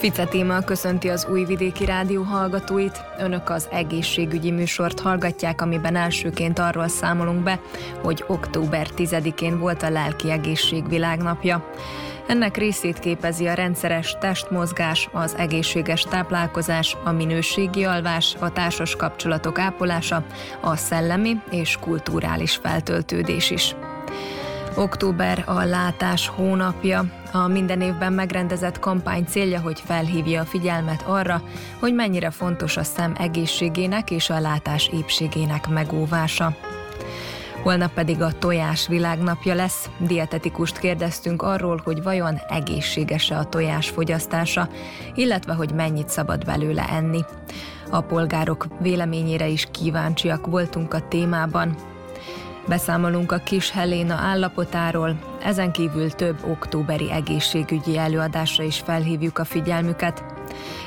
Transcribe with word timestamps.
Fice 0.00 0.24
téma 0.24 0.60
köszönti 0.60 1.08
az 1.08 1.26
Újvidéki 1.30 1.84
Rádió 1.84 2.22
hallgatóit. 2.22 3.04
Önök 3.18 3.50
az 3.50 3.68
egészségügyi 3.70 4.50
műsort 4.50 5.00
hallgatják, 5.00 5.60
amiben 5.60 5.96
elsőként 5.96 6.58
arról 6.58 6.88
számolunk 6.88 7.42
be, 7.42 7.60
hogy 8.02 8.24
október 8.26 8.86
10-én 8.96 9.58
volt 9.58 9.82
a 9.82 9.90
lelki 9.90 10.30
egészség 10.30 10.88
világnapja. 10.88 11.70
Ennek 12.26 12.56
részét 12.56 12.98
képezi 12.98 13.46
a 13.46 13.54
rendszeres 13.54 14.16
testmozgás, 14.20 15.08
az 15.12 15.34
egészséges 15.34 16.02
táplálkozás, 16.02 16.96
a 17.04 17.12
minőségi 17.12 17.84
alvás, 17.84 18.36
a 18.38 18.52
társas 18.52 18.96
kapcsolatok 18.96 19.58
ápolása, 19.58 20.24
a 20.60 20.76
szellemi 20.76 21.40
és 21.50 21.76
kulturális 21.80 22.56
feltöltődés 22.56 23.50
is. 23.50 23.74
Október 24.76 25.42
a 25.46 25.62
látás 25.62 26.28
hónapja. 26.28 27.04
A 27.32 27.46
minden 27.46 27.80
évben 27.80 28.12
megrendezett 28.12 28.78
kampány 28.78 29.24
célja, 29.24 29.60
hogy 29.60 29.80
felhívja 29.80 30.40
a 30.40 30.44
figyelmet 30.44 31.02
arra, 31.02 31.42
hogy 31.80 31.94
mennyire 31.94 32.30
fontos 32.30 32.76
a 32.76 32.82
szem 32.82 33.14
egészségének 33.18 34.10
és 34.10 34.30
a 34.30 34.40
látás 34.40 34.90
épségének 34.92 35.68
megóvása. 35.68 36.56
Holnap 37.62 37.92
pedig 37.92 38.22
a 38.22 38.38
tojás 38.38 38.88
világnapja 38.88 39.54
lesz. 39.54 39.90
Dietetikust 39.98 40.78
kérdeztünk 40.78 41.42
arról, 41.42 41.80
hogy 41.84 42.02
vajon 42.02 42.36
egészséges-e 42.48 43.38
a 43.38 43.44
tojás 43.44 43.88
fogyasztása, 43.88 44.68
illetve 45.14 45.52
hogy 45.52 45.74
mennyit 45.74 46.08
szabad 46.08 46.44
belőle 46.44 46.88
enni. 46.90 47.24
A 47.90 48.00
polgárok 48.00 48.66
véleményére 48.80 49.46
is 49.46 49.68
kíváncsiak 49.70 50.46
voltunk 50.46 50.94
a 50.94 51.08
témában. 51.08 51.89
Beszámolunk 52.68 53.32
a 53.32 53.38
kis 53.38 53.70
Heléna 53.70 54.14
állapotáról, 54.14 55.18
ezen 55.44 55.72
kívül 55.72 56.10
több 56.10 56.36
októberi 56.44 57.12
egészségügyi 57.12 57.98
előadásra 57.98 58.64
is 58.64 58.78
felhívjuk 58.78 59.38
a 59.38 59.44
figyelmüket. 59.44 60.24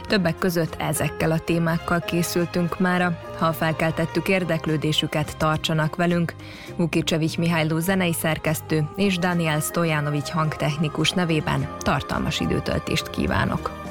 Többek 0.08 0.38
között 0.38 0.76
ezekkel 0.78 1.32
a 1.32 1.40
témákkal 1.40 2.00
készültünk 2.00 2.80
mára. 2.80 3.20
Ha 3.40 3.54
felkeltettük 3.54 4.28
érdeklődésüket, 4.28 5.38
tartsanak 5.38 5.96
velünk. 5.96 6.34
Vukicevics 6.76 7.38
Mihályló 7.38 7.80
zenei 7.80 8.14
szerkesztő 8.14 8.90
és 8.96 9.18
Daniel 9.18 9.60
Stojanovics 9.60 10.30
hangtechnikus 10.30 11.12
nevében 11.12 11.68
tartalmas 11.80 12.40
időtöltést 12.40 13.10
kívánok. 13.10 13.83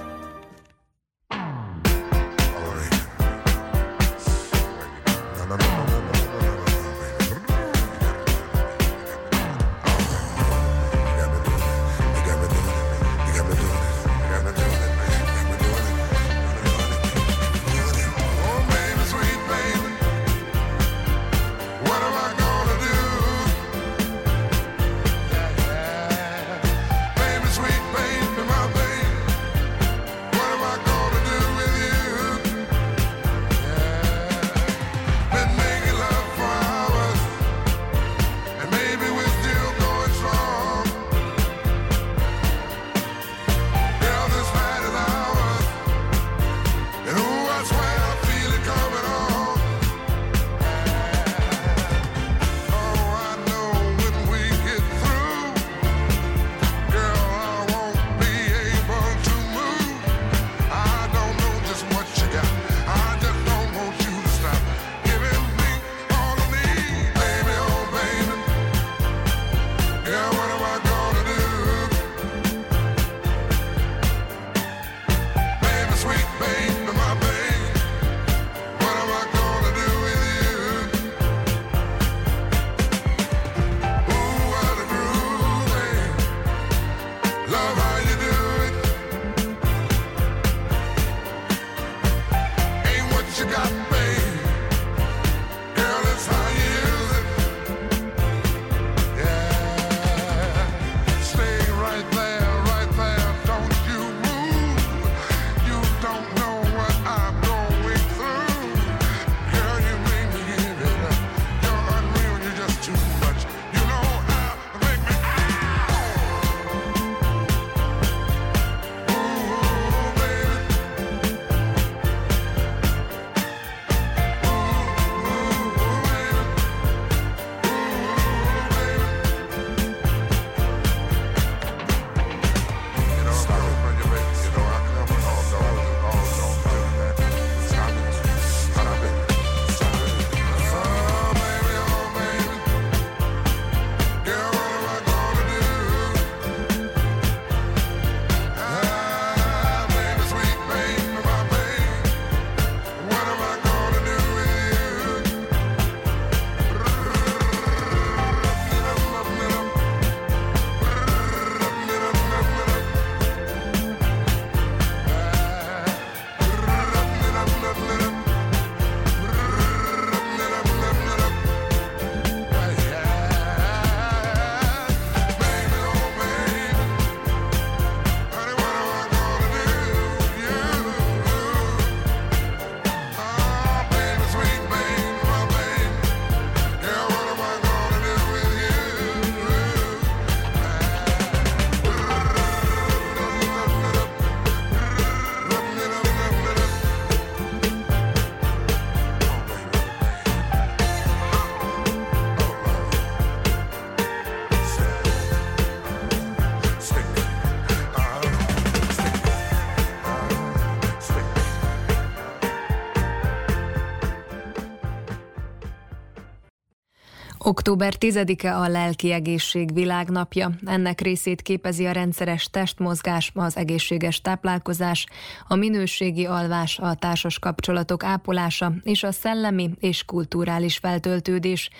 Október 217.44 217.94
10-e 217.98 218.58
a 218.58 218.68
lelki 218.68 219.12
egészség 219.12 219.74
világnapja. 219.74 220.50
Ennek 220.64 221.00
részét 221.00 221.42
képezi 221.42 221.86
a 221.86 221.92
rendszeres 221.92 222.50
testmozgás, 222.50 223.30
az 223.34 223.56
egészséges 223.56 224.20
táplálkozás, 224.20 225.06
a 225.48 225.54
minőségi 225.54 226.26
alvás, 226.26 226.78
a 226.78 226.94
társas 226.94 227.38
kapcsolatok 227.38 228.04
ápolása 228.04 228.72
és 228.82 229.02
a 229.02 229.12
szellemi 229.12 229.70
és 229.80 230.04
kulturális 230.04 230.76
feltöltődés. 230.76 231.70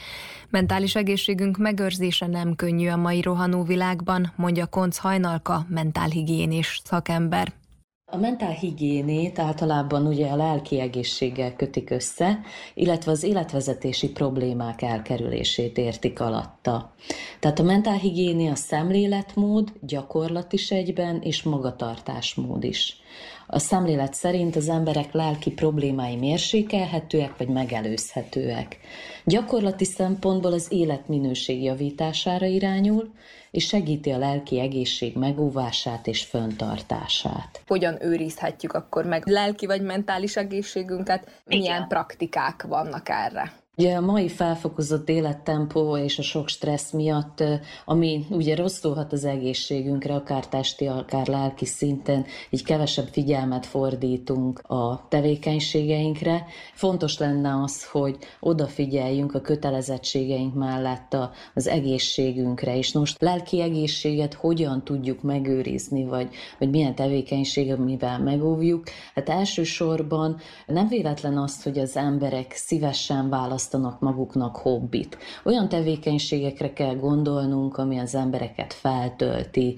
Mentális 0.51 0.95
egészségünk 0.95 1.57
megőrzése 1.59 2.27
nem 2.27 2.55
könnyű 2.55 2.89
a 2.89 2.97
mai 2.97 3.21
rohanó 3.21 3.63
világban, 3.63 4.33
mondja 4.37 4.67
Konc 4.67 4.97
Hajnalka, 4.97 5.67
mentálhigiénés 5.69 6.81
szakember. 6.85 7.62
A 8.15 8.17
mentálhigiénét 8.17 9.39
általában 9.39 10.07
ugye 10.07 10.29
a 10.29 10.37
lelki 10.37 10.81
egészséggel 10.81 11.55
kötik 11.57 11.91
össze, 11.91 12.41
illetve 12.75 13.11
az 13.11 13.23
életvezetési 13.23 14.11
problémák 14.11 14.83
elkerülését 14.83 15.79
értik 15.79 16.21
alatta. 16.21 16.95
Tehát 17.41 17.59
a 17.59 17.63
mentálhigiéné 17.63 18.49
a 18.49 18.55
szemléletmód, 18.55 19.73
gyakorlat 19.81 20.53
is 20.53 20.71
egyben, 20.71 21.21
és 21.23 21.43
magatartásmód 21.43 22.65
is. 22.65 22.97
A 23.55 23.59
szemlélet 23.59 24.15
szerint 24.15 24.57
az 24.57 24.69
emberek 24.69 25.13
lelki 25.13 25.51
problémái 25.51 26.17
mérsékelhetőek 26.17 27.37
vagy 27.37 27.49
megelőzhetőek. 27.49 28.79
Gyakorlati 29.25 29.85
szempontból 29.85 30.53
az 30.53 30.67
életminőség 30.71 31.63
javítására 31.63 32.47
irányul, 32.47 33.13
és 33.51 33.67
segíti 33.67 34.11
a 34.11 34.19
lelki 34.19 34.61
egészség 34.61 35.17
megóvását 35.17 36.07
és 36.07 36.25
föntartását. 36.25 37.63
Hogyan 37.67 38.05
őrizhetjük 38.05 38.73
akkor 38.73 39.05
meg 39.05 39.27
lelki 39.27 39.67
vagy 39.67 39.83
mentális 39.83 40.37
egészségünket? 40.37 41.43
Milyen 41.45 41.65
Igen. 41.65 41.89
praktikák 41.89 42.63
vannak 42.69 43.09
erre? 43.09 43.62
Ugye 43.77 43.97
a 43.97 44.01
mai 44.01 44.29
felfokozott 44.29 45.09
élettempó 45.09 45.97
és 45.97 46.19
a 46.19 46.23
sok 46.23 46.49
stressz 46.49 46.91
miatt, 46.91 47.43
ami 47.85 48.27
ugye 48.31 48.55
rosszulhat 48.55 49.13
az 49.13 49.25
egészségünkre, 49.25 50.15
akár 50.15 50.49
testi, 50.49 50.87
akár 50.87 51.27
lelki 51.27 51.65
szinten, 51.65 52.25
így 52.51 52.65
kevesebb 52.65 53.09
figyelmet 53.09 53.67
fordítunk 53.67 54.59
a 54.59 55.07
tevékenységeinkre. 55.09 56.47
Fontos 56.75 57.19
lenne 57.19 57.63
az, 57.63 57.87
hogy 57.87 58.17
odafigyeljünk 58.41 59.35
a 59.35 59.41
kötelezettségeink 59.41 60.55
mellett 60.55 61.17
az 61.55 61.67
egészségünkre, 61.67 62.77
és 62.77 62.93
most 62.93 63.21
lelki 63.21 63.61
egészséget 63.61 64.35
hogyan 64.35 64.85
tudjuk 64.85 65.23
megőrizni, 65.23 66.05
vagy, 66.05 66.29
vagy 66.59 66.71
milyen 66.71 66.95
tevékenység, 66.95 67.73
amivel 67.73 68.19
megóvjuk. 68.19 68.85
Hát 69.15 69.29
elsősorban 69.29 70.41
nem 70.67 70.89
véletlen 70.89 71.39
az, 71.39 71.63
hogy 71.63 71.79
az 71.79 71.97
emberek 71.97 72.53
szívesen 72.53 73.29
választanak 73.29 73.61
választanak 73.63 74.01
maguknak 74.01 74.57
hobbit. 74.57 75.19
Olyan 75.45 75.69
tevékenységekre 75.69 76.73
kell 76.73 76.95
gondolnunk, 76.95 77.77
ami 77.77 77.99
az 77.99 78.15
embereket 78.15 78.73
feltölti, 78.73 79.77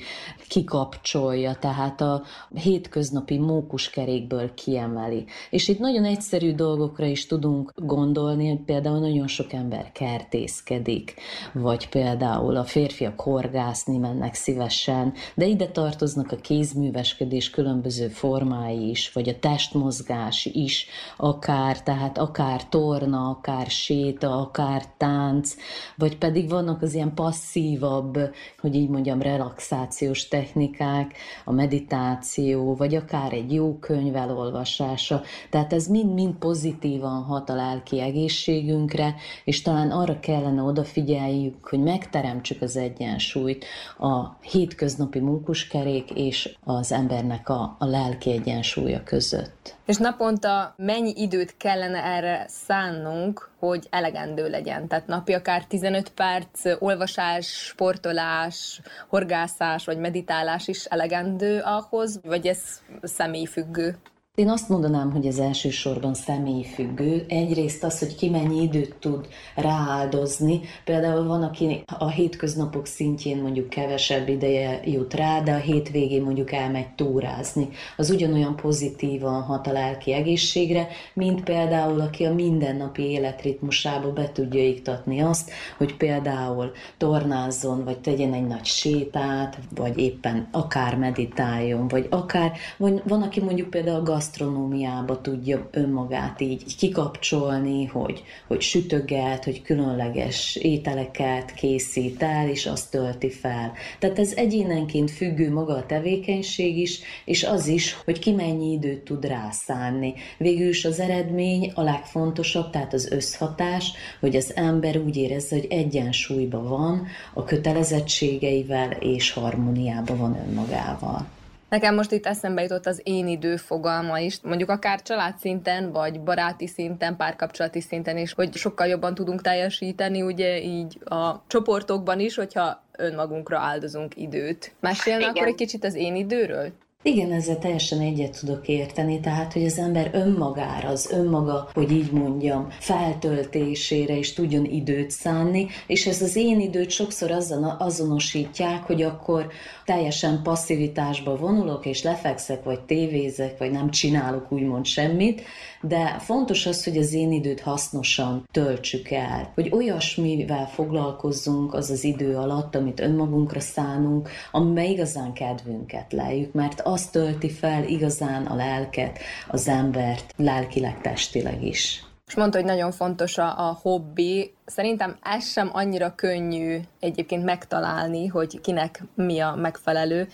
kikapcsolja, 0.49 1.55
tehát 1.55 2.01
a 2.01 2.23
hétköznapi 2.55 3.39
mókuskerékből 3.39 4.55
kiemeli. 4.55 5.25
És 5.51 5.69
itt 5.69 5.79
nagyon 5.79 6.05
egyszerű 6.05 6.55
dolgokra 6.55 7.07
is 7.07 7.27
tudunk 7.27 7.73
gondolni, 7.77 8.63
például 8.67 8.99
nagyon 8.99 9.27
sok 9.27 9.53
ember 9.53 9.93
kertészkedik, 9.93 11.15
vagy 11.53 11.89
például 11.89 12.57
a 12.57 12.65
férfiak 12.65 13.21
horgászni 13.21 13.99
mennek 13.99 14.35
szívesen, 14.35 15.13
de 15.35 15.47
ide 15.47 15.67
tartoznak 15.67 16.33
a 16.33 16.37
kézműveskedés 16.37 17.51
különböző 17.51 18.09
formái 18.09 18.89
is, 18.89 19.13
vagy 19.13 19.29
a 19.29 19.39
testmozgás 19.39 20.45
is, 20.45 20.87
akár, 21.17 21.83
tehát 21.83 22.19
akár 22.19 22.69
torna, 22.69 23.29
akár 23.29 23.71
séta, 23.83 24.41
akár 24.41 24.83
tánc, 24.97 25.55
vagy 25.97 26.19
pedig 26.19 26.49
vannak 26.49 26.83
az 26.83 26.95
ilyen 26.95 27.15
passzívabb, 27.15 28.19
hogy 28.61 28.75
így 28.75 28.89
mondjam, 28.89 29.23
relaxációs 29.23 30.29
technikák, 30.29 31.13
a 31.45 31.53
meditáció, 31.53 32.75
vagy 32.77 32.95
akár 32.95 33.33
egy 33.33 33.53
jó 33.53 33.79
könyv 33.79 34.17
elolvasása. 34.17 35.23
Tehát 35.51 35.73
ez 35.73 35.87
mind-mind 35.87 36.35
pozitívan 36.35 37.23
hat 37.23 37.51
a 37.51 37.55
lelki 37.55 38.01
egészségünkre, 38.01 39.15
és 39.45 39.63
talán 39.63 39.91
arra 39.91 40.21
kellene 40.21 40.63
odafigyeljük, 40.63 41.67
hogy 41.69 41.83
megteremtsük 41.83 42.63
az 42.63 42.77
egyensúlyt 42.77 43.65
a 43.99 44.37
hétköznapi 44.41 45.21
munkuskerék 45.21 46.11
és 46.11 46.57
az 46.65 46.93
embernek 46.93 47.49
a, 47.49 47.77
a 47.79 47.87
lelki 47.87 48.31
egyensúlya 48.31 49.03
között. 49.03 49.75
És 49.87 49.97
naponta 49.97 50.75
mennyi 50.77 51.13
időt 51.17 51.57
kellene 51.57 52.05
erre 52.05 52.45
szánnunk, 52.49 53.51
hogy 53.69 53.87
elegendő 53.91 54.49
legyen? 54.49 54.89
Tehát 54.89 55.07
napi 55.07 55.33
akár 55.33 55.65
15 55.65 56.09
perc 56.09 56.65
olvasás, 56.79 57.47
sportolás, 57.47 58.81
horgászás 59.09 59.85
vagy 59.85 59.99
meditálás 59.99 60.69
is 60.69 60.85
elegendő 60.85 61.61
ahhoz, 61.61 62.21
vagy 62.23 62.47
ez 62.47 62.61
személyfüggő? 63.03 63.97
Én 64.35 64.49
azt 64.49 64.69
mondanám, 64.69 65.13
hogy 65.13 65.27
ez 65.27 65.39
elsősorban 65.39 66.15
személyfüggő. 66.15 67.25
Egyrészt 67.29 67.85
az, 67.85 67.99
hogy 67.99 68.15
ki 68.15 68.31
mennyi 68.31 68.63
időt 68.63 68.95
tud 68.99 69.29
rááldozni. 69.55 70.61
Például 70.85 71.27
van, 71.27 71.43
aki 71.43 71.83
a 71.99 72.09
hétköznapok 72.09 72.87
szintjén 72.87 73.43
mondjuk 73.43 73.69
kevesebb 73.69 74.29
ideje 74.29 74.81
jut 74.85 75.15
rá, 75.15 75.41
de 75.41 75.53
a 75.53 75.59
hétvégén 75.59 76.23
mondjuk 76.23 76.53
elmegy 76.53 76.89
túrázni. 76.95 77.69
Az 77.97 78.11
ugyanolyan 78.11 78.57
pozitívan 78.57 79.43
hat 79.43 79.67
a 79.67 79.73
lelki 79.73 80.13
egészségre, 80.13 80.89
mint 81.13 81.45
például, 81.45 82.01
aki 82.01 82.25
a 82.25 82.35
mindennapi 82.35 83.03
életritmusába 83.03 84.13
be 84.13 84.33
tudja 84.33 84.67
iktatni 84.67 85.21
azt, 85.21 85.51
hogy 85.77 85.97
például 85.97 86.73
tornázzon, 86.97 87.85
vagy 87.85 87.99
tegyen 87.99 88.33
egy 88.33 88.47
nagy 88.47 88.65
sétát, 88.65 89.59
vagy 89.75 89.99
éppen 89.99 90.49
akár 90.51 90.97
meditáljon, 90.97 91.89
vagy 91.89 92.07
akár, 92.11 92.53
vagy 92.77 93.03
van, 93.05 93.23
aki 93.23 93.41
mondjuk 93.41 93.71
például 93.71 94.03
gasztronómiába 94.25 95.21
tudja 95.21 95.69
önmagát 95.71 96.41
így, 96.41 96.77
kikapcsolni, 96.77 97.85
hogy, 97.85 98.23
hogy 98.47 98.61
sütöget, 98.61 99.45
hogy 99.45 99.63
különleges 99.63 100.57
ételeket 100.57 101.55
készít 101.55 102.23
el, 102.23 102.49
és 102.49 102.67
azt 102.67 102.91
tölti 102.91 103.31
fel. 103.31 103.73
Tehát 103.99 104.19
ez 104.19 104.33
egyénenként 104.37 105.11
függő 105.11 105.53
maga 105.53 105.75
a 105.75 105.87
tevékenység 105.87 106.79
is, 106.79 107.01
és 107.25 107.45
az 107.45 107.67
is, 107.67 107.97
hogy 108.05 108.19
ki 108.19 108.33
mennyi 108.33 108.73
időt 108.73 109.05
tud 109.05 109.25
rászánni. 109.25 110.15
Végül 110.39 110.69
is 110.69 110.85
az 110.85 111.01
eredmény 111.01 111.73
a 111.75 111.83
legfontosabb, 111.83 112.71
tehát 112.71 112.93
az 112.93 113.11
összhatás, 113.11 113.93
hogy 114.21 114.37
az 114.37 114.57
ember 114.57 114.97
úgy 114.97 115.17
érezze, 115.17 115.57
hogy 115.57 115.67
egyensúlyban 115.71 116.69
van 116.69 117.07
a 117.35 117.45
kötelezettségeivel 117.45 118.91
és 118.91 119.31
harmóniában 119.31 120.19
van 120.19 120.37
önmagával. 120.49 121.27
Nekem 121.75 121.95
most 121.95 122.13
itt 122.13 122.27
eszembe 122.27 122.63
jutott 122.63 122.87
az 122.87 123.01
én 123.05 123.29
idő 123.29 123.57
fogalma 123.57 124.19
is, 124.19 124.41
mondjuk 124.43 124.69
akár 124.69 125.03
családszinten, 125.03 125.93
vagy 125.93 126.21
baráti 126.21 126.67
szinten, 126.67 127.17
párkapcsolati 127.17 127.81
szinten 127.81 128.17
is, 128.17 128.33
hogy 128.33 128.55
sokkal 128.55 128.87
jobban 128.87 129.15
tudunk 129.15 129.41
teljesíteni, 129.41 130.23
ugye 130.23 130.63
így 130.63 130.99
a 131.05 131.43
csoportokban 131.47 132.21
is, 132.21 132.35
hogyha 132.35 132.83
önmagunkra 132.99 133.59
áldozunk 133.59 134.17
időt. 134.17 134.75
Mesélne 134.81 135.27
akkor 135.27 135.47
egy 135.47 135.55
kicsit 135.55 135.85
az 135.85 135.95
én 135.95 136.15
időről? 136.15 136.73
Igen, 137.07 137.33
ezzel 137.33 137.59
teljesen 137.59 138.01
egyet 138.01 138.39
tudok 138.41 138.69
érteni, 138.69 139.21
tehát, 139.21 139.53
hogy 139.53 139.65
az 139.65 139.79
ember 139.79 140.11
önmagára, 140.13 140.89
az 140.89 141.11
önmaga, 141.11 141.69
hogy 141.73 141.93
így 141.93 142.13
mondjam, 142.13 142.67
feltöltésére 142.71 144.17
is 144.17 144.33
tudjon 144.33 144.65
időt 144.65 145.11
szánni, 145.11 145.67
és 145.87 146.07
ez 146.07 146.23
az 146.23 146.37
én 146.37 146.61
időt 146.61 146.91
sokszor 146.91 147.31
azzal 147.31 147.77
azonosítják, 147.79 148.83
hogy 148.83 149.03
akkor 149.03 149.47
teljesen 149.85 150.43
passzivitásba 150.43 151.37
vonulok, 151.37 151.87
és 151.87 152.03
lefekszek, 152.03 152.65
vagy 152.65 152.81
tévézek, 152.81 153.59
vagy 153.59 153.71
nem 153.71 153.91
csinálok 153.91 154.53
úgymond 154.53 154.85
semmit, 154.85 155.43
de 155.81 156.17
fontos 156.19 156.67
az, 156.67 156.85
hogy 156.85 156.97
az 156.97 157.13
én 157.13 157.33
időt 157.33 157.61
hasznosan 157.61 158.49
töltsük 158.53 159.11
el, 159.11 159.53
hogy 159.55 159.71
olyasmivel 159.73 160.67
foglalkozzunk 160.67 161.75
az 161.75 161.91
az 161.91 162.05
idő 162.05 162.37
alatt, 162.37 162.75
amit 162.75 163.01
önmagunkra 163.01 163.61
szánunk, 163.61 164.29
amiben 164.53 164.85
igazán 164.85 165.33
kedvünket 165.33 166.13
lejük, 166.13 166.53
mert 166.53 166.81
az 166.81 166.94
tölti 167.03 167.51
fel 167.51 167.85
igazán 167.85 168.47
a 168.47 168.55
lelket, 168.55 169.19
az 169.49 169.69
embert, 169.69 170.35
lelkileg, 170.37 171.01
testileg 171.01 171.65
is. 171.65 172.05
És 172.27 172.35
mondta, 172.35 172.59
hogy 172.59 172.67
nagyon 172.67 172.93
fontos 172.93 173.39
a, 173.39 173.69
a 173.69 173.79
hobbi. 173.83 174.55
Szerintem 174.67 175.17
ez 175.23 175.51
sem 175.51 175.71
annyira 175.73 176.15
könnyű 176.15 176.81
egyébként 177.01 177.45
megtalálni, 177.45 178.27
hogy 178.27 178.61
kinek 178.61 179.03
mi 179.15 179.41
a 179.41 179.55
megfelelő. 179.55 180.29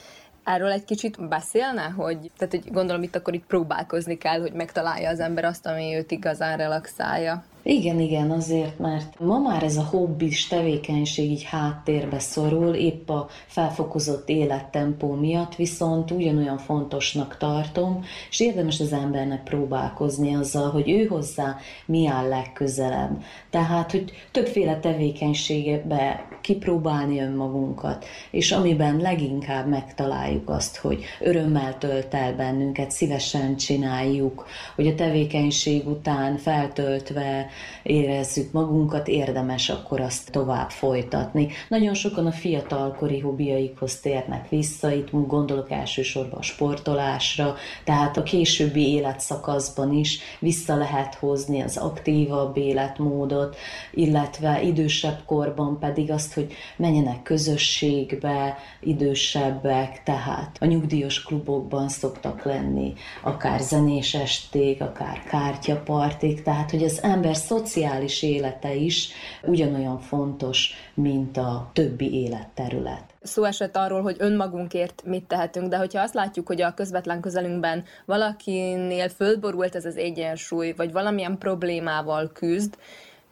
Erről 0.45 0.71
egy 0.71 0.85
kicsit 0.85 1.29
beszélne, 1.29 1.83
hogy, 1.83 2.31
tehát 2.37 2.55
hogy 2.55 2.73
gondolom 2.73 3.03
itt 3.03 3.17
akkor 3.17 3.35
itt 3.35 3.47
próbálkozni 3.47 4.19
kell, 4.19 4.41
hogy 4.41 4.53
megtalálja 4.53 5.09
az 5.09 5.21
ember 5.21 5.45
azt, 5.45 5.67
ami 5.67 5.97
őt 5.97 6.11
igazán 6.11 6.57
relaxálja. 6.57 7.45
Igen, 7.63 8.01
igen, 8.01 8.31
azért, 8.31 8.79
mert 8.79 9.21
ma 9.21 9.39
már 9.39 9.63
ez 9.63 9.77
a 9.77 9.85
hobbis 9.91 10.47
tevékenység 10.47 11.31
így 11.31 11.43
háttérbe 11.43 12.19
szorul, 12.19 12.75
épp 12.75 13.09
a 13.09 13.29
felfokozott 13.47 14.29
élettempó 14.29 15.15
miatt, 15.15 15.55
viszont 15.55 16.11
ugyanolyan 16.11 16.59
fontosnak 16.59 17.37
tartom, 17.37 18.05
és 18.31 18.41
érdemes 18.41 18.81
az 18.81 18.93
embernek 18.93 19.43
próbálkozni 19.43 20.35
azzal, 20.35 20.71
hogy 20.71 20.91
ő 20.91 21.07
hozzá 21.07 21.57
mi 21.87 22.07
áll 22.07 22.29
legközelebb. 22.29 23.23
Tehát, 23.51 23.91
hogy 23.91 24.13
többféle 24.31 24.79
tevékenységbe 24.79 26.29
kipróbálni 26.41 27.21
önmagunkat, 27.21 28.05
és 28.31 28.53
amiben 28.53 28.97
leginkább 28.97 29.69
megtaláljuk 29.69 30.49
azt, 30.49 30.77
hogy 30.77 31.05
örömmel 31.21 31.79
tölt 31.79 32.15
el 32.15 32.35
bennünket, 32.35 32.91
szívesen 32.91 33.57
csináljuk, 33.57 34.47
hogy 34.75 34.87
a 34.87 34.95
tevékenység 34.95 35.89
után 35.89 36.37
feltöltve 36.37 37.50
érezzük 37.83 38.53
magunkat, 38.53 39.09
érdemes 39.09 39.69
akkor 39.69 40.01
azt 40.01 40.31
tovább 40.31 40.71
folytatni. 40.71 41.49
Nagyon 41.69 41.95
sokan 41.95 42.27
a 42.27 42.33
fiatalkori 42.33 43.19
hobbiaikhoz 43.21 44.01
térnek 44.01 44.49
vissza, 44.49 44.93
itt 44.93 45.09
gondolok 45.11 45.71
elsősorban 45.71 46.39
a 46.39 46.43
sportolásra, 46.43 47.55
tehát 47.85 48.17
a 48.17 48.23
későbbi 48.23 48.89
életszakaszban 48.89 49.93
is 49.93 50.19
vissza 50.39 50.77
lehet 50.77 51.15
hozni 51.15 51.61
az 51.61 51.77
aktívabb 51.77 52.57
életmódot, 52.57 53.57
illetve 53.93 54.63
idősebb 54.63 55.21
korban 55.27 55.79
pedig 55.79 56.11
azt, 56.11 56.35
hogy 56.35 56.53
menjenek 56.77 57.23
közösségbe, 57.23 58.57
idősebbek, 58.81 60.03
tehát 60.03 60.57
a 60.61 60.65
nyugdíjas 60.65 61.23
klubokban 61.23 61.89
szoktak 61.89 62.45
lenni, 62.45 62.93
akár 63.23 63.61
zenés 63.61 64.15
esték, 64.15 64.81
akár 64.81 65.23
kártyaparték, 65.23 66.43
tehát 66.43 66.71
hogy 66.71 66.83
az 66.83 67.03
ember 67.03 67.37
szociális 67.41 68.23
élete 68.23 68.75
is 68.75 69.09
ugyanolyan 69.43 69.99
fontos, 69.99 70.73
mint 70.95 71.37
a 71.37 71.71
többi 71.73 72.15
életterület. 72.15 73.03
Szó 73.23 73.45
esett 73.45 73.77
arról, 73.77 74.03
hogy 74.03 74.17
önmagunkért 74.19 75.03
mit 75.05 75.25
tehetünk, 75.25 75.69
de 75.69 75.77
hogyha 75.77 76.03
azt 76.03 76.15
látjuk, 76.15 76.47
hogy 76.47 76.63
a 76.63 76.75
közvetlen 76.75 77.21
közelünkben 77.21 77.85
valakinél 78.05 79.09
földborult 79.09 79.75
ez 79.75 79.85
az 79.85 79.97
egyensúly, 79.97 80.73
vagy 80.77 80.93
valamilyen 80.93 81.39
problémával 81.39 82.31
küzd, 82.33 82.77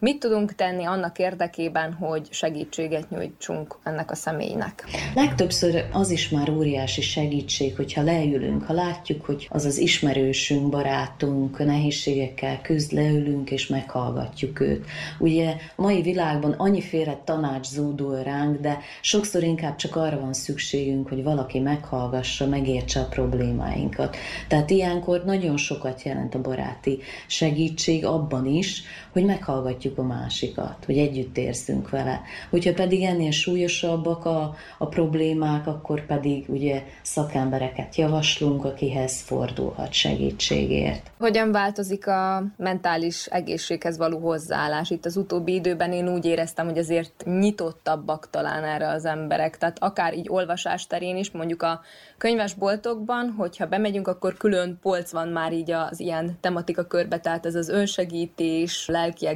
Mit 0.01 0.19
tudunk 0.19 0.55
tenni 0.55 0.85
annak 0.85 1.19
érdekében, 1.19 1.93
hogy 1.93 2.27
segítséget 2.31 3.09
nyújtsunk 3.09 3.77
ennek 3.83 4.11
a 4.11 4.15
személynek? 4.15 4.85
Legtöbbször 5.15 5.85
az 5.91 6.09
is 6.09 6.29
már 6.29 6.49
óriási 6.49 7.01
segítség, 7.01 7.75
hogyha 7.75 8.01
leülünk, 8.01 8.63
ha 8.63 8.73
látjuk, 8.73 9.25
hogy 9.25 9.47
az 9.49 9.65
az 9.65 9.77
ismerősünk, 9.77 10.69
barátunk 10.69 11.65
nehézségekkel 11.65 12.61
küzd, 12.61 12.91
leülünk 12.91 13.51
és 13.51 13.67
meghallgatjuk 13.67 14.59
őt. 14.59 14.85
Ugye 15.17 15.55
a 15.75 15.81
mai 15.81 16.01
világban 16.01 16.51
annyiféle 16.51 17.21
tanács 17.23 17.67
zúdul 17.67 18.23
ránk, 18.23 18.59
de 18.59 18.79
sokszor 19.01 19.43
inkább 19.43 19.75
csak 19.75 19.95
arra 19.95 20.19
van 20.19 20.33
szükségünk, 20.33 21.07
hogy 21.07 21.23
valaki 21.23 21.59
meghallgassa, 21.59 22.47
megértse 22.47 22.99
a 22.99 23.07
problémáinkat. 23.07 24.17
Tehát 24.47 24.69
ilyenkor 24.69 25.23
nagyon 25.25 25.57
sokat 25.57 26.03
jelent 26.03 26.35
a 26.35 26.41
baráti 26.41 26.99
segítség 27.27 28.05
abban 28.05 28.45
is, 28.45 28.83
hogy 29.11 29.25
meghallgatjuk 29.25 29.87
a 29.97 30.03
másikat, 30.03 30.83
hogy 30.85 30.97
együtt 30.97 31.37
érzünk 31.37 31.89
vele. 31.89 32.21
Hogyha 32.49 32.73
pedig 32.73 33.03
ennél 33.03 33.31
súlyosabbak 33.31 34.25
a, 34.25 34.55
a 34.77 34.85
problémák, 34.85 35.67
akkor 35.67 36.05
pedig 36.05 36.45
ugye 36.47 36.83
szakembereket 37.01 37.95
javaslunk, 37.95 38.65
akihez 38.65 39.21
fordulhat 39.21 39.93
segítségért. 39.93 41.11
Hogyan 41.19 41.51
változik 41.51 42.07
a 42.07 42.43
mentális 42.57 43.25
egészséghez 43.25 43.97
való 43.97 44.19
hozzáállás? 44.19 44.89
Itt 44.89 45.05
az 45.05 45.17
utóbbi 45.17 45.53
időben 45.53 45.91
én 45.91 46.07
úgy 46.13 46.25
éreztem, 46.25 46.65
hogy 46.65 46.77
azért 46.77 47.23
nyitottabbak 47.25 48.29
talán 48.29 48.63
erre 48.63 48.89
az 48.89 49.05
emberek. 49.05 49.57
Tehát 49.57 49.77
akár 49.79 50.17
így 50.17 50.27
olvasás 50.29 50.87
terén 50.87 51.17
is, 51.17 51.31
mondjuk 51.31 51.61
a 51.61 51.81
könyvesboltokban, 52.17 53.33
hogyha 53.37 53.67
bemegyünk, 53.67 54.07
akkor 54.07 54.37
külön 54.37 54.77
polc 54.81 55.11
van 55.11 55.27
már 55.27 55.53
így 55.53 55.71
az 55.71 55.99
ilyen 55.99 56.37
tematika 56.41 56.83
körbe, 56.83 57.19
tehát 57.19 57.45
ez 57.45 57.55
az 57.55 57.69
önsegítés, 57.69 58.87
lelki 58.87 59.27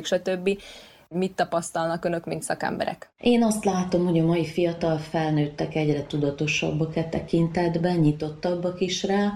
egészség, 0.00 0.04
stb. 0.04 0.58
Mit 1.14 1.32
tapasztalnak 1.34 2.04
önök, 2.04 2.26
mint 2.26 2.42
szakemberek? 2.42 3.10
Én 3.20 3.42
azt 3.42 3.64
látom, 3.64 4.06
hogy 4.06 4.18
a 4.18 4.26
mai 4.26 4.44
fiatal 4.44 4.98
felnőttek 4.98 5.74
egyre 5.74 6.06
tudatosabbak 6.06 6.96
e 6.96 7.04
tekintetben, 7.04 7.96
nyitottabbak 7.96 8.80
is 8.80 9.02
rá, 9.02 9.32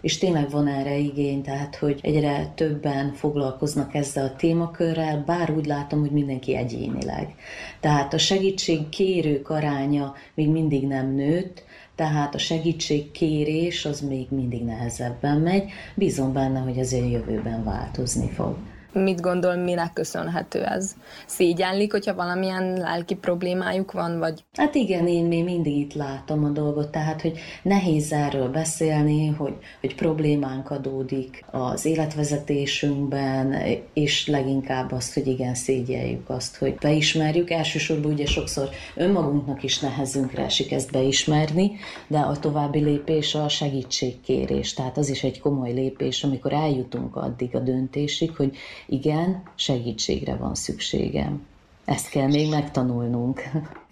és 0.00 0.18
tényleg 0.18 0.50
van 0.50 0.66
erre 0.66 0.96
igény, 0.96 1.42
tehát 1.42 1.76
hogy 1.76 2.00
egyre 2.02 2.52
többen 2.54 3.12
foglalkoznak 3.12 3.94
ezzel 3.94 4.24
a 4.24 4.36
témakörrel, 4.36 5.22
bár 5.26 5.50
úgy 5.50 5.66
látom, 5.66 6.00
hogy 6.00 6.10
mindenki 6.10 6.56
egyénileg. 6.56 7.34
Tehát 7.80 8.14
a 8.14 8.18
segítség 8.18 8.88
kérők 8.88 9.50
aránya 9.50 10.14
még 10.34 10.48
mindig 10.48 10.86
nem 10.86 11.14
nőtt, 11.14 11.64
tehát 11.94 12.34
a 12.34 12.38
segítségkérés 12.38 13.84
az 13.84 14.00
még 14.00 14.26
mindig 14.30 14.64
nehezebben 14.64 15.38
megy. 15.38 15.70
Bízom 15.94 16.32
benne, 16.32 16.58
hogy 16.60 16.78
azért 16.78 17.10
jövőben 17.10 17.64
változni 17.64 18.28
fog. 18.28 18.56
Mit 18.92 19.20
gondol, 19.20 19.56
minek 19.56 19.92
köszönhető 19.92 20.64
ez? 20.64 20.94
Szégyenlik, 21.26 21.92
hogyha 21.92 22.14
valamilyen 22.14 22.72
lelki 22.72 23.14
problémájuk 23.14 23.92
van, 23.92 24.18
vagy? 24.18 24.44
Hát 24.52 24.74
igen, 24.74 25.06
én 25.06 25.24
még 25.24 25.44
mindig 25.44 25.76
itt 25.76 25.94
látom 25.94 26.44
a 26.44 26.48
dolgot, 26.48 26.90
tehát, 26.90 27.20
hogy 27.20 27.38
nehéz 27.62 28.12
erről 28.12 28.48
beszélni, 28.48 29.26
hogy, 29.26 29.54
hogy 29.80 29.94
problémánk 29.94 30.70
adódik 30.70 31.44
az 31.50 31.84
életvezetésünkben, 31.84 33.54
és 33.92 34.26
leginkább 34.26 34.92
azt, 34.92 35.14
hogy 35.14 35.26
igen, 35.26 35.54
szégyeljük 35.54 36.30
azt, 36.30 36.56
hogy 36.56 36.74
beismerjük. 36.74 37.50
Elsősorban 37.50 38.12
ugye 38.12 38.26
sokszor 38.26 38.68
önmagunknak 38.94 39.62
is 39.62 39.78
nehezünkre 39.78 40.44
esik 40.44 40.72
ezt 40.72 40.92
beismerni, 40.92 41.70
de 42.06 42.18
a 42.18 42.38
további 42.38 42.78
lépés 42.78 43.34
a 43.34 43.48
segítségkérés. 43.48 44.74
Tehát 44.74 44.96
az 44.96 45.08
is 45.08 45.22
egy 45.22 45.40
komoly 45.40 45.72
lépés, 45.72 46.24
amikor 46.24 46.52
eljutunk 46.52 47.16
addig 47.16 47.54
a 47.54 47.58
döntésig, 47.58 48.36
hogy 48.36 48.56
igen, 48.86 49.42
segítségre 49.54 50.36
van 50.36 50.54
szükségem. 50.54 51.46
Ezt 51.88 52.08
kell 52.08 52.26
még 52.26 52.48
megtanulnunk. 52.48 53.42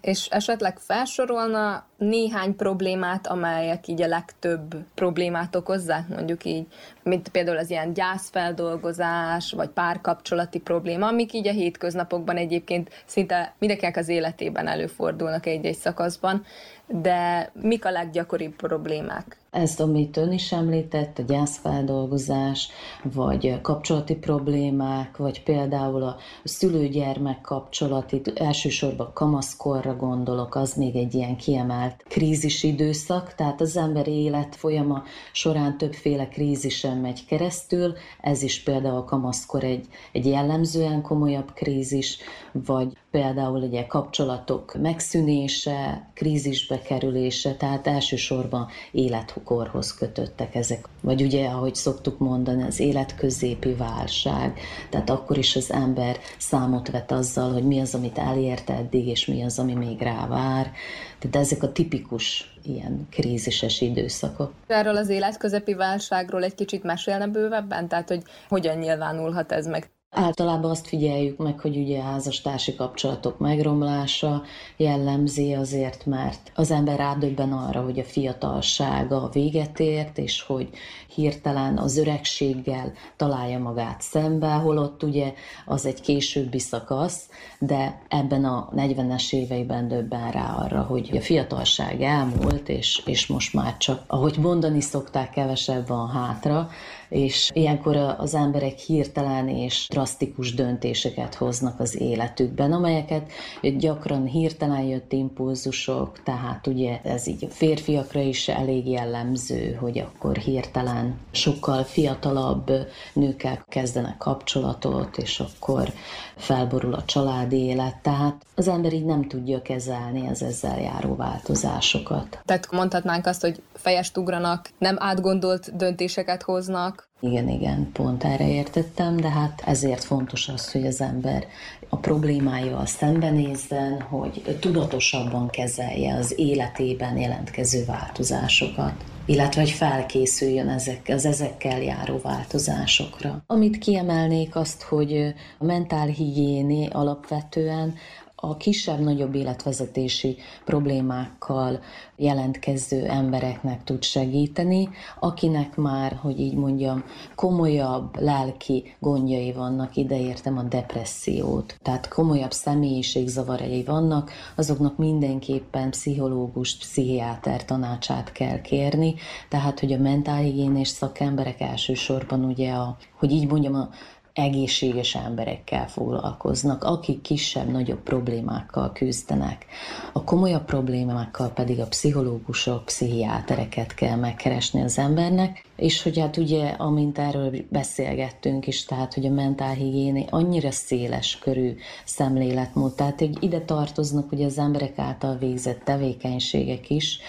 És 0.01 0.27
esetleg 0.27 0.79
felsorolna 0.79 1.85
néhány 1.97 2.55
problémát, 2.55 3.27
amelyek 3.27 3.87
így 3.87 4.01
a 4.01 4.07
legtöbb 4.07 4.75
problémát 4.93 5.55
okozzák, 5.55 6.07
mondjuk 6.07 6.45
így, 6.45 6.67
mint 7.03 7.29
például 7.29 7.57
az 7.57 7.69
ilyen 7.69 7.93
gyászfeldolgozás, 7.93 9.51
vagy 9.51 9.69
párkapcsolati 9.69 10.59
probléma, 10.59 11.07
amik 11.07 11.33
így 11.33 11.47
a 11.47 11.51
hétköznapokban 11.51 12.37
egyébként 12.37 12.89
szinte 13.05 13.53
mindenkinek 13.59 13.97
az 13.97 14.07
életében 14.07 14.67
előfordulnak 14.67 15.45
egy-egy 15.45 15.77
szakaszban, 15.77 16.45
de 16.87 17.51
mik 17.61 17.85
a 17.85 17.91
leggyakoribb 17.91 18.55
problémák? 18.55 19.37
Ez, 19.57 19.79
amit 19.79 20.17
ön 20.17 20.31
is 20.31 20.51
említett, 20.51 21.19
a 21.19 21.21
gyászfeldolgozás, 21.21 22.69
vagy 23.03 23.61
kapcsolati 23.61 24.15
problémák, 24.15 25.17
vagy 25.17 25.43
például 25.43 26.03
a 26.03 26.15
szülő-gyermek 26.43 27.41
kapcsolati, 27.41 28.21
elsősorban 28.35 29.11
kamaszkorra 29.13 29.95
gondolok, 29.95 30.55
az 30.55 30.73
még 30.73 30.95
egy 30.95 31.13
ilyen 31.13 31.37
kiemelt 31.37 32.03
krízis 32.07 32.63
időszak, 32.63 33.35
tehát 33.35 33.61
az 33.61 33.77
ember 33.77 34.07
élet 34.07 34.55
folyama 34.55 35.03
során 35.31 35.77
többféle 35.77 36.27
krízisen 36.27 36.97
megy 36.97 37.25
keresztül, 37.25 37.93
ez 38.21 38.41
is 38.41 38.63
például 38.63 38.97
a 38.97 39.03
kamaszkor 39.03 39.63
egy, 39.63 39.85
egy 40.11 40.25
jellemzően 40.25 41.01
komolyabb 41.01 41.53
krízis, 41.53 42.17
vagy 42.51 42.97
például 43.17 43.61
ugye 43.61 43.85
kapcsolatok 43.85 44.75
megszűnése, 44.81 46.07
krízisbe 46.13 46.81
kerülése, 46.81 47.53
tehát 47.55 47.87
elsősorban 47.87 48.67
életkorhoz 48.91 49.93
kötöttek 49.93 50.55
ezek. 50.55 50.85
Vagy 51.01 51.21
ugye, 51.21 51.47
ahogy 51.47 51.75
szoktuk 51.75 52.19
mondani, 52.19 52.63
az 52.63 52.79
életközépi 52.79 53.73
válság, 53.73 54.59
tehát 54.89 55.09
akkor 55.09 55.37
is 55.37 55.55
az 55.55 55.71
ember 55.71 56.17
számot 56.37 56.91
vet 56.91 57.11
azzal, 57.11 57.53
hogy 57.53 57.63
mi 57.63 57.79
az, 57.79 57.95
amit 57.95 58.17
elért 58.17 58.69
eddig, 58.69 59.07
és 59.07 59.25
mi 59.25 59.43
az, 59.43 59.59
ami 59.59 59.73
még 59.73 60.01
rá 60.01 60.27
vár. 60.27 60.71
Tehát 61.19 61.35
ezek 61.35 61.63
a 61.63 61.71
tipikus 61.71 62.57
ilyen 62.63 63.07
krízises 63.11 63.81
időszakok. 63.81 64.51
Erről 64.67 64.97
az 64.97 65.09
életközepi 65.09 65.73
válságról 65.73 66.43
egy 66.43 66.55
kicsit 66.55 66.83
mesélne 66.83 67.27
bővebben? 67.27 67.87
Tehát, 67.87 68.07
hogy 68.07 68.23
hogyan 68.47 68.77
nyilvánulhat 68.77 69.51
ez 69.51 69.67
meg? 69.67 69.89
Általában 70.19 70.71
azt 70.71 70.87
figyeljük 70.87 71.37
meg, 71.37 71.59
hogy 71.59 71.77
ugye 71.77 72.01
házastársi 72.01 72.75
kapcsolatok 72.75 73.39
megromlása 73.39 74.43
jellemzi 74.77 75.53
azért, 75.53 76.05
mert 76.05 76.51
az 76.55 76.71
ember 76.71 76.97
rádöbben 76.97 77.51
arra, 77.51 77.83
hogy 77.83 77.99
a 77.99 78.03
fiatalsága 78.03 79.29
véget 79.33 79.79
ért, 79.79 80.17
és 80.17 80.41
hogy 80.41 80.69
hirtelen 81.15 81.77
az 81.77 81.97
öregséggel 81.97 82.93
találja 83.15 83.59
magát 83.59 84.01
szembe, 84.01 84.51
holott 84.51 85.03
ugye 85.03 85.33
az 85.65 85.85
egy 85.85 86.01
későbbi 86.01 86.59
szakasz, 86.59 87.29
de 87.59 88.01
ebben 88.07 88.45
a 88.45 88.69
40-es 88.75 89.33
éveiben 89.33 89.87
döbben 89.87 90.31
rá 90.31 90.55
arra, 90.55 90.81
hogy 90.81 91.09
a 91.17 91.21
fiatalság 91.21 92.01
elmúlt, 92.01 92.69
és, 92.69 93.01
és 93.05 93.27
most 93.27 93.53
már 93.53 93.77
csak, 93.77 94.03
ahogy 94.07 94.37
mondani 94.37 94.81
szokták, 94.81 95.29
kevesebb 95.29 95.87
van 95.87 96.09
hátra, 96.09 96.69
és 97.09 97.51
ilyenkor 97.53 97.95
az 98.17 98.35
emberek 98.35 98.77
hirtelen 98.77 99.49
és 99.49 99.87
drasztikus 99.89 100.53
döntéseket 100.53 101.35
hoznak 101.35 101.79
az 101.79 101.99
életükben, 101.99 102.71
amelyeket 102.71 103.31
gyakran 103.77 104.25
hirtelen 104.25 104.81
jött 104.83 105.11
impulzusok, 105.11 106.23
tehát 106.23 106.67
ugye 106.67 106.99
ez 107.03 107.27
így 107.27 107.45
a 107.45 107.49
férfiakra 107.49 108.19
is 108.19 108.47
elég 108.47 108.89
jellemző, 108.89 109.73
hogy 109.73 109.99
akkor 109.99 110.37
hirtelen 110.37 111.19
sokkal 111.31 111.83
fiatalabb 111.83 112.71
nőkkel 113.13 113.65
kezdenek 113.67 114.17
kapcsolatot, 114.17 115.17
és 115.17 115.39
akkor 115.39 115.93
felborul 116.35 116.93
a 116.93 117.05
családi 117.05 117.57
élet, 117.57 117.95
tehát 118.01 118.45
az 118.55 118.67
ember 118.67 118.93
így 118.93 119.05
nem 119.05 119.27
tudja 119.27 119.61
kezelni 119.61 120.27
az 120.27 120.43
ezzel 120.43 120.81
járó 120.81 121.15
változásokat. 121.15 122.39
Tehát 122.45 122.71
mondhatnánk 122.71 123.25
azt, 123.25 123.41
hogy 123.41 123.61
fejest 123.87 124.17
ugranak, 124.17 124.69
nem 124.77 124.95
átgondolt 124.99 125.75
döntéseket 125.75 126.43
hoznak. 126.43 127.09
Igen, 127.19 127.49
igen, 127.49 127.91
pont 127.93 128.23
erre 128.23 128.49
értettem, 128.49 129.15
de 129.17 129.29
hát 129.29 129.63
ezért 129.65 130.03
fontos 130.03 130.47
az, 130.47 130.71
hogy 130.71 130.85
az 130.85 131.01
ember 131.01 131.45
a 131.89 131.97
problémáival 131.97 132.85
szembenézzen, 132.85 134.01
hogy 134.01 134.57
tudatosabban 134.59 135.49
kezelje 135.49 136.15
az 136.15 136.33
életében 136.39 137.17
jelentkező 137.17 137.85
változásokat 137.85 138.93
illetve 139.29 139.61
hogy 139.61 139.69
felkészüljön 139.69 140.69
ezek, 140.69 141.01
az 141.07 141.25
ezekkel 141.25 141.81
járó 141.81 142.19
változásokra. 142.23 143.43
Amit 143.47 143.77
kiemelnék 143.77 144.55
azt, 144.55 144.81
hogy 144.81 145.33
a 145.57 145.65
mentálhigiéni 145.65 146.87
alapvetően 146.91 147.95
a 148.39 148.57
kisebb-nagyobb 148.57 149.35
életvezetési 149.35 150.37
problémákkal 150.65 151.79
jelentkező 152.15 153.05
embereknek 153.05 153.83
tud 153.83 154.03
segíteni, 154.03 154.89
akinek 155.19 155.75
már, 155.75 156.19
hogy 156.21 156.39
így 156.39 156.53
mondjam, 156.53 157.03
komolyabb 157.35 158.19
lelki 158.19 158.95
gondjai 158.99 159.51
vannak, 159.51 159.95
ideértem 159.95 160.57
a 160.57 160.63
depressziót, 160.63 161.77
tehát 161.81 162.07
komolyabb 162.07 162.51
személyiségzavarai 162.51 163.83
vannak, 163.83 164.31
azoknak 164.55 164.97
mindenképpen 164.97 165.89
pszichológus, 165.89 166.77
pszichiáter 166.77 167.65
tanácsát 167.65 168.31
kell 168.31 168.61
kérni, 168.61 169.15
tehát 169.49 169.79
hogy 169.79 169.93
a 169.93 169.97
mentálhigiénés 169.97 170.87
szakemberek 170.87 171.61
elsősorban 171.61 172.43
ugye 172.43 172.71
a, 172.71 172.97
hogy 173.19 173.31
így 173.31 173.47
mondjam, 173.47 173.75
a 173.75 173.89
egészséges 174.37 175.15
emberekkel 175.15 175.87
foglalkoznak, 175.87 176.83
akik 176.83 177.21
kisebb-nagyobb 177.21 177.99
problémákkal 177.99 178.91
küzdenek. 178.91 179.65
A 180.13 180.23
komolyabb 180.23 180.65
problémákkal 180.65 181.49
pedig 181.49 181.79
a 181.79 181.87
pszichológusok, 181.87 182.85
pszichiátereket 182.85 183.93
kell 183.93 184.15
megkeresni 184.15 184.81
az 184.81 184.97
embernek, 184.97 185.65
és 185.75 186.03
hogy 186.03 186.19
hát 186.19 186.37
ugye, 186.37 186.67
amint 186.67 187.17
erről 187.17 187.53
beszélgettünk 187.69 188.67
is, 188.67 188.85
tehát, 188.85 189.13
hogy 189.13 189.25
a 189.25 189.31
mentálhigiéni 189.31 190.25
annyira 190.29 190.71
széles 190.71 191.39
körű 191.39 191.75
szemléletmód, 192.05 192.95
tehát 192.95 193.19
hogy 193.19 193.37
ide 193.39 193.59
tartoznak 193.59 194.31
ugye 194.31 194.45
az 194.45 194.57
emberek 194.57 194.99
által 194.99 195.37
végzett 195.37 195.81
tevékenységek 195.83 196.89
is, 196.89 197.19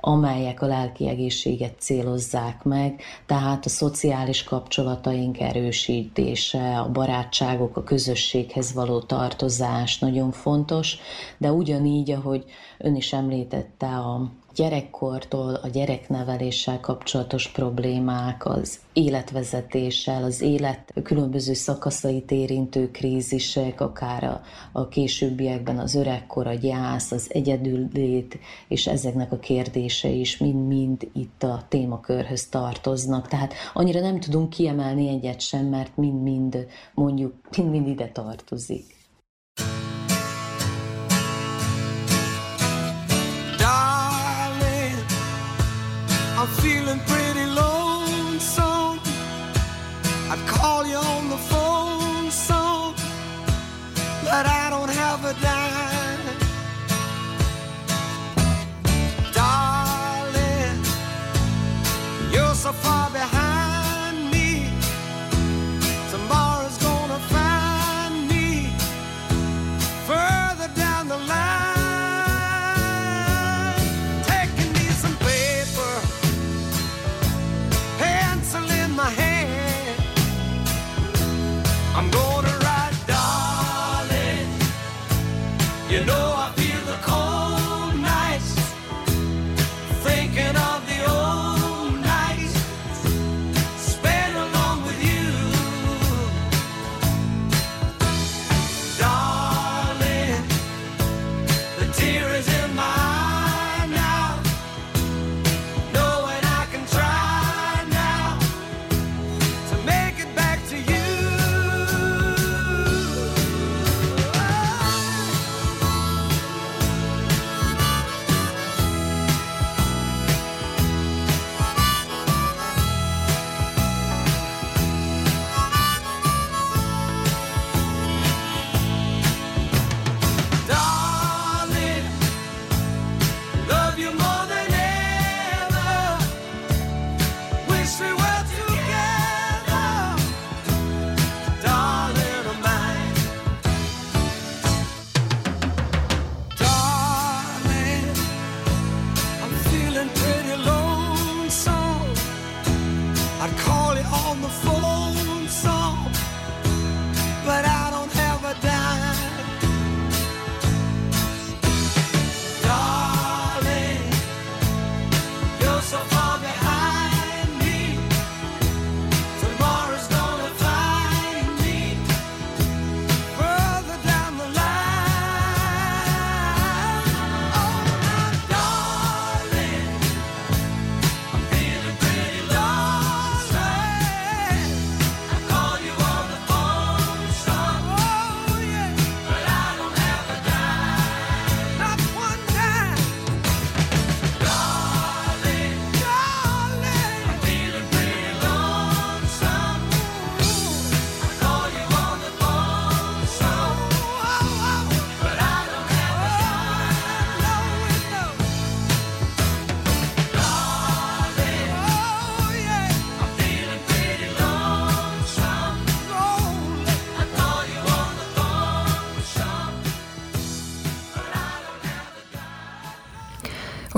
amelyek 0.00 0.62
a 0.62 0.66
lelki 0.66 1.08
egészséget 1.08 1.74
célozzák 1.78 2.62
meg, 2.62 3.02
tehát 3.26 3.64
a 3.64 3.68
szociális 3.68 4.44
kapcsolataink 4.44 5.40
erősítése, 5.40 6.78
a 6.78 6.90
barátságok, 6.90 7.76
a 7.76 7.82
közösséghez 7.82 8.72
való 8.72 9.00
tartozás 9.00 9.98
nagyon 9.98 10.30
fontos, 10.30 10.96
de 11.38 11.52
ugyanígy, 11.52 12.10
ahogy 12.10 12.44
ön 12.78 12.96
is 12.96 13.12
említette 13.12 13.86
a 13.86 14.30
gyerekkortól 14.58 15.54
a 15.54 15.68
gyerekneveléssel 15.68 16.80
kapcsolatos 16.80 17.48
problémák, 17.48 18.46
az 18.46 18.78
életvezetéssel, 18.92 20.24
az 20.24 20.40
élet 20.40 20.92
különböző 21.02 21.52
szakaszait 21.52 22.30
érintő 22.30 22.90
krízisek, 22.90 23.80
akár 23.80 24.24
a, 24.24 24.40
a 24.72 24.88
későbbiekben 24.88 25.78
az 25.78 25.94
öregkor, 25.94 26.46
a 26.46 26.54
gyász, 26.54 27.10
az 27.10 27.26
egyedüllét, 27.32 28.38
és 28.68 28.86
ezeknek 28.86 29.32
a 29.32 29.38
kérdése 29.38 30.08
is 30.08 30.38
mind-mind 30.38 31.08
itt 31.12 31.42
a 31.42 31.64
témakörhöz 31.68 32.48
tartoznak. 32.48 33.28
Tehát 33.28 33.54
annyira 33.74 34.00
nem 34.00 34.20
tudunk 34.20 34.50
kiemelni 34.50 35.08
egyet 35.08 35.40
sem, 35.40 35.66
mert 35.66 35.96
mind-mind 35.96 36.66
mondjuk 36.94 37.34
mind-mind 37.56 37.88
ide 37.88 38.08
tartozik. 38.08 38.96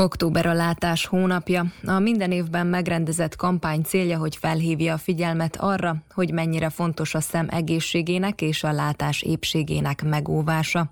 Október 0.01 0.47
a 0.47 0.53
látás 0.53 1.07
hónapja. 1.07 1.65
A 1.85 1.99
minden 1.99 2.33
évben 2.33 2.67
megrendezett 2.67 3.37
kampány 3.37 3.83
célja, 3.83 4.19
hogy 4.19 4.37
felhívja 4.37 4.95
a 4.95 4.99
figyelmet 4.99 5.57
arra, 5.57 5.97
hogy 6.15 6.33
mennyire 6.33 6.71
fontos 6.71 7.15
a 7.15 7.21
szem 7.21 7.47
egészségének 7.51 8.41
és 8.41 8.65
a 8.65 8.73
látás 8.73 9.23
épségének 9.23 10.05
megóvása. 10.05 10.91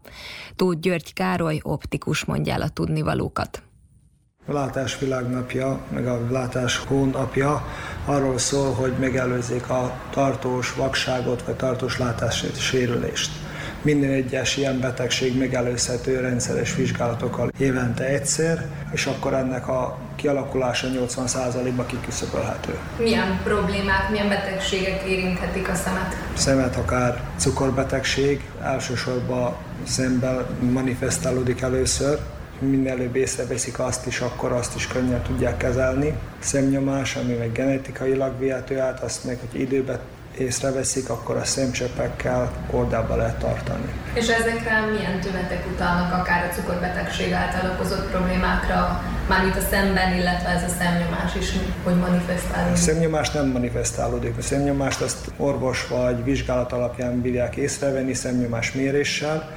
Tóth 0.57 0.81
György 0.81 1.13
Károly 1.13 1.61
optikus 1.63 2.25
mondja 2.25 2.53
el 2.53 2.63
a 2.63 2.69
tudnivalókat. 2.69 3.63
A 4.47 4.53
látás 4.53 4.99
világnapja, 4.99 5.81
meg 5.93 6.07
a 6.07 6.27
látás 6.31 6.77
hónapja 6.77 7.67
arról 8.05 8.39
szól, 8.39 8.73
hogy 8.73 8.93
megelőzzék 8.99 9.71
a 9.71 10.01
tartós 10.11 10.75
vakságot, 10.75 11.43
vagy 11.43 11.57
tartós 11.57 11.99
látássérülést. 11.99 13.48
Minden 13.83 14.11
egyes 14.11 14.57
ilyen 14.57 14.81
betegség 14.81 15.39
megelőzhető 15.39 16.21
rendszeres 16.21 16.75
vizsgálatokkal 16.75 17.51
évente 17.59 18.05
egyszer, 18.05 18.67
és 18.93 19.07
akkor 19.07 19.35
ennek 19.35 19.69
a 19.69 19.99
kialakulása 20.17 20.89
80%-ba 21.07 21.87
kiküszöbölhető. 21.87 22.79
Milyen 22.99 23.41
problémák, 23.45 24.11
milyen 24.11 24.29
betegségek 24.29 25.03
érinthetik 25.03 25.69
a 25.69 25.75
szemet? 25.75 26.17
Szemet 26.35 26.77
akár 26.77 27.21
cukorbetegség, 27.37 28.51
elsősorban 28.63 29.57
szemben 29.87 30.47
manifestálódik 30.73 31.61
először, 31.61 32.19
minél 32.59 32.91
előbb 32.91 33.17
észreveszik 33.17 33.79
azt 33.79 34.07
is, 34.07 34.21
akkor 34.21 34.53
azt 34.53 34.77
is 34.77 34.87
könnyen 34.87 35.23
tudják 35.23 35.57
kezelni. 35.57 36.15
Szemnyomás, 36.39 37.17
ami 37.17 37.33
meg 37.33 37.53
genetikailag 37.53 38.39
vihető 38.39 38.81
át, 38.81 39.01
azt 39.01 39.25
meg, 39.25 39.39
hogy 39.51 39.61
időben 39.61 39.99
észreveszik, 40.41 41.09
akkor 41.09 41.37
a 41.37 41.45
szemcsöpekkel 41.45 42.51
kordába 42.71 43.17
lehet 43.17 43.39
tartani. 43.39 43.93
És 44.15 44.29
ezekre 44.29 44.81
milyen 44.81 45.21
tünetek 45.21 45.67
utalnak, 45.73 46.13
akár 46.13 46.49
a 46.51 46.55
cukorbetegség 46.55 47.33
által 47.33 47.71
okozott 47.71 48.11
problémákra, 48.11 49.03
mármint 49.29 49.57
a 49.57 49.61
szemben, 49.71 50.17
illetve 50.17 50.49
ez 50.49 50.63
a 50.63 50.75
szemnyomás 50.79 51.35
is, 51.41 51.53
hogy 51.85 51.97
manifestálódik? 51.97 52.73
A 52.73 52.77
szemnyomás 52.77 53.31
nem 53.31 53.47
manifestálódik. 53.47 54.37
A 54.39 54.43
szemnyomást 54.43 55.01
azt 55.01 55.31
orvos 55.37 55.89
vagy 55.89 56.25
vizsgálat 56.25 56.73
alapján 56.73 57.21
bírják 57.21 57.57
észrevenni 57.57 58.15
szemnyomás 58.15 58.73
méréssel, 58.73 59.51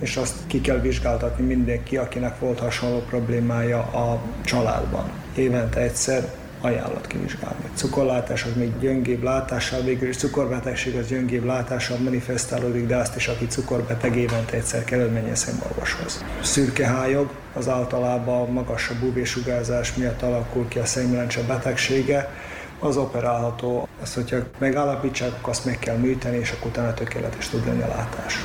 és 0.00 0.16
azt 0.16 0.34
ki 0.46 0.60
kell 0.60 0.78
vizsgáltatni 0.80 1.44
mindenki, 1.44 1.96
akinek 1.96 2.38
volt 2.38 2.58
hasonló 2.58 2.98
problémája 2.98 3.78
a 3.78 4.20
családban. 4.44 5.10
Évente 5.34 5.80
egyszer 5.80 6.24
ajánlat 6.60 7.06
kivizsgálni. 7.06 7.64
Cukorlátás 7.74 8.44
az 8.44 8.50
még 8.56 8.78
gyöngébb 8.78 9.22
látással, 9.22 9.80
végül 9.80 10.08
is 10.08 10.16
cukorbetegség 10.16 10.96
az 10.96 11.06
gyöngébb 11.06 11.44
látással 11.44 11.98
manifestálódik, 11.98 12.86
de 12.86 12.96
azt 12.96 13.16
is, 13.16 13.28
aki 13.28 13.46
cukorbeteg 13.46 14.16
évente 14.16 14.56
egyszer 14.56 14.84
kell, 14.84 15.00
hogy 15.00 15.12
menjen 15.12 15.34
szemorvoshoz. 15.34 16.24
Szürke 16.42 16.86
hályog 16.86 17.30
az 17.54 17.68
általában 17.68 18.50
magasabb 18.50 19.02
UV-sugárzás 19.02 19.94
miatt 19.94 20.22
alakul 20.22 20.68
ki 20.68 20.78
a 20.78 20.84
szemlencse 20.84 21.42
betegsége, 21.42 22.30
az 22.78 22.96
operálható. 22.96 23.88
Azt, 24.02 24.14
hogyha 24.14 24.38
megállapítsák, 24.58 25.32
azt 25.40 25.64
meg 25.64 25.78
kell 25.78 25.96
műteni, 25.96 26.36
és 26.36 26.50
akkor 26.50 26.70
utána 26.70 26.94
tökéletes 26.94 27.48
tud 27.48 27.66
lenni 27.66 27.82
a 27.82 27.88
látás 27.88 28.38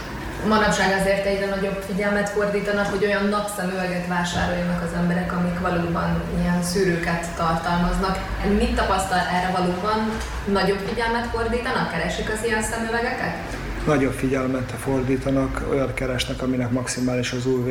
manapság 0.47 0.99
azért 0.99 1.25
egyre 1.25 1.45
nagyobb 1.45 1.83
figyelmet 1.89 2.29
fordítanak, 2.29 2.85
hogy 2.85 3.05
olyan 3.05 3.25
napszemüveget 3.25 4.07
vásároljanak 4.07 4.83
az 4.83 4.93
emberek, 4.97 5.33
amik 5.33 5.59
valóban 5.59 6.21
ilyen 6.39 6.63
szűrőket 6.63 7.27
tartalmaznak. 7.37 8.15
Mit 8.57 8.75
tapasztal 8.75 9.17
erre 9.17 9.49
valóban? 9.57 9.99
Nagyobb 10.51 10.81
figyelmet 10.87 11.25
fordítanak? 11.25 11.91
Keresik 11.91 12.29
az 12.33 12.45
ilyen 12.45 12.61
szemüvegeket? 12.61 13.35
Nagyobb 13.85 14.13
figyelmet 14.13 14.73
fordítanak, 14.79 15.65
olyat 15.69 15.93
keresnek, 15.93 16.41
aminek 16.41 16.71
maximális 16.71 17.31
az 17.31 17.45
UV 17.45 17.69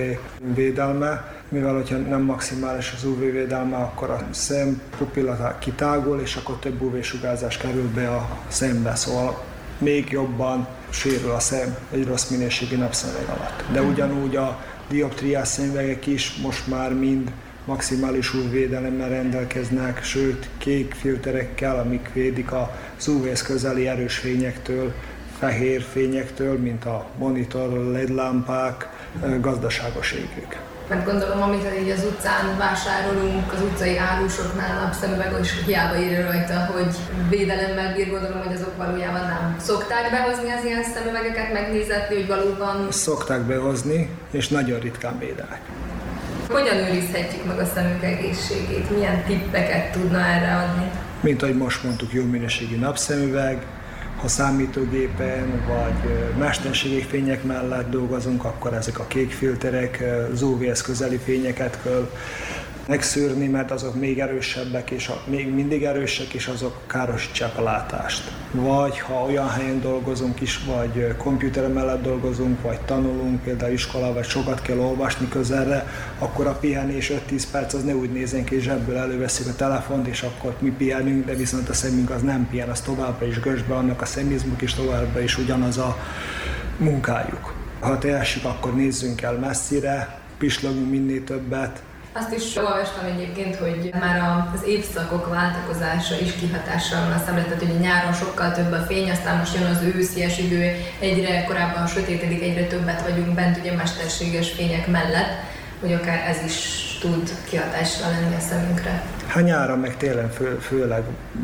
védelme, 0.55 1.33
mivel 1.49 1.75
hogyha 1.75 1.97
nem 1.97 2.23
maximális 2.23 2.93
az 2.97 3.05
UV 3.05 3.21
védelme, 3.21 3.77
akkor 3.77 4.11
a 4.11 4.19
szem 4.31 4.81
pupilla 4.99 5.59
kitágul, 5.59 6.21
és 6.21 6.37
akkor 6.37 6.59
több 6.59 6.83
UV 6.83 7.03
sugárzás 7.03 7.57
kerül 7.57 7.89
be 7.95 8.11
a 8.11 8.29
szembe, 8.49 8.95
szóval 8.95 9.43
még 9.79 10.11
jobban 10.11 10.69
sérül 10.95 11.31
a 11.31 11.41
szem 11.41 11.77
egy 11.91 12.07
rossz 12.07 12.29
minőségi 12.29 12.75
napszemüveg 12.75 13.29
alatt. 13.29 13.65
De 13.73 13.83
ugyanúgy 13.83 14.37
a 14.37 14.65
dioptriás 14.89 15.49
szemüvegek 15.49 16.07
is 16.07 16.35
most 16.43 16.67
már 16.67 16.95
mind 16.95 17.33
maximális 17.65 18.35
UV-védelemmel 18.35 19.09
rendelkeznek, 19.09 20.05
sőt 20.05 20.49
kék 20.59 20.95
filterekkel, 20.95 21.79
amik 21.79 22.11
védik 22.13 22.53
a 22.53 22.77
uv 23.07 23.43
közeli 23.45 23.89
erős 23.89 24.17
fényektől, 24.17 24.93
fehér 25.39 25.83
fényektől, 25.83 26.59
mint 26.59 26.85
a 26.85 27.07
monitor, 27.19 27.69
LED 27.71 28.15
lámpák, 28.15 28.89
gazdaságos 29.41 30.13
égők. 30.13 30.74
Mert 30.89 31.05
gondolom, 31.05 31.43
amit 31.43 31.65
így 31.83 31.91
az 31.91 32.05
utcán 32.05 32.57
vásárolunk, 32.59 33.53
az 33.53 33.61
utcai 33.63 33.97
árusoknál 33.97 34.81
napszemüveg, 34.81 35.33
és 35.41 35.63
hiába 35.67 35.97
írja 35.99 36.25
rajta, 36.31 36.55
hogy 36.73 36.95
védelemmel 37.29 37.95
bír, 37.95 38.11
gondolom, 38.11 38.43
hogy 38.43 38.55
azok 38.55 38.77
valójában 38.77 39.21
nem. 39.21 39.57
Szokták 39.61 40.11
behozni 40.11 40.51
az 40.51 40.65
ilyen 40.65 40.85
szemüvegeket, 40.95 41.53
megnézetni, 41.53 42.15
hogy 42.15 42.27
valóban... 42.27 42.91
Szokták 42.91 43.41
behozni, 43.41 44.09
és 44.31 44.49
nagyon 44.49 44.81
ritkán 44.81 45.19
védelek. 45.19 45.61
Hogyan 46.51 46.77
őrizhetjük 46.77 47.45
meg 47.45 47.59
a 47.59 47.65
szemünk 47.75 48.03
egészségét? 48.03 48.91
Milyen 48.91 49.23
tippeket 49.23 49.93
tudna 49.93 50.19
erre 50.19 50.57
adni? 50.57 50.91
Mint 51.21 51.43
ahogy 51.43 51.57
most 51.57 51.83
mondtuk, 51.83 52.13
jó 52.13 52.25
minőségi 52.25 52.75
napszemüveg, 52.75 53.67
ha 54.25 54.31
számítógépen 54.31 55.65
vagy 55.67 56.33
mesterségi 56.39 57.03
fények 57.03 57.45
mellett 57.45 57.91
dolgozunk, 57.91 58.45
akkor 58.45 58.73
ezek 58.73 58.99
a 58.99 59.07
kék 59.07 59.33
filterek, 59.33 60.05
az 60.33 60.43
UV 60.43 60.65
közeli 60.85 61.17
fényeket 61.17 61.83
kell 61.83 62.11
megszűrni, 62.87 63.47
mert 63.47 63.71
azok 63.71 64.01
még 64.01 64.19
erősebbek, 64.19 64.91
és 64.91 65.09
a, 65.09 65.23
még 65.27 65.55
mindig 65.55 65.85
erősek, 65.85 66.33
és 66.33 66.47
azok 66.47 66.81
károsítsák 66.87 67.59
a 67.59 67.63
látást. 67.63 68.31
Vagy 68.51 68.99
ha 68.99 69.15
olyan 69.15 69.51
helyen 69.51 69.81
dolgozunk 69.81 70.41
is, 70.41 70.61
vagy 70.65 71.17
komputer 71.17 71.69
mellett 71.69 72.03
dolgozunk, 72.03 72.63
vagy 72.63 72.81
tanulunk, 72.81 73.43
például 73.43 73.73
iskola, 73.73 74.13
vagy 74.13 74.25
sokat 74.25 74.63
kell 74.63 74.79
olvasni 74.79 75.29
közelre, 75.29 75.87
akkor 76.19 76.47
a 76.47 76.53
pihenés 76.53 77.13
5-10 77.31 77.43
perc 77.51 77.75
az 77.75 77.85
ne 77.85 77.95
úgy 77.95 78.13
nézzen 78.13 78.45
ki, 78.45 78.55
és 78.57 78.67
ebből 78.67 78.97
előveszik 78.97 79.47
a 79.47 79.55
telefont, 79.57 80.07
és 80.07 80.23
akkor 80.23 80.57
mi 80.59 80.71
pihenünk, 80.71 81.25
de 81.25 81.35
viszont 81.35 81.69
a 81.69 81.75
szemünk 81.75 82.11
az 82.11 82.23
nem 82.23 82.49
pihen, 82.51 82.69
az 82.69 82.81
továbbra 82.81 83.27
is 83.27 83.41
gösbe, 83.41 83.75
annak 83.75 84.01
a 84.01 84.07
szemizmuk 84.07 84.63
is 84.63 84.75
továbbra 84.75 85.21
is 85.21 85.39
ugyanaz 85.39 85.79
a 85.79 85.97
munkájuk. 86.79 87.55
Ha 87.81 87.99
teljessük, 87.99 88.45
akkor 88.45 88.75
nézzünk 88.75 89.23
el 89.23 89.33
messzire, 89.33 90.19
pislogunk 90.39 90.91
minél 90.91 91.25
többet, 91.25 91.83
azt 92.17 92.33
is 92.33 92.57
olvastam 92.57 93.05
egyébként, 93.05 93.57
hogy 93.57 93.91
már 94.01 94.49
az 94.55 94.63
évszakok 94.67 95.29
váltakozása 95.29 96.15
is 96.21 96.33
kihatással 96.33 97.01
van 97.01 97.13
a 97.13 97.23
szemre, 97.27 97.43
tehát 97.43 97.59
hogy 97.59 97.81
nyáron 97.81 98.13
sokkal 98.13 98.53
több 98.53 98.73
a 98.73 98.85
fény, 98.89 99.11
aztán 99.11 99.39
most 99.39 99.55
jön 99.55 99.71
az 99.71 99.83
őszies 99.83 100.39
idő, 100.39 100.71
egyre 101.01 101.45
korábban 101.45 101.87
sötétedik, 101.87 102.43
egyre 102.43 102.67
többet 102.67 103.03
vagyunk 103.03 103.35
bent 103.35 103.59
ugye 103.59 103.73
mesterséges 103.73 104.51
fények 104.51 104.87
mellett, 104.87 105.33
hogy 105.81 105.93
akár 105.93 106.29
ez 106.29 106.45
is 106.47 106.59
tud 107.01 107.31
kihatással 107.49 108.11
lenni 108.11 108.35
a 108.35 108.41
szemünkre. 108.41 109.14
Hát 109.27 109.45
nyáron 109.45 109.79
meg 109.79 109.97
télen 109.97 110.31
fő, 110.31 110.59
főleg 110.61 111.03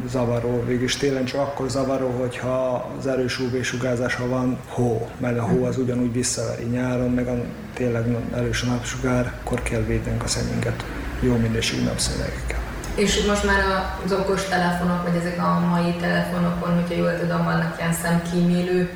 zavaró, 0.08 0.64
végülis 0.66 0.96
télen 0.96 1.24
csak 1.24 1.40
akkor 1.40 1.68
zavaró, 1.68 2.10
hogyha 2.18 2.90
az 2.98 3.06
erős 3.06 3.38
UV-sugárzása 3.38 4.28
van 4.28 4.58
hó, 4.68 5.10
mert 5.18 5.38
a 5.38 5.42
hó 5.42 5.64
az 5.64 5.78
ugyanúgy 5.78 6.12
visszaveri 6.12 6.64
nyáron, 6.64 7.10
meg 7.10 7.26
a 7.28 7.34
tényleg 7.74 8.04
erős 8.34 8.62
napsugár, 8.62 9.32
akkor 9.40 9.62
kell 9.62 9.80
védenünk 9.80 10.22
a 10.22 10.26
szemünket 10.26 10.84
jó 11.20 11.36
minőségű 11.36 11.82
napszemüvegekkel. 11.82 12.58
És 12.94 13.24
most 13.26 13.44
már 13.44 13.58
az 14.04 14.12
okos 14.12 14.44
telefonok, 14.44 15.02
vagy 15.02 15.16
ezek 15.16 15.38
a 15.38 15.60
mai 15.70 15.94
telefonokon, 16.00 16.74
hogyha 16.74 16.94
jól 16.94 17.18
tudom, 17.18 17.44
vannak 17.44 17.74
ilyen 17.78 17.92
szemkímélő 17.92 18.90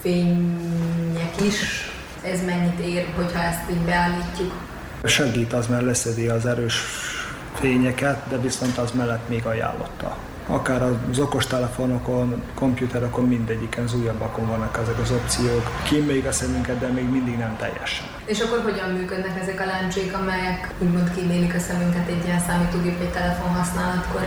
fények 0.00 1.34
is. 1.46 1.90
Ez 2.22 2.44
mennyit 2.46 2.78
ér, 2.78 3.06
hogyha 3.16 3.42
ezt 3.42 3.70
így 3.70 3.80
beállítjuk? 3.80 4.52
Segít 5.04 5.52
az, 5.52 5.66
mert 5.66 5.84
leszedi 5.84 6.28
az 6.28 6.46
erős 6.46 6.74
fényeket, 7.60 8.28
de 8.28 8.38
viszont 8.38 8.78
az 8.78 8.90
mellett 8.90 9.28
még 9.28 9.46
ajánlotta. 9.46 10.16
Akár 10.46 10.82
az 10.82 11.18
okostelefonokon, 11.18 12.42
komputerokon, 12.54 13.24
mindegyiken, 13.24 13.84
az 13.84 13.94
újabbakon 13.94 14.46
vannak 14.46 14.78
ezek 14.82 14.98
az 14.98 15.10
opciók. 15.10 15.70
Kíméljük 15.88 16.26
a 16.26 16.32
szemünket, 16.32 16.78
de 16.78 16.86
még 16.86 17.10
mindig 17.10 17.36
nem 17.36 17.56
teljesen. 17.56 18.06
És 18.24 18.40
akkor 18.40 18.60
hogyan 18.62 18.90
működnek 18.90 19.40
ezek 19.40 19.60
a 19.60 19.64
láncsék, 19.64 20.16
amelyek 20.16 20.74
úgymond 20.78 21.14
kímélik 21.14 21.54
a 21.54 21.58
szemünket 21.58 22.08
egy 22.08 22.24
ilyen 22.24 22.40
számítógép 22.40 22.98
vagy 22.98 23.12
telefon 23.12 23.48
használatkor? 23.48 24.26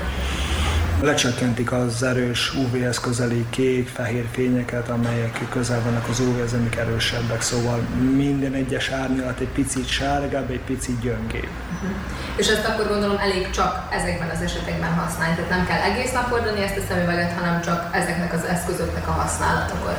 Lecsökkentik 1.03 1.71
az 1.71 2.03
erős 2.03 2.53
UV-hez 2.53 2.99
közeli 2.99 3.45
kék, 3.49 3.87
fehér 3.87 4.25
fényeket, 4.31 4.89
amelyek 4.89 5.39
közel 5.49 5.81
vannak 5.81 6.07
az 6.09 6.19
UV-hez, 6.19 6.53
amik 6.53 6.75
erősebbek, 6.75 7.41
szóval 7.41 7.79
minden 8.15 8.53
egyes 8.53 8.89
árnyalat 8.89 9.39
egy 9.39 9.47
picit 9.47 9.87
sárgább, 9.87 10.49
egy 10.49 10.61
picit 10.61 10.99
gyöngébb. 10.99 11.49
Uh-huh. 11.73 11.89
És 12.35 12.47
ezt 12.47 12.65
akkor 12.65 12.87
gondolom 12.87 13.17
elég 13.17 13.49
csak 13.49 13.87
ezekben 13.91 14.29
az 14.29 14.41
esetekben 14.41 14.93
használni, 14.93 15.35
tehát 15.35 15.49
nem 15.49 15.65
kell 15.65 15.81
egész 15.81 16.11
nap 16.11 16.29
hordani 16.29 16.61
ezt 16.61 16.77
a 16.77 16.81
szemüveget, 16.87 17.31
hanem 17.31 17.61
csak 17.61 17.89
ezeknek 17.95 18.33
az 18.33 18.43
eszközöknek 18.43 19.07
a 19.07 19.11
használatakor. 19.11 19.95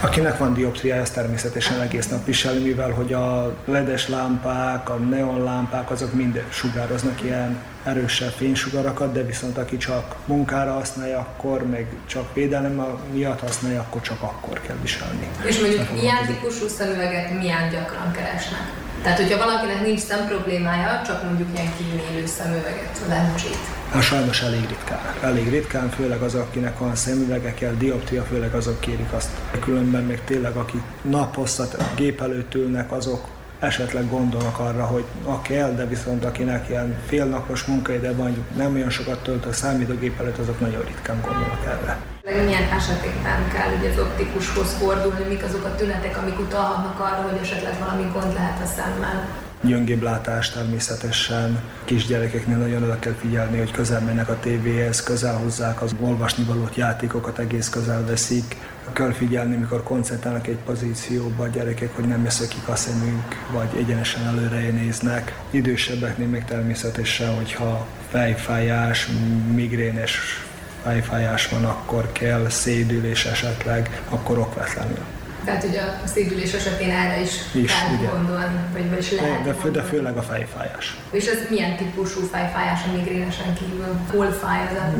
Akinek 0.00 0.38
van 0.38 0.54
dioptriája, 0.54 1.00
ez 1.00 1.10
természetesen 1.10 1.80
egész 1.80 2.08
nap 2.08 2.24
viseli, 2.24 2.62
mivel 2.62 2.90
hogy 2.90 3.12
a 3.12 3.56
ledes 3.64 4.08
lámpák, 4.08 4.88
a 4.88 4.94
neon 4.94 5.44
lámpák, 5.44 5.90
azok 5.90 6.12
mind 6.12 6.44
sugároznak 6.48 7.22
ilyen 7.22 7.62
erősebb 7.84 8.30
fénysugarakat, 8.30 9.12
de 9.12 9.22
viszont 9.22 9.58
aki 9.58 9.76
csak 9.76 10.16
munkára 10.24 10.72
használja, 10.72 11.18
akkor 11.18 11.66
meg 11.66 11.86
csak 12.06 12.34
védelem 12.34 12.98
miatt 13.12 13.40
használja, 13.40 13.80
akkor 13.80 14.00
csak 14.00 14.22
akkor 14.22 14.60
kell 14.60 14.76
viselni. 14.82 15.28
És 15.46 15.60
mondjuk 15.60 15.92
milyen 15.92 16.26
típusú 16.26 16.68
szemüveget 16.68 17.38
milyen 17.38 17.70
gyakran 17.70 18.12
keresnek? 18.12 18.87
Tehát, 19.02 19.18
hogyha 19.18 19.38
valakinek 19.38 19.82
nincs 19.82 20.00
szem 20.00 20.26
problémája, 20.26 21.02
csak 21.06 21.24
mondjuk 21.24 21.48
ilyen 21.54 21.72
kímélő 21.76 22.26
szemüveget, 22.26 23.00
lencsét. 23.08 23.58
Hát 23.92 24.02
sajnos 24.02 24.42
elég 24.42 24.60
ritkán. 24.68 25.00
Elég 25.22 25.48
ritkán, 25.48 25.90
főleg 25.90 26.20
az, 26.22 26.34
akinek 26.34 26.78
van 26.78 26.94
szemüvege 26.94 27.54
kell, 27.54 27.72
dioptria, 27.78 28.22
főleg 28.22 28.54
azok 28.54 28.80
kérik 28.80 29.12
azt. 29.12 29.28
Különben 29.60 30.04
még 30.04 30.20
tényleg, 30.24 30.56
akik 30.56 30.82
naposztat 31.02 31.94
gép 31.94 32.20
előtt 32.20 32.54
ülnek, 32.54 32.92
azok 32.92 33.28
esetleg 33.58 34.10
gondolnak 34.10 34.58
arra, 34.58 34.84
hogy 34.84 35.04
a 35.24 35.42
kell, 35.42 35.72
de 35.72 35.86
viszont 35.86 36.24
akinek 36.24 36.68
ilyen 36.68 36.96
félnapos 37.06 37.64
munkaide 37.64 38.12
van, 38.12 38.46
nem 38.56 38.74
olyan 38.74 38.90
sokat 38.90 39.22
tölt 39.22 39.44
a 39.44 39.52
számítógép 39.52 40.20
előtt, 40.20 40.38
azok 40.38 40.60
nagyon 40.60 40.84
ritkán 40.84 41.20
gondolnak 41.20 41.64
erre. 41.66 42.17
Milyen 42.28 42.72
esetekben 42.72 43.48
kell 43.52 43.78
ugye 43.78 43.90
az 43.90 43.98
optikushoz 43.98 44.72
fordulni, 44.72 45.24
mik 45.28 45.42
azok 45.42 45.64
a 45.64 45.74
tünetek, 45.74 46.16
amik 46.16 46.38
utalhatnak 46.38 47.00
arra, 47.00 47.28
hogy 47.28 47.38
esetleg 47.42 47.78
valami 47.78 48.10
gond 48.12 48.32
lehet 48.32 48.62
a 48.62 48.66
szemmel? 48.66 49.28
gyöngébb 49.62 50.02
látás 50.02 50.50
természetesen. 50.50 51.62
Kisgyerekeknél 51.84 52.56
nagyon 52.56 52.82
oda 52.82 52.98
kell 52.98 53.12
figyelni, 53.12 53.58
hogy 53.58 53.70
közel 53.70 54.00
mennek 54.00 54.28
a 54.28 54.38
tévéhez, 54.40 55.02
közel 55.02 55.36
hozzák 55.36 55.82
az 55.82 55.94
olvasni 56.00 56.44
valót 56.44 56.76
játékokat, 56.76 57.38
egész 57.38 57.68
közel 57.68 58.04
veszik. 58.06 58.56
Kell 58.92 59.12
figyelni, 59.12 59.56
mikor 59.56 59.82
koncentrálnak 59.82 60.46
egy 60.46 60.58
pozícióba 60.64 61.42
a 61.42 61.48
gyerekek, 61.48 61.94
hogy 61.96 62.04
nem 62.04 62.26
ki 62.48 62.56
a 62.66 62.76
szemünk, 62.76 63.46
vagy 63.52 63.68
egyenesen 63.76 64.26
előre 64.26 64.70
néznek. 64.70 65.38
Idősebbeknél 65.50 66.28
még 66.28 66.44
természetesen, 66.44 67.34
hogyha 67.34 67.86
fejfájás, 68.10 69.08
migrénes 69.54 70.42
fejfájás 70.82 71.48
van, 71.48 71.64
akkor 71.64 72.12
kell 72.12 72.48
szédülés 72.48 73.24
esetleg, 73.24 74.02
akkor 74.08 74.38
okvetlenül. 74.38 75.04
Tehát 75.44 75.64
ugye 75.64 75.80
a 75.80 76.06
szívülés 76.06 76.52
esetén 76.52 76.90
erre 76.90 77.20
is, 77.20 77.32
is 77.52 77.72
kell 77.72 77.96
ugye. 77.98 78.08
gondolni, 78.08 78.60
vagy, 78.72 78.90
vagy 78.90 78.98
is 78.98 79.10
lehet 79.10 79.42
de, 79.42 79.52
fő, 79.52 79.70
de 79.70 79.82
főleg 79.82 80.16
a 80.16 80.22
fejfájás. 80.22 80.96
És 81.10 81.26
ez 81.26 81.38
milyen 81.50 81.76
típusú 81.76 82.20
fejfájás 82.20 82.80
a 82.86 82.96
migrénesen 82.96 83.54
kívül? 83.54 84.00
Hol 84.10 84.32
fáj 84.32 84.66
az 84.66 84.76
a... 84.76 84.94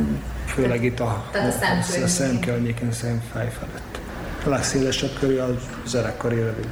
Főleg 0.47 0.85
itt 0.85 1.01
a, 1.01 1.29
Tehát 1.33 1.63
a, 1.63 2.03
a, 2.05 2.07
szemkörnyéken, 2.07 2.93
szemfej 2.93 3.51
felett. 3.59 3.99
A 4.45 4.49
legszélesebb 4.49 5.19
körül 5.19 5.41
az 5.85 5.95
öregkori 5.95 6.37
rövid 6.37 6.69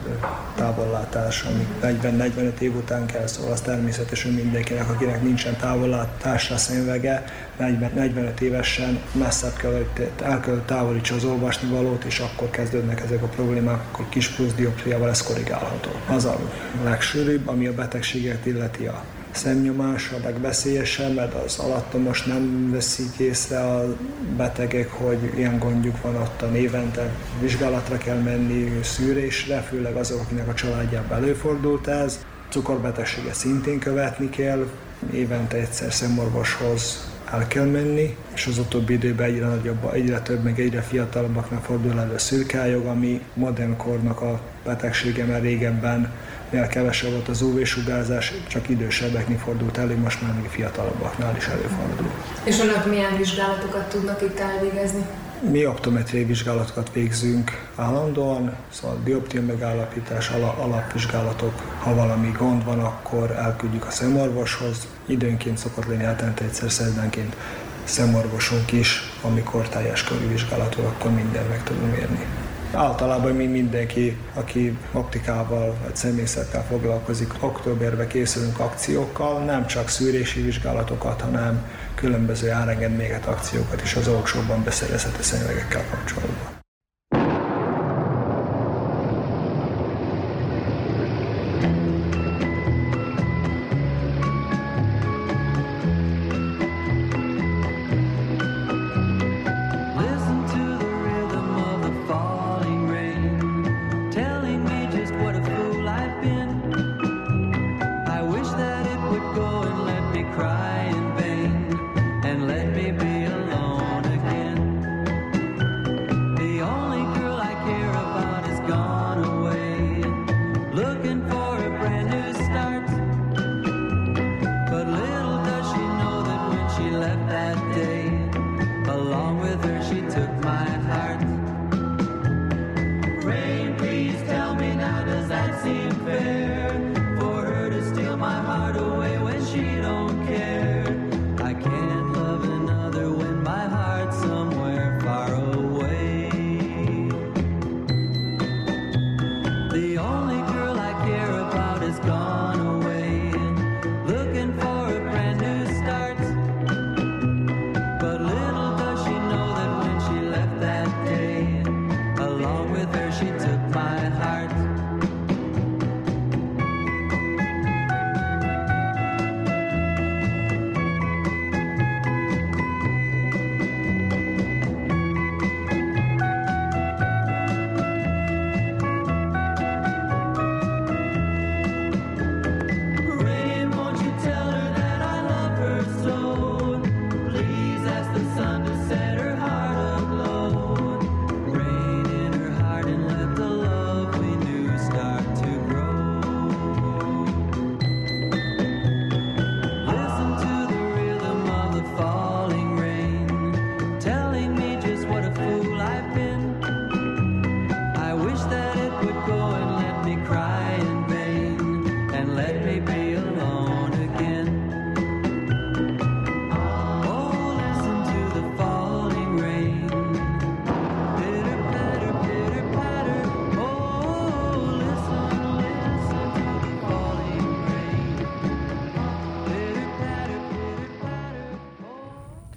távollátás, 0.55 1.42
ami 1.42 1.66
40-45 1.83 2.59
év 2.59 2.76
után 2.76 3.07
kell, 3.07 3.26
szóval 3.26 3.52
az 3.52 3.61
természetesen 3.61 4.33
mindenkinek, 4.33 4.88
akinek 4.90 5.22
nincsen 5.22 5.57
távollátásra 5.57 6.57
szemüvege, 6.57 7.24
40-45 7.61 8.40
évesen 8.40 9.00
messzebb 9.12 9.57
kell, 9.57 9.87
el 10.22 10.40
kell 10.40 10.62
távolítsa 10.66 11.14
az 11.14 11.24
olvasnivalót, 11.24 12.05
és 12.05 12.18
akkor 12.18 12.50
kezdődnek 12.50 13.00
ezek 13.00 13.22
a 13.22 13.26
problémák, 13.26 13.81
akkor 13.92 14.09
kis 14.09 14.29
plusz 14.29 14.52
dioptriával 14.55 15.09
ez 15.09 15.22
korrigálható. 15.22 15.90
Az 16.09 16.24
a 16.24 16.38
legsűrűbb, 16.85 17.48
ami 17.48 17.66
a 17.66 17.74
betegséget 17.74 18.46
illeti 18.46 18.87
a 18.87 19.05
szemnyomás 19.37 20.11
a 20.11 20.25
legveszélyesebb, 20.25 21.14
mert 21.14 21.35
az 21.35 21.59
alattomos 21.59 22.22
nem 22.22 22.70
veszik 22.70 23.18
észre 23.18 23.61
a 23.61 23.96
betegek, 24.37 24.92
hogy 24.92 25.33
ilyen 25.37 25.59
gondjuk 25.59 26.03
van 26.03 26.16
ott 26.16 26.42
a 26.42 26.46
névente 26.46 27.11
vizsgálatra 27.40 27.96
kell 27.96 28.18
menni, 28.18 28.81
szűrésre, 28.83 29.61
főleg 29.61 29.96
azok, 29.96 30.20
akinek 30.20 30.49
a 30.49 30.55
családjában 30.55 31.16
előfordult 31.16 31.87
ez. 31.87 32.25
Cukorbetegséget 32.49 33.35
szintén 33.35 33.79
követni 33.79 34.31
kell, 34.31 34.66
évente 35.12 35.57
egyszer 35.57 35.92
szemorvoshoz 35.92 37.14
el 37.33 37.46
kell 37.49 37.64
menni, 37.64 38.16
és 38.35 38.46
az 38.46 38.59
utóbbi 38.59 38.92
időben 38.92 39.27
egyre 39.27 39.46
nagyobb, 39.46 39.90
egyre 39.92 40.20
több, 40.20 40.42
meg 40.42 40.61
egyre 40.61 40.81
fiatalabbaknak 40.81 41.64
fordul 41.64 42.01
elő 42.01 42.18
szürkályog, 42.18 42.87
ami 42.87 43.20
modern 43.35 43.77
kornak 43.77 44.20
a 44.20 44.40
betegsége, 44.64 45.25
mert 45.25 45.42
régebben 45.42 46.12
mivel 46.50 46.68
kevesebb 46.68 47.11
volt 47.11 47.28
az 47.28 47.42
UV-sugárzás, 47.42 48.32
csak 48.48 48.68
idősebbeknél 48.68 49.38
fordult 49.38 49.78
elő, 49.78 49.96
most 49.96 50.22
már 50.22 50.35
még 50.35 50.48
fiatalabbaknál 50.48 51.37
is 51.37 51.46
előfordul. 51.46 52.11
És 52.44 52.61
önök 52.61 52.87
milyen 52.87 53.16
vizsgálatokat 53.16 53.88
tudnak 53.88 54.22
itt 54.22 54.38
elvégezni? 54.38 55.06
Mi 55.50 55.66
optometriai 55.66 56.24
vizsgálatokat 56.24 56.90
végzünk 56.92 57.50
állandóan, 57.74 58.56
szóval 58.72 58.98
dioptria 59.04 59.42
megállapítás, 59.42 60.30
alapvizsgálatok, 60.59 61.52
ha 61.78 61.94
valami 61.94 62.32
gond 62.38 62.64
van, 62.64 62.80
akkor 62.80 63.30
elküldjük 63.30 63.87
a 63.87 63.90
szemorvoshoz. 63.90 64.87
Időnként 65.06 65.59
szokott 65.59 65.87
lenni 65.87 66.02
hetente 66.02 66.44
egyszer 66.44 66.70
szerdánként 66.70 67.37
szemorvosunk 67.85 68.72
is, 68.72 69.02
amikor 69.22 69.68
teljes 69.68 70.04
körű 70.04 70.28
vizsgálatok, 70.28 70.85
akkor 70.85 71.11
minden 71.11 71.46
meg 71.46 71.62
tudunk 71.62 71.96
érni. 71.96 72.26
Általában 72.72 73.33
mi 73.33 73.46
mindenki, 73.46 74.16
aki 74.35 74.79
optikával 74.92 75.76
vagy 75.83 75.96
szemészettel 75.96 76.64
foglalkozik, 76.64 77.33
októberben 77.40 78.09
készülünk 78.09 78.59
akciókkal, 78.59 79.44
nem 79.44 79.66
csak 79.66 79.88
szűrési 79.88 80.42
vizsgálatokat, 80.42 81.20
hanem 81.20 81.70
különböző 81.94 82.50
árengedméget 82.50 83.26
akciókat 83.26 83.83
is 83.83 83.94
az 83.94 84.09
olcsóbban 84.09 84.64
beszerezhető 84.64 85.22
szemüvegekkel 85.22 85.85
kapcsolatban. 85.90 86.56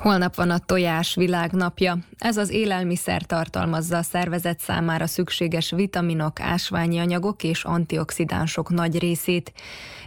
Holnap 0.09 0.35
van 0.35 0.49
a 0.49 0.57
tojás 0.57 1.15
világnapja. 1.15 1.97
Ez 2.17 2.37
az 2.37 2.49
élelmiszer 2.49 3.21
tartalmazza 3.21 3.97
a 3.97 4.01
szervezet 4.01 4.59
számára 4.59 5.07
szükséges 5.07 5.71
vitaminok, 5.71 6.39
ásványi 6.39 6.99
anyagok 6.99 7.43
és 7.43 7.63
antioxidánsok 7.63 8.69
nagy 8.69 8.99
részét. 8.99 9.53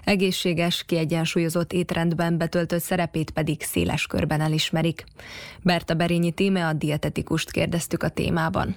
Egészséges, 0.05 0.85
kiegyensúlyozott 0.85 1.73
étrendben 1.73 2.39
betöltött 2.39 2.83
szerepét 2.83 3.31
pedig 3.31 3.63
széles 3.63 4.07
körben 4.07 4.41
elismerik. 4.41 5.05
Berta 5.63 5.95
Berényi 5.95 6.33
Tíme 6.33 6.67
a 6.67 6.73
dietetikust 6.73 7.51
kérdeztük 7.51 8.03
a 8.03 8.09
témában 8.09 8.77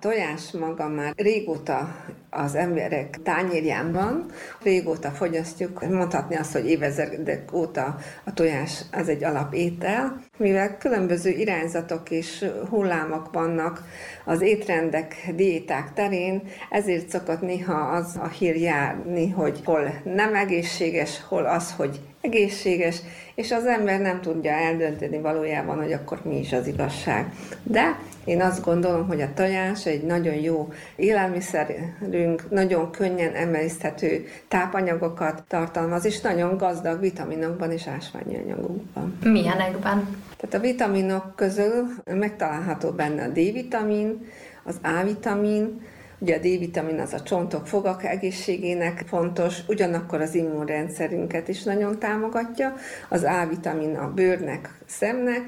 tojás 0.00 0.50
maga 0.50 0.88
már 0.88 1.12
régóta 1.16 2.04
az 2.30 2.54
emberek 2.54 3.18
tányérján 3.22 3.92
van, 3.92 4.26
régóta 4.62 5.10
fogyasztjuk, 5.10 5.88
mondhatni 5.88 6.36
azt, 6.36 6.52
hogy 6.52 6.70
évezredek 6.70 7.52
óta 7.52 7.96
a 8.24 8.32
tojás 8.32 8.84
az 8.92 9.08
egy 9.08 9.24
alapétel, 9.24 10.20
mivel 10.36 10.78
különböző 10.78 11.30
irányzatok 11.30 12.10
és 12.10 12.44
hullámok 12.68 13.32
vannak 13.32 13.82
az 14.24 14.40
étrendek, 14.40 15.14
diéták 15.34 15.92
terén, 15.92 16.42
ezért 16.70 17.08
szokott 17.08 17.40
néha 17.40 17.80
az 17.80 18.16
a 18.22 18.28
hír 18.28 18.56
járni, 18.56 19.30
hogy 19.30 19.60
hol 19.64 20.00
nem 20.04 20.34
egészséges, 20.34 21.22
hol 21.28 21.44
az, 21.44 21.72
hogy 21.72 22.00
egészséges, 22.20 23.02
és 23.34 23.52
az 23.52 23.66
ember 23.66 24.00
nem 24.00 24.20
tudja 24.20 24.52
eldönteni 24.52 25.18
valójában, 25.18 25.76
hogy 25.76 25.92
akkor 25.92 26.20
mi 26.24 26.38
is 26.38 26.52
az 26.52 26.66
igazság. 26.66 27.32
De 27.62 27.98
én 28.24 28.40
azt 28.40 28.64
gondolom, 28.64 29.06
hogy 29.06 29.20
a 29.20 29.32
tojás 29.34 29.86
egy 29.86 30.02
nagyon 30.02 30.34
jó 30.34 30.72
élelmiszerünk, 30.96 32.50
nagyon 32.50 32.90
könnyen 32.90 33.34
emészthető 33.34 34.26
tápanyagokat 34.48 35.42
tartalmaz, 35.48 36.04
és 36.04 36.20
nagyon 36.20 36.56
gazdag 36.56 37.00
vitaminokban 37.00 37.70
és 37.72 37.86
ásványi 37.86 38.36
anyagokban. 38.36 39.18
Milyenekben? 39.24 40.16
Tehát 40.36 40.54
a 40.54 40.68
vitaminok 40.68 41.36
közül 41.36 41.86
megtalálható 42.04 42.90
benne 42.90 43.22
a 43.22 43.28
D-vitamin, 43.28 44.26
az 44.64 44.78
A-vitamin, 44.82 45.80
Ugye 46.18 46.34
a 46.34 46.38
D-vitamin 46.38 47.00
az 47.00 47.12
a 47.12 47.22
csontok, 47.22 47.66
fogak 47.66 48.04
egészségének 48.04 49.04
fontos, 49.06 49.58
ugyanakkor 49.66 50.20
az 50.20 50.34
immunrendszerünket 50.34 51.48
is 51.48 51.62
nagyon 51.62 51.98
támogatja, 51.98 52.74
az 53.08 53.22
A-vitamin 53.22 53.96
a 53.96 54.12
bőrnek, 54.14 54.70
szemnek, 54.86 55.40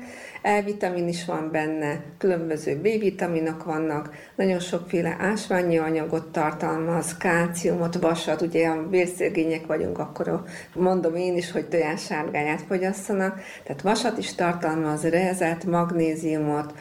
E-vitamin 0.42 1.08
is 1.08 1.24
van 1.24 1.48
benne, 1.52 2.02
különböző 2.18 2.76
B-vitaminok 2.76 3.64
vannak, 3.64 4.14
nagyon 4.36 4.58
sokféle 4.58 5.16
ásványi 5.18 5.78
anyagot 5.78 6.32
tartalmaz, 6.32 7.16
kálciumot, 7.16 7.94
vasat, 7.94 8.40
ugye 8.40 8.68
a 8.68 8.88
vérszegények 8.88 9.66
vagyunk, 9.66 9.98
akkor 9.98 10.42
mondom 10.74 11.14
én 11.14 11.36
is, 11.36 11.52
hogy 11.52 11.68
tojássárgáját 11.68 12.62
fogyasszanak, 12.62 13.40
tehát 13.64 13.82
vasat 13.82 14.18
is 14.18 14.34
tartalmaz, 14.34 15.02
rezet, 15.02 15.64
magnéziumot, 15.64 16.74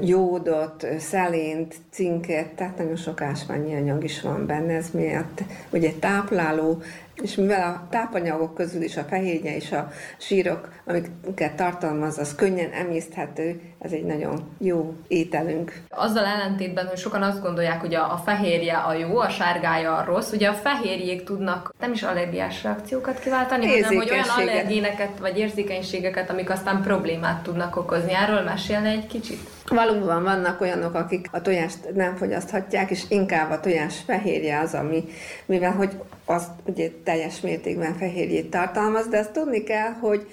jódot, 0.00 0.86
szelént, 0.98 1.74
cinket, 1.90 2.48
tehát 2.48 2.78
nagyon 2.78 2.96
sok 2.96 3.20
ásványi 3.20 3.74
anyag 3.74 4.04
is 4.04 4.20
van 4.20 4.46
benne, 4.46 4.74
ez 4.74 4.90
miatt 4.90 5.42
ugye 5.70 5.90
tápláló, 6.00 6.82
és 7.22 7.34
mivel 7.34 7.62
a 7.62 7.86
tápanyagok 7.90 8.54
közül 8.54 8.82
is 8.82 8.96
a 8.96 9.02
fehérje 9.02 9.56
és 9.56 9.72
a 9.72 9.90
sírok, 10.18 10.68
amiket 10.84 11.56
tartalmaz, 11.56 12.18
az 12.18 12.34
könnyen 12.34 12.70
emészthető, 12.70 13.60
ez 13.78 13.92
egy 13.92 14.04
nagyon 14.04 14.48
jó 14.58 14.94
ételünk. 15.08 15.80
Azzal 15.88 16.24
ellentétben, 16.24 16.86
hogy 16.86 16.98
sokan 16.98 17.22
azt 17.22 17.42
gondolják, 17.42 17.80
hogy 17.80 17.94
a, 17.94 18.12
a 18.12 18.16
fehérje 18.24 18.76
a 18.76 18.92
jó, 18.92 19.18
a 19.18 19.28
sárgája 19.28 19.96
a 19.96 20.04
rossz, 20.04 20.32
ugye 20.32 20.48
a 20.48 20.54
fehérjék 20.54 21.24
tudnak 21.24 21.74
nem 21.80 21.92
is 21.92 22.02
allergiás 22.02 22.62
reakciókat 22.62 23.18
kiváltani, 23.18 23.66
hanem 23.66 23.96
hogy 23.96 24.10
olyan 24.10 24.28
allergéneket 24.36 25.18
vagy 25.20 25.38
érzékenységeket, 25.38 26.30
amik 26.30 26.50
aztán 26.50 26.82
problémát 26.82 27.42
tudnak 27.42 27.76
okozni. 27.76 28.14
Erről 28.14 28.42
mesélne 28.42 28.88
egy 28.88 29.06
kicsit? 29.06 29.55
Valóban 29.68 30.22
vannak 30.22 30.60
olyanok, 30.60 30.94
akik 30.94 31.28
a 31.30 31.40
tojást 31.40 31.94
nem 31.94 32.16
fogyaszthatják, 32.16 32.90
és 32.90 33.02
inkább 33.08 33.50
a 33.50 33.60
tojás 33.60 34.00
fehérje 34.06 34.60
az, 34.60 34.74
ami, 34.74 35.04
mivel 35.46 35.72
hogy 35.72 35.90
az 36.24 36.46
ugye 36.64 36.90
teljes 37.04 37.40
mértékben 37.40 37.94
fehérjét 37.94 38.50
tartalmaz, 38.50 39.08
de 39.08 39.18
azt 39.18 39.32
tudni 39.32 39.62
kell, 39.62 39.92
hogy 40.00 40.26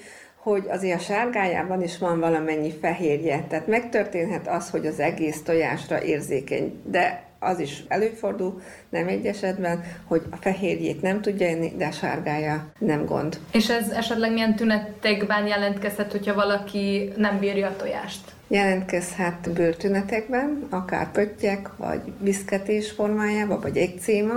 hogy 0.44 0.64
azért 0.68 1.00
a 1.00 1.02
sárgájában 1.02 1.82
is 1.82 1.98
van 1.98 2.20
valamennyi 2.20 2.72
fehérje, 2.80 3.44
tehát 3.48 3.66
megtörténhet 3.66 4.48
az, 4.48 4.70
hogy 4.70 4.86
az 4.86 5.00
egész 5.00 5.42
tojásra 5.42 6.02
érzékeny, 6.02 6.80
de 6.84 7.22
az 7.38 7.58
is 7.58 7.84
előfordul, 7.88 8.60
nem 8.88 9.08
egy 9.08 9.26
esetben, 9.26 9.84
hogy 10.04 10.22
a 10.30 10.36
fehérjét 10.36 11.02
nem 11.02 11.20
tudja 11.20 11.46
enni, 11.46 11.72
de 11.76 11.86
a 11.86 11.90
sárgája 11.90 12.72
nem 12.78 13.04
gond. 13.04 13.38
És 13.52 13.70
ez 13.70 13.88
esetleg 13.90 14.32
milyen 14.32 14.56
tünetekben 14.56 15.46
jelentkezhet, 15.46 16.12
hogyha 16.12 16.34
valaki 16.34 17.12
nem 17.16 17.38
bírja 17.38 17.66
a 17.66 17.76
tojást? 17.76 18.32
Jelentkezhet 18.48 19.52
bőrtünetekben, 19.52 20.66
akár 20.70 21.10
pöttyek, 21.10 21.76
vagy 21.76 22.00
viszketés 22.18 22.90
formájában, 22.90 23.60
vagy 23.60 23.76
ekcéma, 23.76 24.34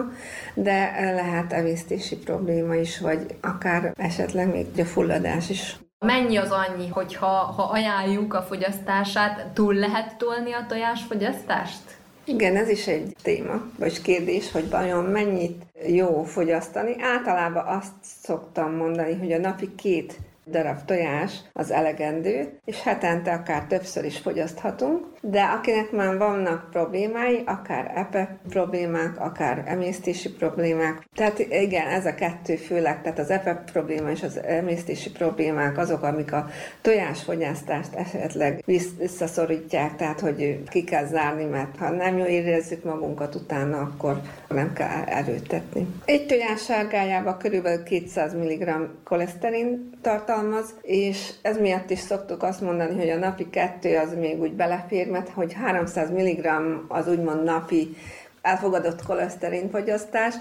de 0.54 0.92
lehet 1.14 1.54
emésztési 1.54 2.16
probléma 2.16 2.76
is, 2.76 3.00
vagy 3.00 3.36
akár 3.42 3.94
esetleg 3.98 4.52
még 4.52 4.66
a 4.78 4.86
fulladás 4.86 5.50
is. 5.50 5.76
Mennyi 6.00 6.38
az 6.38 6.50
annyi, 6.52 6.88
hogyha 6.88 7.28
ha 7.28 7.64
ajánljuk 7.64 8.34
a 8.34 8.42
fogyasztását, 8.42 9.46
túl 9.54 9.74
lehet 9.74 10.18
tolni 10.18 10.52
a 10.52 10.66
tojásfogyasztást? 10.68 11.82
Igen, 12.24 12.56
ez 12.56 12.70
is 12.70 12.88
egy 12.88 13.16
téma, 13.22 13.62
vagy 13.80 14.02
kérdés, 14.02 14.52
hogy 14.52 14.70
vajon 14.70 15.04
mennyit 15.04 15.66
jó 15.88 16.24
fogyasztani. 16.24 16.96
Általában 17.02 17.66
azt 17.66 17.94
szoktam 18.24 18.76
mondani, 18.76 19.16
hogy 19.16 19.32
a 19.32 19.38
napi 19.38 19.76
két 19.76 20.18
darab 20.50 20.86
tojás 20.86 21.42
az 21.54 21.72
elegendő, 21.72 22.60
és 22.66 22.82
hetente 22.82 23.34
akár 23.34 23.66
többször 23.66 24.06
is 24.06 24.18
fogyaszthatunk, 24.18 25.06
de 25.30 25.42
akinek 25.42 25.92
már 25.92 26.18
vannak 26.18 26.70
problémái, 26.72 27.44
akár 27.46 27.92
epe 27.96 28.38
problémák, 28.50 29.20
akár 29.20 29.64
emésztési 29.66 30.30
problémák, 30.30 31.08
tehát 31.16 31.40
igen, 31.40 31.88
ez 31.88 32.06
a 32.06 32.16
kettő 32.16 32.56
főleg, 32.56 33.02
tehát 33.02 33.20
az 33.20 33.30
epe 33.30 33.64
probléma 33.72 34.10
és 34.10 34.24
az 34.24 34.42
emésztési 34.44 35.12
problémák 35.12 35.78
azok, 35.78 36.04
amik 36.04 36.34
a 36.34 36.48
tojásfogyasztást 36.82 37.94
esetleg 37.94 38.64
visszaszorítják, 38.98 39.96
tehát 39.96 40.20
hogy 40.20 40.64
ki 40.70 40.84
kell 40.84 41.06
zárni, 41.06 41.46
mert 41.46 41.78
ha 41.78 41.90
nem 41.90 42.18
jól 42.18 42.28
érezzük 42.28 42.84
magunkat 42.84 43.36
utána, 43.36 43.78
akkor 43.78 44.22
nem 44.48 44.74
kell 44.74 45.04
erőtetni. 45.06 45.88
Egy 46.06 46.26
tojás 46.26 46.64
sárgájában 46.64 47.38
körülbelül 47.38 47.84
200 47.84 48.34
mg 48.34 48.90
koleszterin 49.04 49.90
tartalmaz, 50.02 50.74
és 50.82 51.30
ez 51.42 51.58
miatt 51.58 51.90
is 51.90 52.00
szoktuk 52.00 52.44
azt 52.44 52.62
mondani, 52.62 52.96
hogy 52.96 53.10
a 53.10 53.18
napi 53.18 53.50
kettő 53.50 53.98
az 53.98 54.14
még 54.20 54.40
úgy 54.40 54.54
belefér, 54.54 55.16
mert 55.18 55.30
hogy 55.30 55.54
300 55.54 56.10
mg 56.10 56.48
az 56.88 57.08
úgymond 57.08 57.44
napi 57.44 57.96
elfogadott 58.42 59.06
koleszterin 59.06 59.70
fogyasztás, 59.70 60.36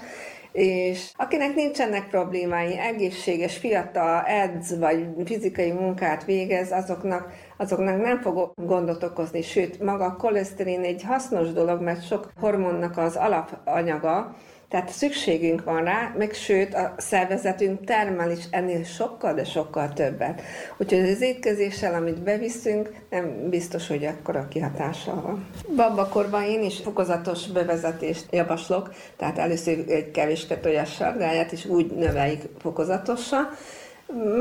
és 0.51 1.11
akinek 1.15 1.55
nincsenek 1.55 2.07
problémái, 2.07 2.77
egészséges, 2.77 3.57
fiatal, 3.57 4.23
edz 4.25 4.79
vagy 4.79 5.05
fizikai 5.25 5.71
munkát 5.71 6.25
végez, 6.25 6.71
azoknak, 6.71 7.31
azoknak 7.57 8.01
nem 8.01 8.21
fog 8.21 8.53
gondot 8.55 9.03
okozni, 9.03 9.41
sőt, 9.41 9.79
maga 9.79 10.05
a 10.05 10.15
koleszterin 10.15 10.81
egy 10.83 11.03
hasznos 11.03 11.51
dolog, 11.51 11.81
mert 11.81 12.07
sok 12.07 12.31
hormonnak 12.39 12.97
az 12.97 13.15
alapanyaga, 13.15 14.35
tehát 14.69 14.89
szükségünk 14.89 15.63
van 15.63 15.83
rá, 15.83 16.13
meg 16.17 16.33
sőt 16.33 16.73
a 16.73 16.93
szervezetünk 16.97 17.85
termel 17.85 18.31
is 18.31 18.43
ennél 18.49 18.83
sokkal, 18.83 19.33
de 19.33 19.43
sokkal 19.43 19.93
többet. 19.93 20.41
Úgyhogy 20.77 21.09
az 21.09 21.21
étkezéssel, 21.21 21.93
amit 21.93 22.21
beviszünk, 22.21 22.93
nem 23.09 23.49
biztos, 23.49 23.87
hogy 23.87 24.05
akkora 24.05 24.47
kihatással 24.47 25.21
van. 25.21 25.47
Babakorban 25.75 26.43
én 26.43 26.63
is 26.63 26.79
fokozatos 26.79 27.47
bevezetést 27.47 28.25
javaslok, 28.31 28.93
tehát 29.17 29.37
először 29.37 29.83
egy 29.87 30.11
kevéske 30.11 30.57
tojás 30.57 30.93
sargáját, 30.93 31.51
és 31.51 31.65
úgy 31.65 31.91
növeljük 31.91 32.41
fokozatosan, 32.59 33.49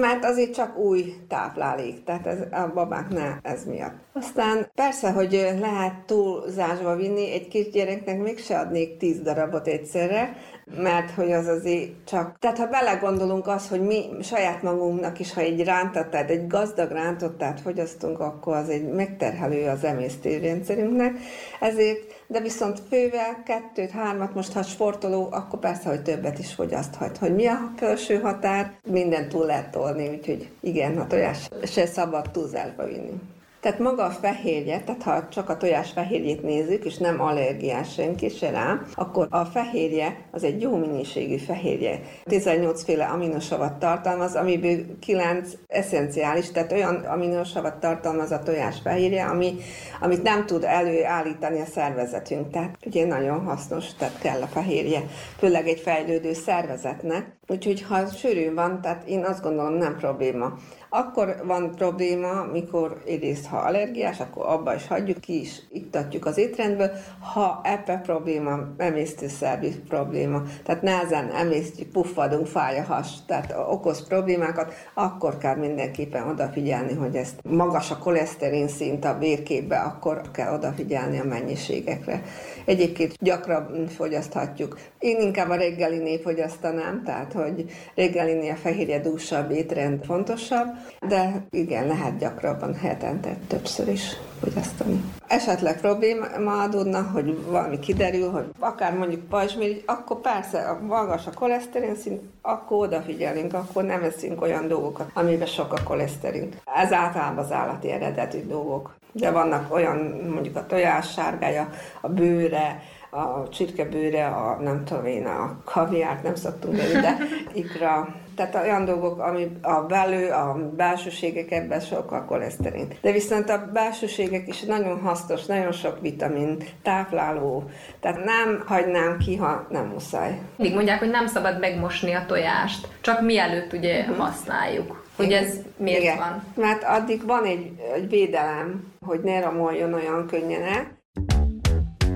mert 0.00 0.24
azért 0.24 0.54
csak 0.54 0.78
új 0.78 1.14
táplálék, 1.28 2.04
tehát 2.04 2.26
ez 2.26 2.38
a 2.50 2.70
babáknál 2.74 3.38
ez 3.42 3.64
miatt. 3.64 3.94
Aztán 4.12 4.70
persze, 4.74 5.10
hogy 5.10 5.32
lehet 5.60 5.94
túlzásba 6.06 6.96
vinni, 6.96 7.32
egy 7.32 7.48
kisgyereknek 7.48 8.18
mégse 8.18 8.58
adnék 8.58 8.96
tíz 8.96 9.20
darabot 9.20 9.66
egyszerre, 9.66 10.36
mert 10.76 11.10
hogy 11.10 11.32
az 11.32 11.46
azért 11.46 11.90
csak... 12.04 12.36
Tehát 12.38 12.58
ha 12.58 12.66
belegondolunk 12.66 13.46
az, 13.46 13.68
hogy 13.68 13.80
mi 13.80 14.02
saját 14.22 14.62
magunknak 14.62 15.18
is, 15.18 15.32
ha 15.32 15.40
egy 15.40 15.64
rántattát, 15.64 16.30
egy 16.30 16.46
gazdag 16.46 16.90
rántottát 16.90 17.60
fogyasztunk, 17.60 18.20
akkor 18.20 18.56
az 18.56 18.68
egy 18.68 18.88
megterhelő 18.88 19.68
az 19.68 19.84
emésztőrendszerünknek, 19.84 21.18
ezért 21.60 22.15
de 22.26 22.40
viszont 22.40 22.82
fővel 22.88 23.42
kettőt, 23.44 23.90
hármat, 23.90 24.34
most 24.34 24.52
ha 24.52 24.62
sportoló, 24.62 25.28
akkor 25.30 25.58
persze, 25.58 25.88
hogy 25.88 26.02
többet 26.02 26.38
is 26.38 26.54
fogyaszthat. 26.54 27.18
Hogy 27.18 27.34
mi 27.34 27.46
a 27.46 27.72
felső 27.76 28.20
határ, 28.20 28.72
minden 28.90 29.28
túl 29.28 29.46
lehet 29.46 29.70
tolni, 29.70 30.08
úgyhogy 30.08 30.50
igen, 30.60 30.98
a 30.98 31.06
tojás 31.06 31.48
se 31.62 31.86
szabad 31.86 32.30
túlzásba 32.30 32.84
vinni. 32.84 33.20
Tehát 33.66 33.80
maga 33.80 34.04
a 34.04 34.10
fehérje, 34.10 34.80
tehát 34.80 35.02
ha 35.02 35.28
csak 35.28 35.48
a 35.48 35.56
tojás 35.56 35.90
fehérjét 35.90 36.42
nézzük, 36.42 36.84
és 36.84 36.96
nem 36.96 37.20
allergiás 37.20 37.92
senki 37.92 38.28
se 38.28 38.50
rá, 38.50 38.80
akkor 38.94 39.26
a 39.30 39.44
fehérje 39.44 40.16
az 40.30 40.44
egy 40.44 40.60
jó 40.60 40.76
minőségű 40.76 41.36
fehérje. 41.36 42.00
18 42.24 42.84
féle 42.84 43.04
aminosavat 43.04 43.78
tartalmaz, 43.78 44.34
amiből 44.34 44.98
9 44.98 45.52
eszenciális, 45.66 46.50
tehát 46.50 46.72
olyan 46.72 46.94
aminosavat 46.94 47.80
tartalmaz 47.80 48.30
a 48.30 48.42
tojás 48.42 48.76
fehérje, 48.82 49.24
ami, 49.24 49.56
amit 50.00 50.22
nem 50.22 50.46
tud 50.46 50.64
előállítani 50.64 51.60
a 51.60 51.64
szervezetünk. 51.64 52.50
Tehát 52.50 52.76
ugye 52.86 53.06
nagyon 53.06 53.44
hasznos, 53.44 53.94
tehát 53.94 54.18
kell 54.18 54.42
a 54.42 54.46
fehérje, 54.46 55.02
főleg 55.38 55.68
egy 55.68 55.80
fejlődő 55.80 56.32
szervezetnek. 56.32 57.34
Úgyhogy 57.48 57.82
ha 57.82 58.06
sűrű 58.06 58.54
van, 58.54 58.80
tehát 58.80 59.08
én 59.08 59.24
azt 59.24 59.42
gondolom 59.42 59.72
nem 59.72 59.96
probléma. 59.96 60.52
Akkor 60.88 61.36
van 61.44 61.74
probléma, 61.76 62.44
mikor 62.52 63.02
egyrészt, 63.06 63.46
ha 63.46 63.56
allergiás, 63.56 64.20
akkor 64.20 64.46
abba 64.46 64.74
is 64.74 64.86
hagyjuk, 64.86 65.20
ki 65.20 65.40
is 65.40 65.62
iktatjuk 65.70 66.26
az 66.26 66.38
étrendből. 66.38 66.90
Ha 67.32 67.60
ebbe 67.64 67.96
probléma, 67.98 68.58
emésztőszervi 68.76 69.74
probléma, 69.88 70.42
tehát 70.64 70.82
nehezen 70.82 71.30
emésztjük, 71.30 71.88
puffadunk, 71.88 72.46
fáj 72.46 72.78
a 72.78 72.82
has, 72.82 73.08
tehát 73.26 73.54
okoz 73.68 74.06
problémákat, 74.06 74.74
akkor 74.94 75.38
kell 75.38 75.56
mindenképpen 75.56 76.28
odafigyelni, 76.28 76.94
hogy 76.94 77.16
ezt 77.16 77.40
magas 77.42 77.90
a 77.90 77.98
koleszterin 77.98 78.68
szint 78.68 79.04
a 79.04 79.18
vérképbe, 79.18 79.78
akkor 79.86 80.20
kell 80.32 80.52
odafigyelni 80.54 81.18
a 81.18 81.24
mennyiségekre. 81.24 82.22
Egyébként 82.66 83.16
gyakran 83.20 83.86
fogyaszthatjuk. 83.88 84.78
Én 84.98 85.20
inkább 85.20 85.48
a 85.48 85.54
reggeliné 85.54 86.18
fogyasztanám, 86.18 87.02
tehát 87.04 87.32
hogy 87.32 87.64
reggeliné 87.94 88.50
a 88.50 88.54
fehérje 88.54 89.00
dúsabb 89.00 89.50
étrend 89.50 90.04
fontosabb, 90.04 90.66
de 91.08 91.46
igen, 91.50 91.86
lehet 91.86 92.18
gyakrabban 92.18 92.74
hetente 92.74 93.36
többször 93.46 93.88
is 93.88 94.16
fogyasztani. 94.40 95.04
Esetleg 95.26 95.80
probléma 95.80 96.62
adódna, 96.62 97.02
hogy 97.02 97.44
valami 97.46 97.78
kiderül, 97.78 98.30
hogy 98.30 98.44
akár 98.58 98.94
mondjuk 98.94 99.28
pajzsmirigy, 99.28 99.82
akkor 99.86 100.20
persze 100.20 100.58
a 100.58 100.78
magas 100.80 101.26
a 101.26 101.30
koleszterin 101.34 101.96
szint, 101.96 102.20
akkor 102.42 102.86
odafigyelünk, 102.86 103.54
akkor 103.54 103.84
nem 103.84 104.02
eszünk 104.02 104.42
olyan 104.42 104.68
dolgokat, 104.68 105.10
amiben 105.14 105.46
sok 105.46 105.72
a 105.72 105.82
koleszterin. 105.84 106.48
Ez 106.74 106.92
általában 106.92 107.44
az 107.44 107.52
állati 107.52 107.90
eredetű 107.90 108.46
dolgok. 108.46 108.94
De 109.12 109.30
vannak 109.30 109.74
olyan, 109.74 109.96
mondjuk 110.32 110.56
a 110.56 110.66
tojás 110.66 111.12
sárgája, 111.12 111.68
a 112.00 112.08
bőre, 112.56 112.82
a 113.10 113.48
csirkebőre, 113.48 114.26
a 114.26 114.58
nem 114.60 114.84
tudom 114.84 115.04
én, 115.04 115.26
a 115.26 115.60
kaviárt 115.64 116.22
nem 116.22 116.34
szoktunk 116.34 116.76
venni, 116.76 117.00
de 117.00 117.16
ikra, 117.62 118.14
tehát 118.36 118.54
olyan 118.54 118.84
dolgok, 118.84 119.18
ami 119.18 119.48
a 119.62 119.80
belő, 119.80 120.30
a 120.30 120.70
belsőségek 120.76 121.50
ebben 121.50 121.80
sokkal 121.80 122.24
koleszterin. 122.24 122.88
De 123.00 123.12
viszont 123.12 123.50
a 123.50 123.70
belsőségek 123.72 124.48
is 124.48 124.62
nagyon 124.62 125.00
hasznos, 125.00 125.46
nagyon 125.46 125.72
sok 125.72 126.00
vitamin, 126.00 126.56
tápláló, 126.82 127.70
tehát 128.00 128.24
nem 128.24 128.62
hagynám 128.66 129.18
ki, 129.18 129.36
ha 129.36 129.66
nem 129.70 129.86
muszáj. 129.86 130.38
Mindig 130.56 130.76
mondják, 130.76 130.98
hogy 130.98 131.10
nem 131.10 131.26
szabad 131.26 131.58
megmosni 131.58 132.12
a 132.12 132.24
tojást, 132.26 132.88
csak 133.00 133.20
mielőtt 133.20 133.72
ugye 133.72 134.00
uh-huh. 134.00 134.16
használjuk. 134.16 135.04
Hogy 135.16 135.32
ez 135.32 135.54
miért 135.76 136.02
Igen. 136.02 136.16
van? 136.16 136.42
Mert 136.54 136.82
addig 136.84 137.26
van 137.26 137.44
egy, 137.44 137.72
egy 137.94 138.08
védelem, 138.08 138.92
hogy 139.06 139.20
ne 139.20 139.40
romoljon 139.40 139.94
olyan 139.94 140.26
könnyen 140.26 140.62
el, 140.62 140.95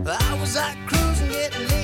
I 0.08 0.40
was 0.40 0.56
out 0.56 0.74
cruising, 0.86 1.28
getting 1.28 1.79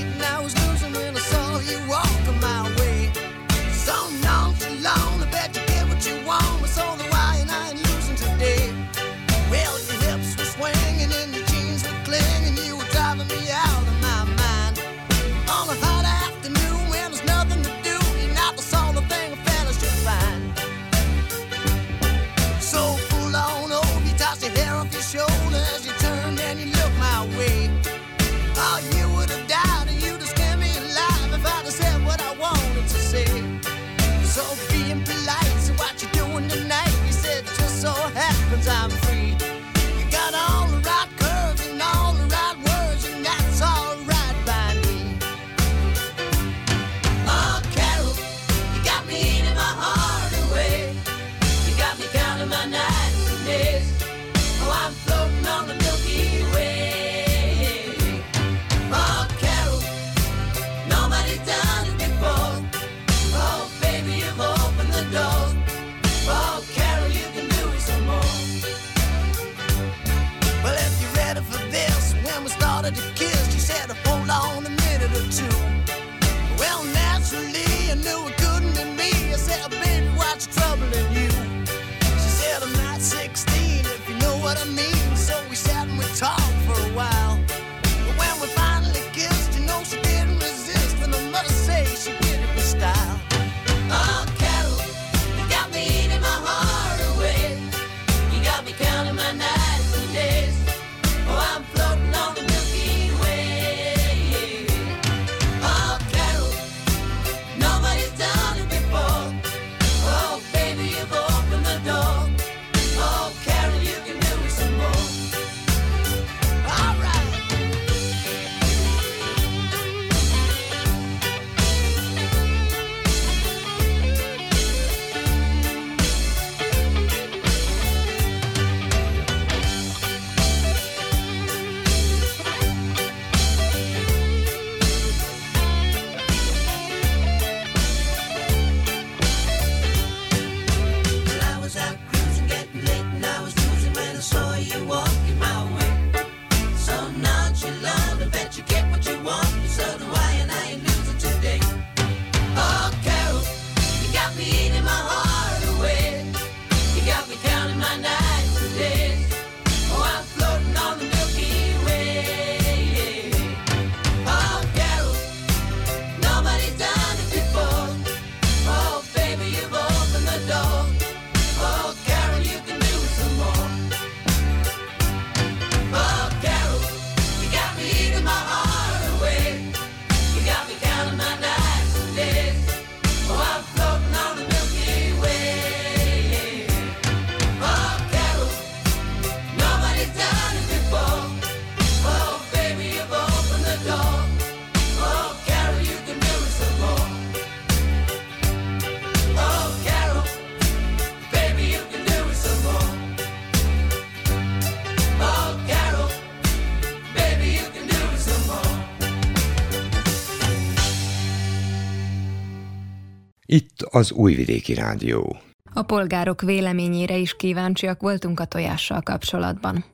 az 213.96 214.12
Újvidéki 214.12 214.74
Rádió. 214.74 215.36
A 215.74 215.82
polgárok 215.82 216.40
véleményére 216.40 217.16
is 217.16 217.36
kíváncsiak 217.36 218.00
voltunk 218.00 218.40
a 218.40 218.44
tojással 218.44 219.00
kapcsolatban. 219.00 219.84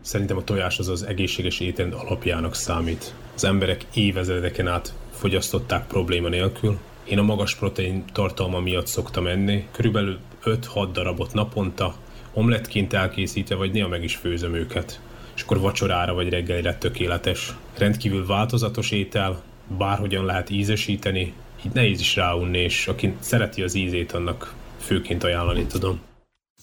Szerintem 0.00 0.36
a 0.36 0.44
tojás 0.44 0.78
az 0.78 0.88
az 0.88 1.02
egészséges 1.02 1.60
étrend 1.60 1.92
alapjának 1.92 2.54
számít. 2.54 3.14
Az 3.34 3.44
emberek 3.44 3.84
évezredeken 3.94 4.66
át 4.66 4.94
fogyasztották 5.10 5.86
probléma 5.86 6.28
nélkül. 6.28 6.78
Én 7.04 7.18
a 7.18 7.22
magas 7.22 7.54
protein 7.54 8.04
tartalma 8.12 8.60
miatt 8.60 8.86
szoktam 8.86 9.26
enni, 9.26 9.66
körülbelül 9.72 10.18
5-6 10.44 10.88
darabot 10.92 11.32
naponta, 11.32 11.94
omlettként 12.32 12.92
elkészítve, 12.92 13.54
vagy 13.54 13.72
néha 13.72 13.88
meg 13.88 14.04
is 14.04 14.16
főzöm 14.16 14.54
őket. 14.54 15.00
És 15.36 15.42
akkor 15.42 15.58
vacsorára 15.58 16.14
vagy 16.14 16.28
reggelire 16.28 16.74
tökéletes. 16.74 17.54
Rendkívül 17.78 18.26
változatos 18.26 18.90
étel, 18.90 19.42
bárhogyan 19.78 20.24
lehet 20.24 20.50
ízesíteni, 20.50 21.34
így 21.66 21.72
nehéz 21.72 22.00
is 22.00 22.16
ráunni, 22.16 22.58
és 22.58 22.88
aki 22.88 23.14
szereti 23.20 23.62
az 23.62 23.74
ízét, 23.74 24.12
annak 24.12 24.54
főként 24.80 25.24
ajánlani 25.24 25.66
tudom. 25.66 26.00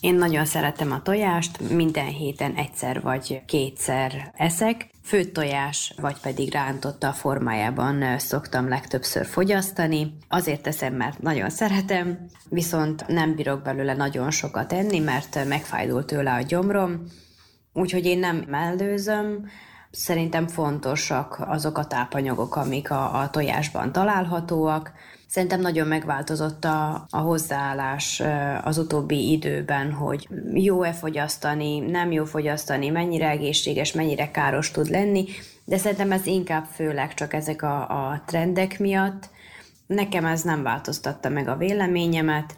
Én 0.02 0.16
nagyon 0.16 0.46
szeretem 0.46 0.92
a 0.92 1.02
tojást, 1.02 1.70
minden 1.70 2.08
héten 2.08 2.54
egyszer 2.56 3.02
vagy 3.02 3.42
kétszer 3.46 4.32
eszek. 4.36 4.90
Főtt 5.04 5.34
tojás, 5.34 5.94
vagy 6.02 6.20
pedig 6.22 6.52
rántotta 6.52 7.12
formájában 7.12 8.20
szoktam 8.20 8.68
legtöbbször 8.68 9.26
fogyasztani. 9.26 10.18
Azért 10.28 10.62
teszem, 10.62 10.94
mert 10.94 11.22
nagyon 11.22 11.50
szeretem, 11.50 12.26
viszont 12.50 13.08
nem 13.08 13.36
bírok 13.36 13.62
belőle 13.62 13.94
nagyon 13.94 14.32
sokat 14.32 14.74
enni, 14.74 15.00
mert 15.00 15.48
megfájdul 15.48 16.06
tőle 16.06 16.34
a 16.34 16.42
gyomrom, 16.42 17.04
úgyhogy 17.74 18.06
én 18.06 18.20
nem 18.20 18.46
mellőzöm, 18.48 19.48
Szerintem 19.96 20.48
fontosak 20.48 21.38
azok 21.48 21.78
a 21.78 21.86
tápanyagok, 21.86 22.56
amik 22.56 22.92
a, 22.92 23.20
a 23.20 23.30
tojásban 23.30 23.92
találhatóak. 23.92 24.92
Szerintem 25.28 25.62
nagyon 25.62 25.88
megváltozott 25.88 26.66
a, 26.66 27.06
a 27.10 27.18
hozzáállás 27.18 28.22
az 28.64 28.78
utóbbi 28.78 29.32
időben, 29.32 29.92
hogy 29.92 30.28
jó-e 30.54 30.94
fogyasztani, 30.94 31.80
nem 31.80 32.12
jó 32.12 32.26
fogyasztani, 32.26 32.90
mennyire 32.90 33.30
egészséges, 33.30 33.94
mennyire 33.94 34.32
káros 34.32 34.72
tud 34.72 34.90
lenni, 34.90 35.26
de 35.66 35.78
szerintem 35.78 36.12
ez 36.12 36.26
inkább 36.26 36.66
főleg 36.66 37.14
csak 37.14 37.34
ezek 37.34 37.62
a, 37.62 37.82
a 37.82 38.22
trendek 38.26 38.80
miatt. 38.80 39.30
Nekem 39.88 40.26
ez 40.26 40.42
nem 40.42 40.64
változtatta 40.64 41.30
meg 41.30 41.48
a 41.48 41.58
véleményemet, 41.58 42.56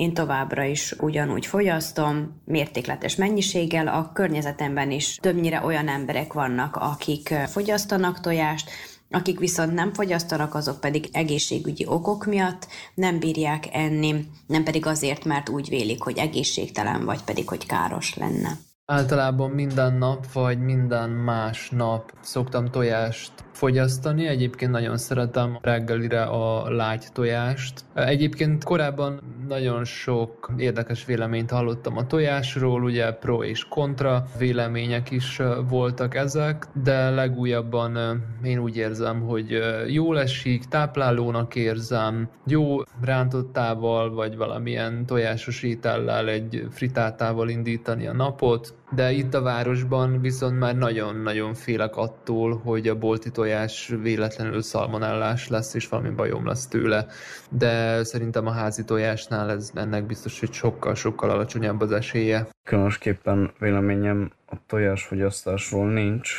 én 0.00 0.14
továbbra 0.14 0.64
is 0.64 0.94
ugyanúgy 0.98 1.46
fogyasztom, 1.46 2.40
mértékletes 2.44 3.16
mennyiséggel, 3.16 3.88
a 3.88 4.10
környezetemben 4.12 4.90
is 4.90 5.14
többnyire 5.14 5.64
olyan 5.64 5.88
emberek 5.88 6.32
vannak, 6.32 6.76
akik 6.76 7.28
fogyasztanak 7.28 8.20
tojást, 8.20 8.70
akik 9.10 9.38
viszont 9.38 9.72
nem 9.74 9.92
fogyasztanak, 9.92 10.54
azok 10.54 10.80
pedig 10.80 11.08
egészségügyi 11.12 11.86
okok 11.86 12.26
miatt 12.26 12.66
nem 12.94 13.18
bírják 13.18 13.68
enni, 13.72 14.26
nem 14.46 14.64
pedig 14.64 14.86
azért, 14.86 15.24
mert 15.24 15.48
úgy 15.48 15.68
vélik, 15.68 16.02
hogy 16.02 16.18
egészségtelen, 16.18 17.04
vagy 17.04 17.22
pedig, 17.22 17.48
hogy 17.48 17.66
káros 17.66 18.14
lenne. 18.14 18.58
Általában 18.90 19.50
minden 19.50 19.94
nap, 19.94 20.32
vagy 20.32 20.58
minden 20.58 21.10
más 21.10 21.70
nap 21.70 22.12
szoktam 22.20 22.70
tojást 22.70 23.32
fogyasztani. 23.52 24.26
Egyébként 24.26 24.70
nagyon 24.70 24.96
szeretem 24.96 25.58
reggelire 25.62 26.22
a 26.22 26.70
lágy 26.70 27.04
tojást. 27.12 27.84
Egyébként 27.94 28.64
korábban 28.64 29.20
nagyon 29.48 29.84
sok 29.84 30.52
érdekes 30.56 31.04
véleményt 31.04 31.50
hallottam 31.50 31.96
a 31.96 32.06
tojásról, 32.06 32.82
ugye 32.82 33.12
pro 33.12 33.42
és 33.44 33.64
kontra 33.64 34.24
vélemények 34.38 35.10
is 35.10 35.40
voltak 35.68 36.14
ezek, 36.14 36.66
de 36.82 37.10
legújabban 37.10 38.22
én 38.44 38.58
úgy 38.58 38.76
érzem, 38.76 39.20
hogy 39.20 39.58
jól 39.86 40.20
esik, 40.20 40.64
táplálónak 40.64 41.54
érzem, 41.54 42.28
jó 42.46 42.76
rántottával, 43.00 44.14
vagy 44.14 44.36
valamilyen 44.36 45.06
tojásos 45.06 45.62
étellel, 45.62 46.28
egy 46.28 46.66
fritátával 46.70 47.48
indítani 47.48 48.06
a 48.06 48.12
napot, 48.12 48.74
de 48.94 49.10
itt 49.12 49.34
a 49.34 49.42
városban 49.42 50.20
viszont 50.20 50.58
már 50.58 50.76
nagyon-nagyon 50.76 51.54
félek 51.54 51.96
attól, 51.96 52.60
hogy 52.64 52.88
a 52.88 52.98
bolti 52.98 53.30
tojás 53.30 53.94
véletlenül 54.02 54.62
szalmonellás 54.62 55.48
lesz, 55.48 55.74
és 55.74 55.88
valami 55.88 56.10
bajom 56.10 56.46
lesz 56.46 56.66
tőle. 56.66 57.06
De 57.50 58.04
szerintem 58.04 58.46
a 58.46 58.52
házi 58.52 58.84
tojásnál 58.84 59.50
ez 59.50 59.70
ennek 59.74 60.06
biztos, 60.06 60.40
hogy 60.40 60.52
sokkal-sokkal 60.52 61.30
alacsonyabb 61.30 61.80
az 61.80 61.92
esélye. 61.92 62.48
Különösképpen 62.64 63.50
véleményem 63.58 64.30
a 64.46 64.56
tojásfogyasztásról 64.66 65.88
nincs. 65.88 66.30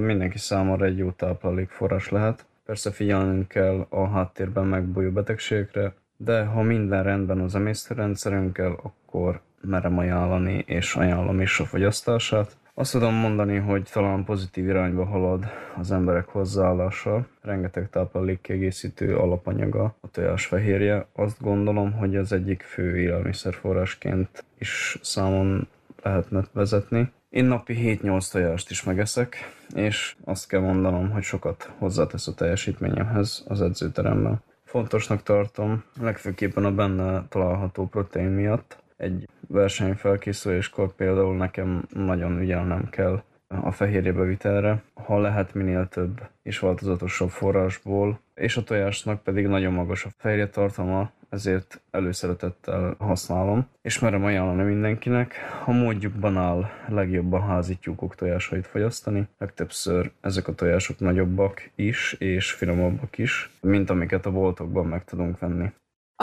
Mindenki 0.00 0.38
számára 0.38 0.84
egy 0.84 0.98
jó 0.98 1.10
táplálékforrás 1.10 2.08
lehet. 2.08 2.46
Persze 2.64 2.90
figyelnünk 2.90 3.48
kell 3.48 3.86
a 3.88 4.08
háttérben 4.08 4.66
megbújó 4.66 5.10
betegségekre, 5.10 5.94
de 6.16 6.44
ha 6.44 6.62
minden 6.62 7.02
rendben 7.02 7.40
az 7.40 7.54
emésztőrendszerünkkel, 7.54 8.78
akkor 8.82 9.40
merem 9.60 9.98
ajánlani, 9.98 10.64
és 10.66 10.94
ajánlom 10.94 11.40
is 11.40 11.60
a 11.60 11.64
fogyasztását. 11.64 12.56
Azt 12.74 12.92
tudom 12.92 13.14
mondani, 13.14 13.56
hogy 13.56 13.88
talán 13.92 14.24
pozitív 14.24 14.68
irányba 14.68 15.04
halad 15.04 15.44
az 15.76 15.90
emberek 15.90 16.26
hozzáállása. 16.26 17.26
Rengeteg 17.42 17.90
táplálékkiegészítő 17.90 19.16
alapanyaga 19.16 19.94
a 20.00 20.10
tojásfehérje. 20.10 21.06
Azt 21.12 21.40
gondolom, 21.40 21.92
hogy 21.92 22.16
az 22.16 22.32
egyik 22.32 22.62
fő 22.62 22.98
élelmiszerforrásként 22.98 24.44
is 24.58 24.98
számon 25.02 25.68
lehetne 26.02 26.44
vezetni. 26.52 27.12
Én 27.30 27.44
napi 27.44 27.98
7-8 28.02 28.30
tojást 28.30 28.70
is 28.70 28.82
megeszek, 28.82 29.36
és 29.74 30.16
azt 30.24 30.48
kell 30.48 30.60
mondanom, 30.60 31.10
hogy 31.10 31.22
sokat 31.22 31.70
hozzátesz 31.78 32.26
a 32.26 32.34
teljesítményemhez 32.34 33.44
az 33.48 33.62
edzőteremben. 33.62 34.42
Fontosnak 34.64 35.22
tartom, 35.22 35.84
legfőképpen 36.00 36.64
a 36.64 36.74
benne 36.74 37.24
található 37.28 37.86
protein 37.86 38.28
miatt, 38.28 38.78
egy 38.96 39.28
versenyfelkészüléskor 39.52 40.94
például 40.94 41.36
nekem 41.36 41.84
nagyon 41.88 42.40
ügyelnem 42.40 42.88
kell 42.90 43.22
a 43.46 43.70
fehérje 43.70 44.12
vitelre, 44.12 44.82
ha 44.94 45.18
lehet 45.18 45.54
minél 45.54 45.88
több 45.88 46.20
és 46.42 46.58
változatosabb 46.58 47.30
forrásból, 47.30 48.20
és 48.34 48.56
a 48.56 48.64
tojásnak 48.64 49.22
pedig 49.22 49.46
nagyon 49.46 49.72
magas 49.72 50.04
a 50.04 50.08
fehérje 50.16 50.48
tartalma, 50.48 51.10
ezért 51.28 51.80
előszeretettel 51.90 52.94
használom, 52.98 53.66
és 53.82 53.98
merem 53.98 54.24
ajánlani 54.24 54.62
mindenkinek. 54.62 55.34
Ha 55.64 55.72
módjukban 55.72 56.36
áll, 56.36 56.70
legjobb 56.88 57.32
a 57.32 57.40
házi 57.40 57.76
tyúkok 57.76 58.14
tojásait 58.14 58.66
fogyasztani. 58.66 59.28
Legtöbbször 59.38 60.10
ezek 60.20 60.48
a 60.48 60.54
tojások 60.54 60.98
nagyobbak 60.98 61.70
is, 61.74 62.12
és 62.12 62.52
finomabbak 62.52 63.18
is, 63.18 63.50
mint 63.60 63.90
amiket 63.90 64.26
a 64.26 64.32
boltokban 64.32 64.86
meg 64.86 65.04
tudunk 65.04 65.38
venni. 65.38 65.72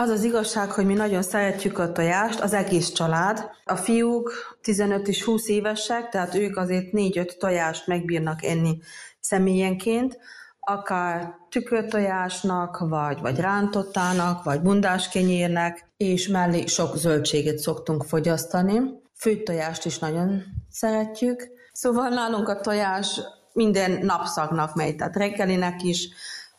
Az 0.00 0.08
az 0.08 0.24
igazság, 0.24 0.70
hogy 0.70 0.86
mi 0.86 0.94
nagyon 0.94 1.22
szeretjük 1.22 1.78
a 1.78 1.92
tojást, 1.92 2.40
az 2.40 2.52
egész 2.52 2.92
család. 2.92 3.50
A 3.64 3.76
fiúk 3.76 4.32
15 4.62 5.08
és 5.08 5.22
20 5.22 5.48
évesek, 5.48 6.08
tehát 6.08 6.34
ők 6.34 6.56
azért 6.56 6.86
4-5 6.92 7.36
tojást 7.38 7.86
megbírnak 7.86 8.44
enni 8.44 8.78
személyenként, 9.20 10.18
akár 10.60 11.34
tükörtojásnak, 11.50 12.78
vagy, 12.78 13.20
vagy 13.20 13.40
rántottának, 13.40 14.44
vagy 14.44 14.60
bundáskenyérnek, 14.60 15.90
és 15.96 16.28
mellé 16.28 16.66
sok 16.66 16.96
zöldséget 16.96 17.58
szoktunk 17.58 18.04
fogyasztani. 18.04 18.80
Főtt 19.14 19.44
tojást 19.44 19.84
is 19.84 19.98
nagyon 19.98 20.42
szeretjük. 20.70 21.48
Szóval 21.72 22.08
nálunk 22.08 22.48
a 22.48 22.60
tojás 22.60 23.20
minden 23.52 23.90
napszaknak 24.02 24.74
megy, 24.74 24.96
tehát 24.96 25.16
reggelinek 25.16 25.82
is, 25.82 26.08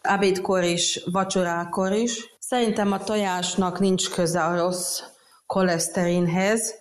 ebédkor 0.02 0.64
is, 0.64 1.04
vacsorákor 1.12 1.92
is. 1.92 2.38
Szerintem 2.50 2.92
a 2.92 3.04
tojásnak 3.04 3.80
nincs 3.80 4.10
köze 4.10 4.44
a 4.44 4.58
rossz 4.58 5.02
koleszterinhez, 5.46 6.74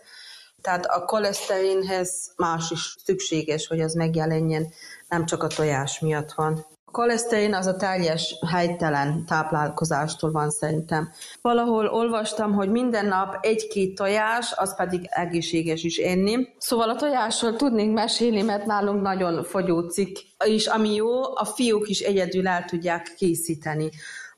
tehát 0.61 0.87
a 0.87 1.05
koleszterinhez 1.05 2.33
más 2.37 2.71
is 2.71 2.95
szükséges, 3.05 3.67
hogy 3.67 3.81
az 3.81 3.95
megjelenjen, 3.95 4.67
nem 5.09 5.27
csak 5.27 5.43
a 5.43 5.47
tojás 5.47 6.01
miatt 6.01 6.33
van. 6.33 6.67
A 6.85 6.91
koleszterin 6.91 7.55
az 7.55 7.67
a 7.67 7.77
teljes 7.77 8.35
helytelen 8.51 9.25
táplálkozástól 9.27 10.31
van 10.31 10.51
szerintem. 10.51 11.11
Valahol 11.43 11.87
olvastam, 11.87 12.53
hogy 12.53 12.71
minden 12.71 13.07
nap 13.07 13.39
egy-két 13.41 13.95
tojás, 13.95 14.53
az 14.57 14.77
pedig 14.77 15.07
egészséges 15.11 15.83
is 15.83 15.97
enni. 15.97 16.49
Szóval 16.59 16.91
a 16.91 16.97
tojásról 16.97 17.57
tudnénk 17.57 17.95
mesélni, 17.95 18.43
mert 18.43 18.67
nálunk 18.67 19.03
nagyon 19.03 19.45
fogyó 19.45 19.81
cikk, 19.81 20.17
és 20.45 20.67
ami 20.67 20.95
jó, 20.95 21.37
a 21.37 21.45
fiúk 21.45 21.89
is 21.89 22.01
egyedül 22.01 22.49
el 22.49 22.65
tudják 22.65 23.15
készíteni 23.17 23.91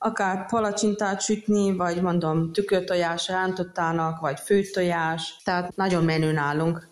akár 0.03 0.46
palacsintát 0.46 1.20
sütni, 1.20 1.76
vagy 1.76 2.03
mondom 2.03 2.53
tükörtojás 2.53 3.28
rántottának, 3.28 4.20
vagy 4.20 4.40
főtojás, 4.40 5.36
tehát 5.44 5.76
nagyon 5.76 6.05
menő 6.05 6.32
nálunk. 6.32 6.88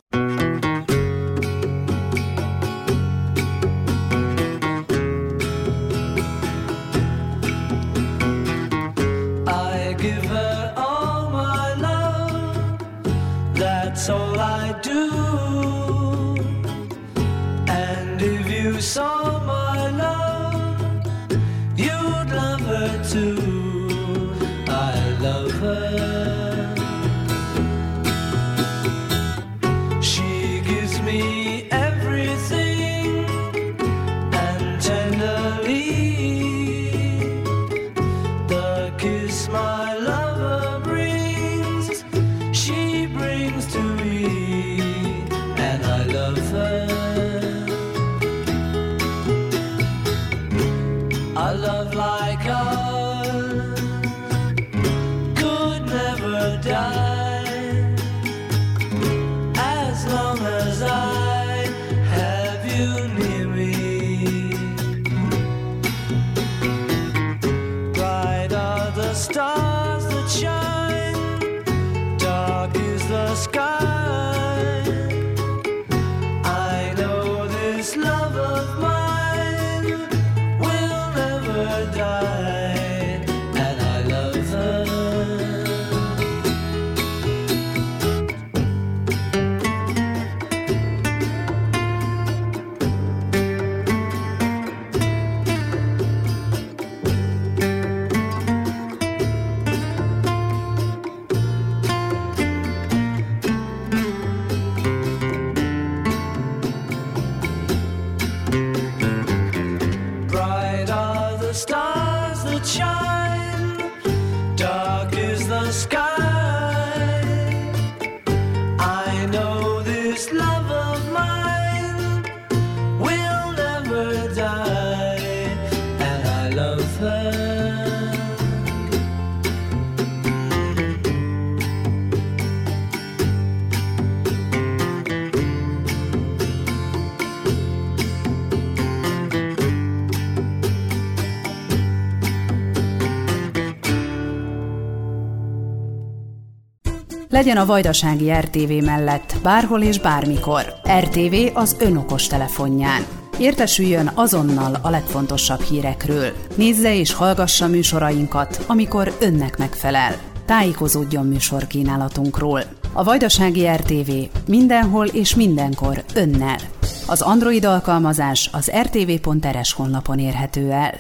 Legyen 147.39 147.57
a 147.57 147.67
Vajdasági 147.67 148.31
RTV 148.31 148.85
mellett 148.85 149.35
bárhol 149.43 149.83
és 149.83 150.01
bármikor. 150.01 150.75
RTV 151.01 151.57
az 151.57 151.77
önokos 151.81 152.27
telefonján. 152.27 153.18
Értesüljön 153.39 154.11
azonnal 154.15 154.75
a 154.83 154.91
legfontosabb 154.91 155.61
hírekről. 155.61 156.33
Nézze 156.55 156.95
és 156.95 157.13
hallgassa 157.13 157.67
műsorainkat, 157.67 158.65
amikor 158.67 159.17
önnek 159.21 159.59
megfelel. 159.59 160.13
Tájékozódjon 160.47 161.27
műsorkínálatunkról. 161.27 162.63
A 162.93 163.05
Vajdasági 163.05 163.67
RTV 163.67 164.11
mindenhol 164.47 165.07
és 165.07 165.35
mindenkor 165.35 166.05
önnel. 166.15 166.59
Az 167.07 167.21
Android 167.21 167.65
alkalmazás 167.65 168.51
az 168.53 168.71
rtv.rs 168.83 169.73
honlapon 169.73 170.19
érhető 170.19 170.71
el. 170.71 170.95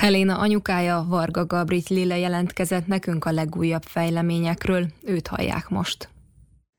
Helena 0.00 0.38
anyukája 0.38 1.06
Varga 1.08 1.46
Gabrit 1.46 1.88
Lille 1.88 2.18
jelentkezett 2.18 2.86
nekünk 2.86 3.24
a 3.24 3.30
legújabb 3.30 3.82
fejleményekről, 3.82 4.86
őt 5.04 5.26
hallják 5.26 5.68
most. 5.68 6.08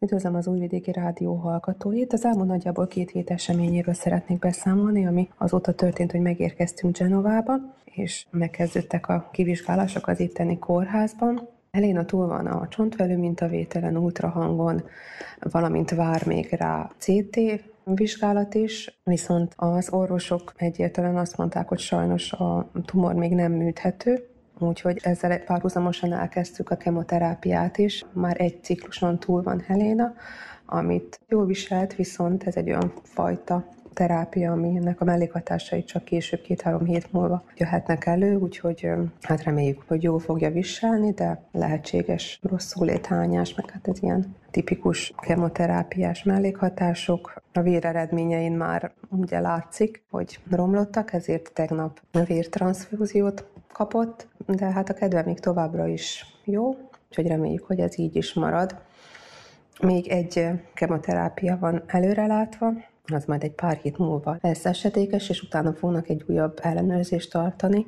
Üdvözlöm 0.02 0.36
az 0.36 0.48
Újvidéki 0.48 0.92
Rádió 0.92 1.34
hallgatóit. 1.34 2.14
Az 2.14 2.26
elmúlt 2.26 2.48
nagyjából 2.48 2.88
két 2.88 3.10
hét 3.10 3.30
eseményéről 3.30 3.94
szeretnék 3.94 4.40
beszámolni, 4.40 5.06
ami 5.06 5.30
azóta 5.38 5.74
történt, 5.74 6.12
hogy 6.12 6.22
megérkeztünk 6.22 6.98
Genovába, 6.98 7.54
és 7.84 8.26
megkezdődtek 8.30 9.08
a 9.08 9.30
kivizsgálások 9.32 10.08
az 10.08 10.20
itteni 10.20 10.60
kórházban. 10.60 11.48
Eléna 11.72 12.06
túl 12.06 12.28
van 12.28 12.46
a 12.46 12.68
csontvelő 12.68 13.18
mintavételen, 13.18 13.98
ultrahangon, 13.98 14.84
valamint 15.40 15.90
vár 15.90 16.26
még 16.26 16.48
rá 16.52 16.92
CT 16.98 17.40
vizsgálat 17.84 18.56
is, 18.56 19.00
viszont 19.04 19.54
az 19.56 19.90
orvosok 19.92 20.54
egyértelműen 20.56 21.18
azt 21.18 21.38
mondták, 21.38 21.68
hogy 21.68 21.80
sajnos 21.80 22.32
a 22.32 22.72
tumor 22.86 23.14
még 23.14 23.34
nem 23.34 23.52
műthető, 23.52 24.29
úgyhogy 24.60 25.00
ezzel 25.04 25.40
párhuzamosan 25.40 26.14
elkezdtük 26.14 26.70
a 26.70 26.76
kemoterápiát 26.76 27.78
is. 27.78 28.06
Már 28.14 28.42
egy 28.42 28.64
cikluson 28.64 29.20
túl 29.20 29.44
van 29.44 29.60
Helena, 29.68 30.14
amit 30.66 31.20
jól 31.28 31.46
viselt, 31.46 31.96
viszont 31.96 32.44
ez 32.44 32.56
egy 32.56 32.70
olyan 32.70 32.94
fajta 33.04 33.66
terápia, 33.94 34.52
aminek 34.52 35.02
a 35.02 35.06
mellékhatásai 35.06 35.84
csak 35.84 36.04
később 36.04 36.42
két-három 36.42 36.86
hét 36.86 37.12
múlva 37.12 37.44
jöhetnek 37.58 38.06
elő, 38.06 38.36
úgyhogy 38.36 38.90
hát 39.22 39.44
reméljük, 39.44 39.84
hogy 39.88 40.04
jól 40.04 40.20
fogja 40.20 40.52
viselni, 40.52 41.12
de 41.12 41.42
lehetséges 41.52 42.40
rosszul 42.42 42.86
léthányás, 42.86 43.56
meg 43.56 43.70
hát 43.70 43.88
ez 43.88 43.98
ilyen 44.02 44.36
tipikus 44.52 45.14
kemoterápiás 45.18 46.24
mellékhatások. 46.24 47.42
A 47.54 47.62
véreredményein 47.62 48.54
már 48.54 48.92
ugye 49.10 49.40
látszik, 49.40 50.04
hogy 50.10 50.40
romlottak, 50.50 51.14
ezért 51.14 51.52
tegnap 51.54 52.00
vértranszfúziót 52.28 53.46
kapott, 53.80 54.28
de 54.46 54.66
hát 54.66 54.90
a 54.90 54.94
kedve 54.94 55.24
még 55.24 55.40
továbbra 55.40 55.88
is 55.88 56.26
jó, 56.44 56.76
úgyhogy 57.08 57.28
reméljük, 57.28 57.66
hogy 57.66 57.80
ez 57.80 58.00
így 58.00 58.16
is 58.16 58.34
marad. 58.34 58.76
Még 59.82 60.08
egy 60.08 60.48
kemoterápia 60.74 61.58
van 61.60 61.84
előrelátva, 61.86 62.74
az 63.14 63.26
majd 63.26 63.44
egy 63.44 63.52
pár 63.52 63.78
hét 63.78 63.98
múlva 63.98 64.38
lesz 64.42 64.66
esetékes, 64.66 65.30
és 65.30 65.42
utána 65.42 65.74
fognak 65.74 66.10
egy 66.10 66.24
újabb 66.28 66.60
ellenőrzést 66.62 67.32
tartani, 67.32 67.86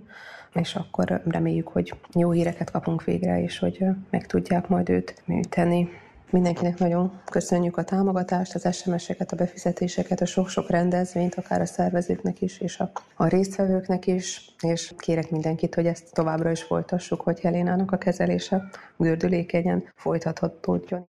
és 0.53 0.75
akkor 0.75 1.21
reméljük, 1.25 1.67
hogy 1.67 1.93
jó 2.13 2.31
híreket 2.31 2.71
kapunk 2.71 3.03
végre, 3.03 3.41
és 3.41 3.59
hogy 3.59 3.85
meg 4.09 4.25
tudják 4.25 4.67
majd 4.67 4.89
őt 4.89 5.21
műteni. 5.25 5.89
Mindenkinek 6.31 6.79
nagyon 6.79 7.21
köszönjük 7.25 7.77
a 7.77 7.83
támogatást, 7.83 8.55
az 8.55 8.75
SMS-eket, 8.75 9.31
a 9.31 9.35
befizetéseket, 9.35 10.21
a 10.21 10.25
sok-sok 10.25 10.69
rendezvényt, 10.69 11.35
akár 11.35 11.61
a 11.61 11.65
szervezőknek 11.65 12.41
is, 12.41 12.59
és 12.59 12.79
a, 12.79 12.91
a 13.15 13.27
résztvevőknek 13.27 14.07
is, 14.07 14.55
és 14.61 14.93
kérek 14.97 15.29
mindenkit, 15.29 15.75
hogy 15.75 15.85
ezt 15.85 16.13
továbbra 16.13 16.51
is 16.51 16.63
folytassuk, 16.63 17.21
hogy 17.21 17.39
Helénának 17.39 17.91
a 17.91 17.97
kezelése 17.97 18.69
gördülékenyen 18.97 19.83
folytathatódjon. 19.95 21.07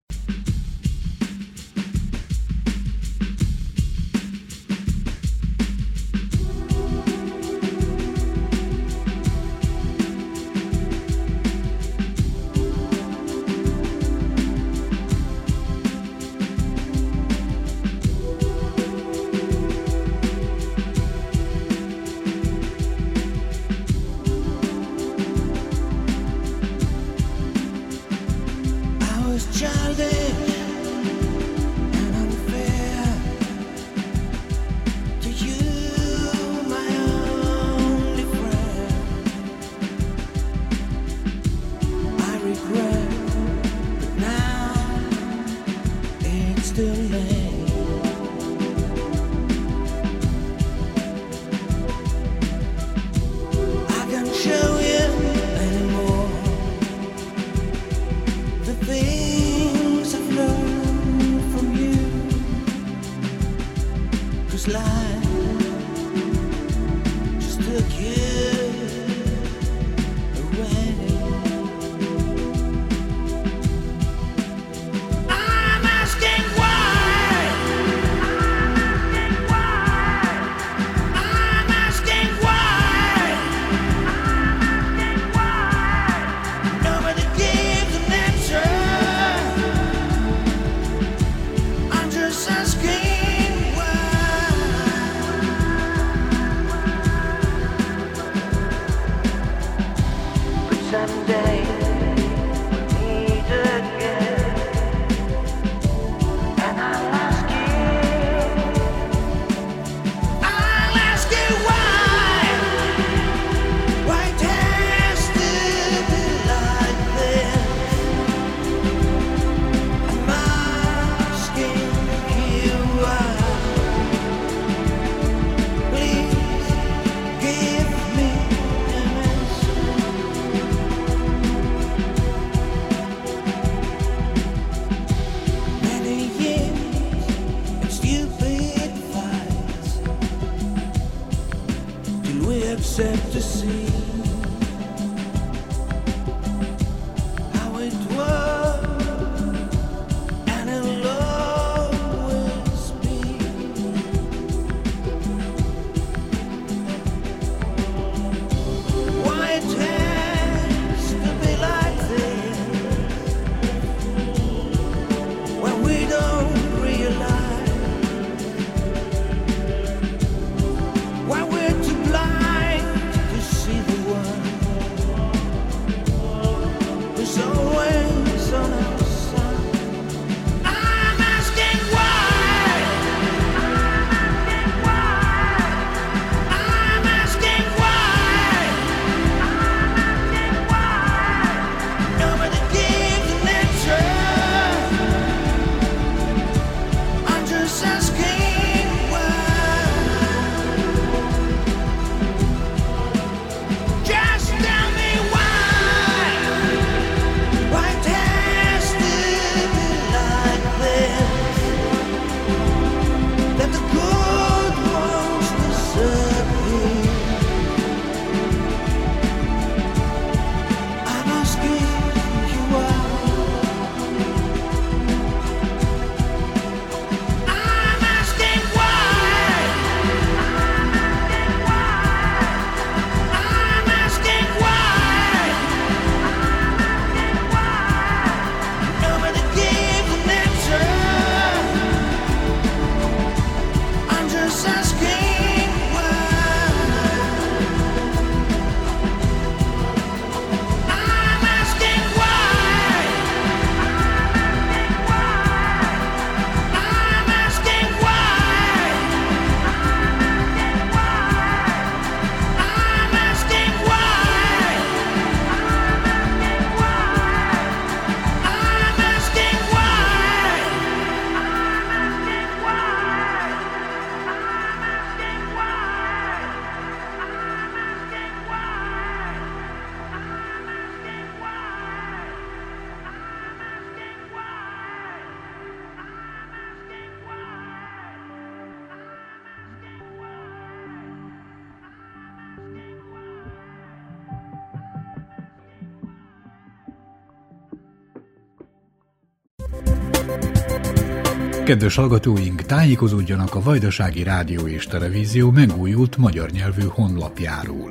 Kedves 301.73 301.95
hallgatóink, 301.95 302.63
tájékozódjanak 302.63 303.55
a 303.55 303.63
Vajdasági 303.63 304.23
Rádió 304.23 304.67
és 304.67 304.87
Televízió 304.87 305.51
megújult 305.51 306.17
magyar 306.17 306.51
nyelvű 306.51 306.83
honlapjáról. 306.89 307.89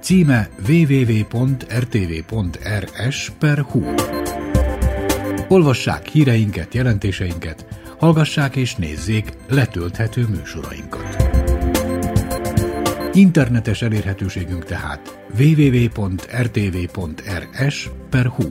Címe 0.00 0.48
www.rtv.rs 0.68 1.32
per 3.38 3.58
hu. 3.58 3.82
Olvassák 5.48 6.08
híreinket, 6.08 6.74
jelentéseinket, 6.74 7.66
hallgassák 7.98 8.56
és 8.56 8.74
nézzék 8.74 9.32
letölthető 9.48 10.26
műsorainkat. 10.28 11.32
Internetes 13.12 13.82
elérhetőségünk 13.82 14.64
tehát 14.64 15.18
www.rtv.rs 15.38 16.30
per 18.10 18.26
hu. 18.26 18.44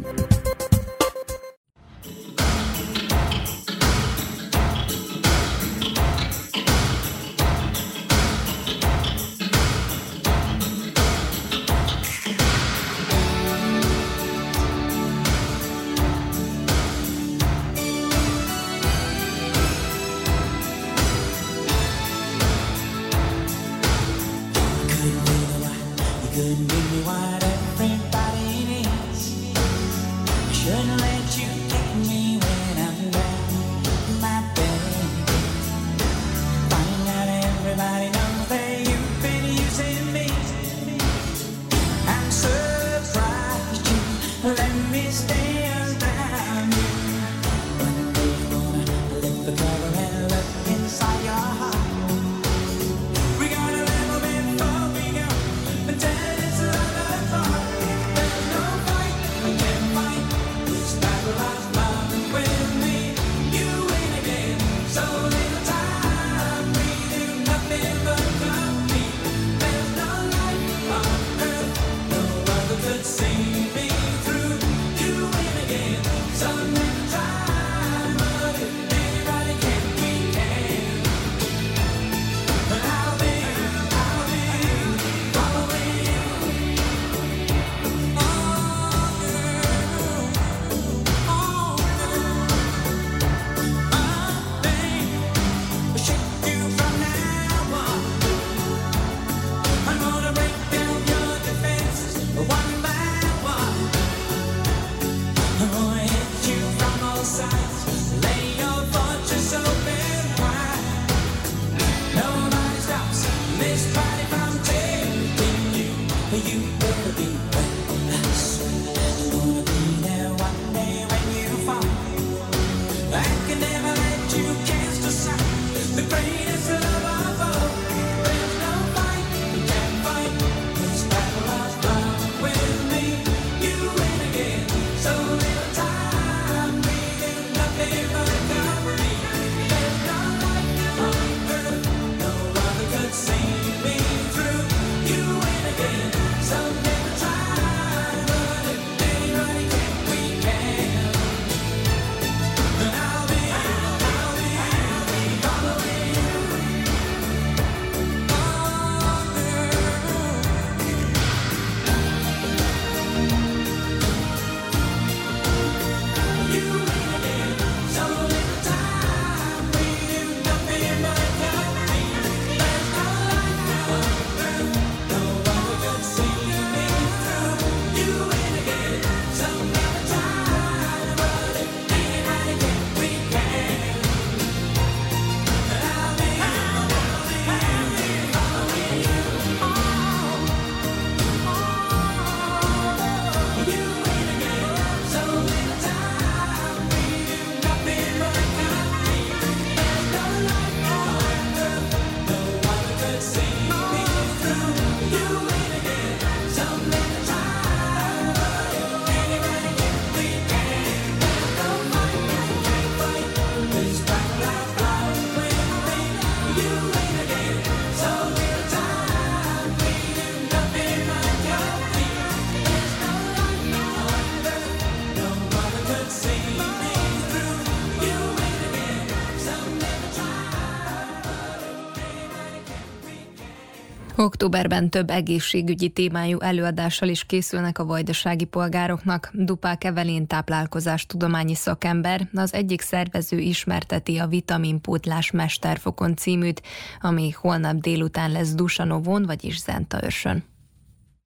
Októberben 234.43 234.89
több 234.89 235.09
egészségügyi 235.09 235.89
témájú 235.89 236.39
előadással 236.39 237.09
is 237.09 237.25
készülnek 237.25 237.79
a 237.79 237.85
vajdasági 237.85 238.45
polgároknak. 238.45 239.29
Dupák 239.33 239.83
Evelén 239.83 240.27
táplálkozás 240.27 241.05
tudományi 241.05 241.55
szakember, 241.55 242.27
az 242.33 242.53
egyik 242.53 242.81
szervező 242.81 243.39
ismerteti 243.39 244.17
a 244.17 244.27
Vitaminpótlás 244.27 245.31
Mesterfokon 245.31 246.15
címűt, 246.15 246.61
ami 247.01 247.31
holnap 247.31 247.75
délután 247.75 248.31
lesz 248.31 248.53
Dusanovon, 248.53 249.23
vagyis 249.25 249.59
Zentaörsön. 249.59 250.52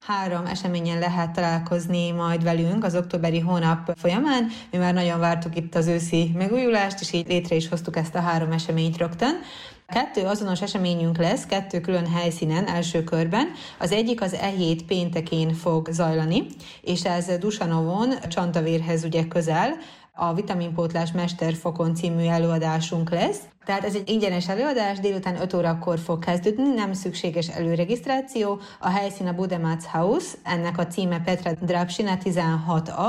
Három 0.06 0.46
eseményen 0.46 0.98
lehet 0.98 1.30
találkozni 1.30 2.10
majd 2.10 2.42
velünk 2.42 2.84
az 2.84 2.94
októberi 2.94 3.40
hónap 3.40 3.92
folyamán. 3.96 4.48
Mi 4.70 4.78
már 4.78 4.94
nagyon 4.94 5.20
vártuk 5.20 5.56
itt 5.56 5.74
az 5.74 5.86
őszi 5.86 6.30
megújulást, 6.34 7.00
és 7.00 7.12
így 7.12 7.28
létre 7.28 7.56
is 7.56 7.68
hoztuk 7.68 7.96
ezt 7.96 8.14
a 8.14 8.20
három 8.20 8.52
eseményt 8.52 8.96
rögtön. 8.96 9.40
Kettő 9.86 10.22
azonos 10.22 10.62
eseményünk 10.62 11.16
lesz, 11.16 11.46
kettő 11.46 11.80
külön 11.80 12.06
helyszínen, 12.06 12.66
első 12.66 13.04
körben. 13.04 13.48
Az 13.78 13.92
egyik 13.92 14.20
az 14.20 14.32
e 14.32 14.46
hét 14.46 14.84
péntekén 14.84 15.54
fog 15.54 15.88
zajlani, 15.90 16.46
és 16.80 17.04
ez 17.04 17.26
Dusanovon, 17.38 18.12
Csantavérhez 18.28 19.04
ugye 19.04 19.26
közel, 19.26 19.76
a 20.20 20.34
Vitaminpótlás 20.34 21.12
Mesterfokon 21.12 21.94
című 21.94 22.26
előadásunk 22.26 23.10
lesz. 23.10 23.38
Tehát 23.64 23.84
ez 23.84 23.94
egy 23.94 24.08
ingyenes 24.08 24.48
előadás, 24.48 24.98
délután 24.98 25.40
5 25.40 25.54
órakor 25.54 25.98
fog 25.98 26.18
kezdődni, 26.18 26.74
nem 26.74 26.92
szükséges 26.92 27.48
előregisztráció. 27.48 28.58
A 28.80 28.88
helyszín 28.88 29.26
a 29.26 29.32
Budemats 29.32 29.84
House, 29.84 30.36
ennek 30.42 30.78
a 30.78 30.86
címe 30.86 31.20
Petra 31.20 31.52
Drapsina 31.60 32.18
16A, 32.24 33.08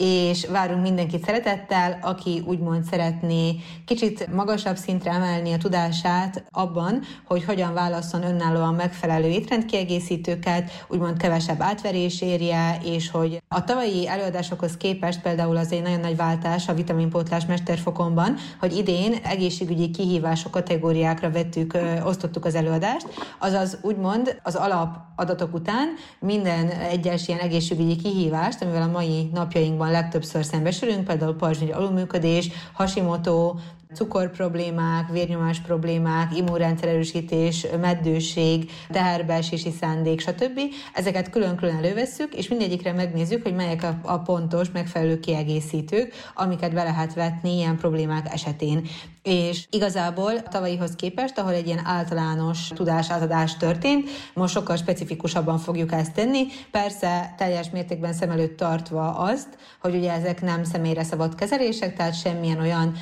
és 0.00 0.46
várunk 0.46 0.82
mindenkit 0.82 1.24
szeretettel, 1.24 1.98
aki 2.02 2.42
úgymond 2.46 2.84
szeretné 2.84 3.56
kicsit 3.84 4.32
magasabb 4.32 4.76
szintre 4.76 5.10
emelni 5.10 5.52
a 5.52 5.58
tudását 5.58 6.44
abban, 6.50 7.00
hogy 7.24 7.44
hogyan 7.44 7.74
válasszon 7.74 8.22
önállóan 8.22 8.74
megfelelő 8.74 9.28
étrendkiegészítőket, 9.28 10.84
úgymond 10.88 11.16
kevesebb 11.16 11.60
átverés 11.60 12.20
érje, 12.22 12.78
és 12.84 13.10
hogy 13.10 13.42
a 13.48 13.64
tavalyi 13.64 14.08
előadásokhoz 14.08 14.76
képest 14.76 15.20
például 15.20 15.56
az 15.56 15.72
egy 15.72 15.82
nagyon 15.82 16.00
nagy 16.00 16.16
váltás 16.16 16.68
a 16.68 16.74
vitaminpótlás 16.74 17.46
mesterfokonban, 17.46 18.36
hogy 18.60 18.76
idén 18.76 19.14
egészségügyi 19.22 19.90
kihívások 19.90 20.50
kategóriákra 20.50 21.30
vettük, 21.30 21.78
osztottuk 22.04 22.44
az 22.44 22.54
előadást, 22.54 23.06
azaz 23.38 23.78
úgymond 23.82 24.40
az 24.42 24.54
alap 24.54 24.96
adatok 25.16 25.54
után 25.54 25.88
minden 26.20 26.68
egyes 26.68 27.28
ilyen 27.28 27.40
egészségügyi 27.40 27.96
kihívást, 27.96 28.62
amivel 28.62 28.82
a 28.82 28.90
mai 28.90 29.30
napjainkban 29.32 29.89
legtöbbször 29.90 30.44
szembesülünk, 30.44 31.04
például 31.04 31.36
pajzsmirigy 31.36 31.74
alulműködés, 31.74 32.50
Hashimoto, 32.72 33.54
cukorproblémák, 33.94 35.08
vérnyomás 35.08 35.60
problémák, 35.60 36.36
immunrendszererősítés, 36.36 37.66
meddőség, 37.80 38.70
teherbeesési 38.88 39.70
szándék, 39.80 40.20
stb. 40.20 40.60
Ezeket 40.94 41.30
külön-külön 41.30 41.76
elővesszük, 41.76 42.34
és 42.34 42.48
mindegyikre 42.48 42.92
megnézzük, 42.92 43.42
hogy 43.42 43.54
melyek 43.54 43.82
a, 43.82 43.98
a 44.02 44.18
pontos, 44.18 44.70
megfelelő 44.70 45.20
kiegészítők, 45.20 46.14
amiket 46.34 46.74
be 46.74 46.82
lehet 46.82 47.14
vetni 47.14 47.56
ilyen 47.56 47.76
problémák 47.76 48.32
esetén. 48.32 48.88
És 49.22 49.66
igazából 49.70 50.42
tavalyihoz 50.42 50.94
képest, 50.96 51.38
ahol 51.38 51.52
egy 51.52 51.66
ilyen 51.66 51.84
általános 51.84 52.68
tudásátadás 52.74 53.56
történt, 53.56 54.08
most 54.34 54.54
sokkal 54.54 54.76
specifikusabban 54.76 55.58
fogjuk 55.58 55.92
ezt 55.92 56.12
tenni. 56.12 56.46
Persze 56.70 57.34
teljes 57.36 57.70
mértékben 57.70 58.12
szem 58.12 58.30
előtt 58.30 58.56
tartva 58.56 59.14
azt, 59.14 59.48
hogy 59.80 59.94
ugye 59.94 60.12
ezek 60.12 60.42
nem 60.42 60.64
személyre 60.64 61.02
szabott 61.02 61.34
kezelések, 61.34 61.96
tehát 61.96 62.20
semmilyen 62.20 62.60
olyan 62.60 62.94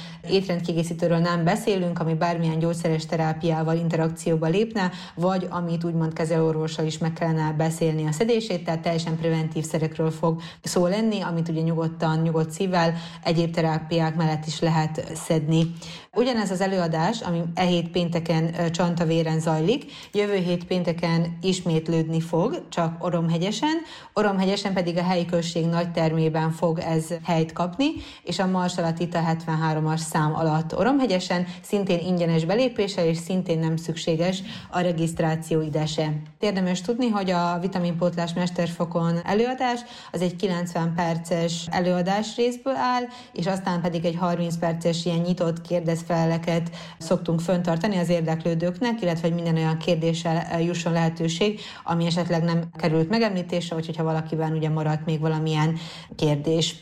étrendkiegészítőről 0.78 1.18
nem 1.18 1.44
beszélünk, 1.44 1.98
ami 1.98 2.14
bármilyen 2.14 2.58
gyógyszeres 2.58 3.06
terápiával 3.06 3.76
interakcióba 3.76 4.46
lépne, 4.46 4.90
vagy 5.14 5.46
amit 5.50 5.84
úgymond 5.84 6.12
kezelőorvossal 6.12 6.86
is 6.86 6.98
meg 6.98 7.12
kellene 7.12 7.52
beszélni 7.56 8.06
a 8.06 8.12
szedését, 8.12 8.64
tehát 8.64 8.80
teljesen 8.80 9.16
preventív 9.16 9.64
szerekről 9.64 10.10
fog 10.10 10.40
szó 10.62 10.86
lenni, 10.86 11.20
amit 11.20 11.48
ugye 11.48 11.60
nyugodtan, 11.60 12.18
nyugodt 12.18 12.50
szívvel 12.50 12.94
egyéb 13.22 13.54
terápiák 13.54 14.16
mellett 14.16 14.46
is 14.46 14.60
lehet 14.60 15.12
szedni. 15.14 15.72
Ugyanez 16.14 16.50
az 16.50 16.60
előadás, 16.60 17.20
ami 17.20 17.42
e 17.54 17.62
hét 17.62 17.90
pénteken 17.90 18.70
Csantavéren 18.70 19.40
zajlik, 19.40 19.84
jövő 20.12 20.34
hét 20.34 20.64
pénteken 20.64 21.38
ismétlődni 21.40 22.20
fog, 22.20 22.62
csak 22.68 23.04
Oromhegyesen, 23.04 23.76
Oromhegyesen 24.12 24.72
pedig 24.72 24.96
a 24.96 25.02
helyi 25.02 25.24
község 25.24 25.66
nagy 25.66 25.92
termében 25.92 26.50
fog 26.50 26.78
ez 26.78 27.06
helyt 27.24 27.52
kapni, 27.52 27.86
és 28.22 28.38
a 28.38 28.46
Marsalatita 28.46 29.20
73-as 29.26 29.96
szám 29.96 30.34
alatt 30.34 30.76
Oromhegyesen, 30.76 31.46
szintén 31.62 31.98
ingyenes 31.98 32.44
belépéssel, 32.44 33.06
és 33.06 33.16
szintén 33.16 33.58
nem 33.58 33.76
szükséges 33.76 34.42
a 34.70 34.80
regisztráció 34.80 35.60
ide 35.60 35.86
se. 35.86 36.12
Érdemes 36.40 36.80
tudni, 36.80 37.08
hogy 37.08 37.30
a 37.30 37.58
vitaminpótlás 37.60 38.32
mesterfokon 38.32 39.20
előadás 39.24 39.80
az 40.12 40.20
egy 40.20 40.36
90 40.36 40.94
perces 40.94 41.66
előadás 41.70 42.36
részből 42.36 42.76
áll, 42.76 43.02
és 43.32 43.46
aztán 43.46 43.80
pedig 43.80 44.04
egy 44.04 44.16
30 44.16 44.56
perces 44.56 45.04
ilyen 45.04 45.18
nyitott 45.18 45.60
kérdez 45.60 45.97
feleleket 46.06 46.70
szoktunk 46.98 47.40
föntartani 47.40 47.96
az 47.96 48.08
érdeklődőknek, 48.08 49.02
illetve 49.02 49.28
hogy 49.28 49.36
minden 49.36 49.56
olyan 49.56 49.78
kérdéssel 49.78 50.62
jusson 50.62 50.92
lehetőség, 50.92 51.60
ami 51.84 52.06
esetleg 52.06 52.42
nem 52.42 52.62
került 52.76 53.08
megemlítésre, 53.08 53.74
vagy 53.74 53.86
hogyha 53.86 54.02
valakiben 54.02 54.52
ugye 54.52 54.68
maradt 54.68 55.04
még 55.04 55.20
valamilyen 55.20 55.78
kérdés. 56.16 56.74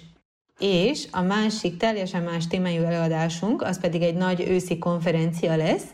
És 0.58 1.06
a 1.10 1.20
másik 1.20 1.76
teljesen 1.76 2.22
más 2.22 2.46
témájú 2.46 2.82
előadásunk, 2.82 3.62
az 3.62 3.80
pedig 3.80 4.02
egy 4.02 4.14
nagy 4.14 4.44
őszi 4.48 4.78
konferencia 4.78 5.56
lesz, 5.56 5.84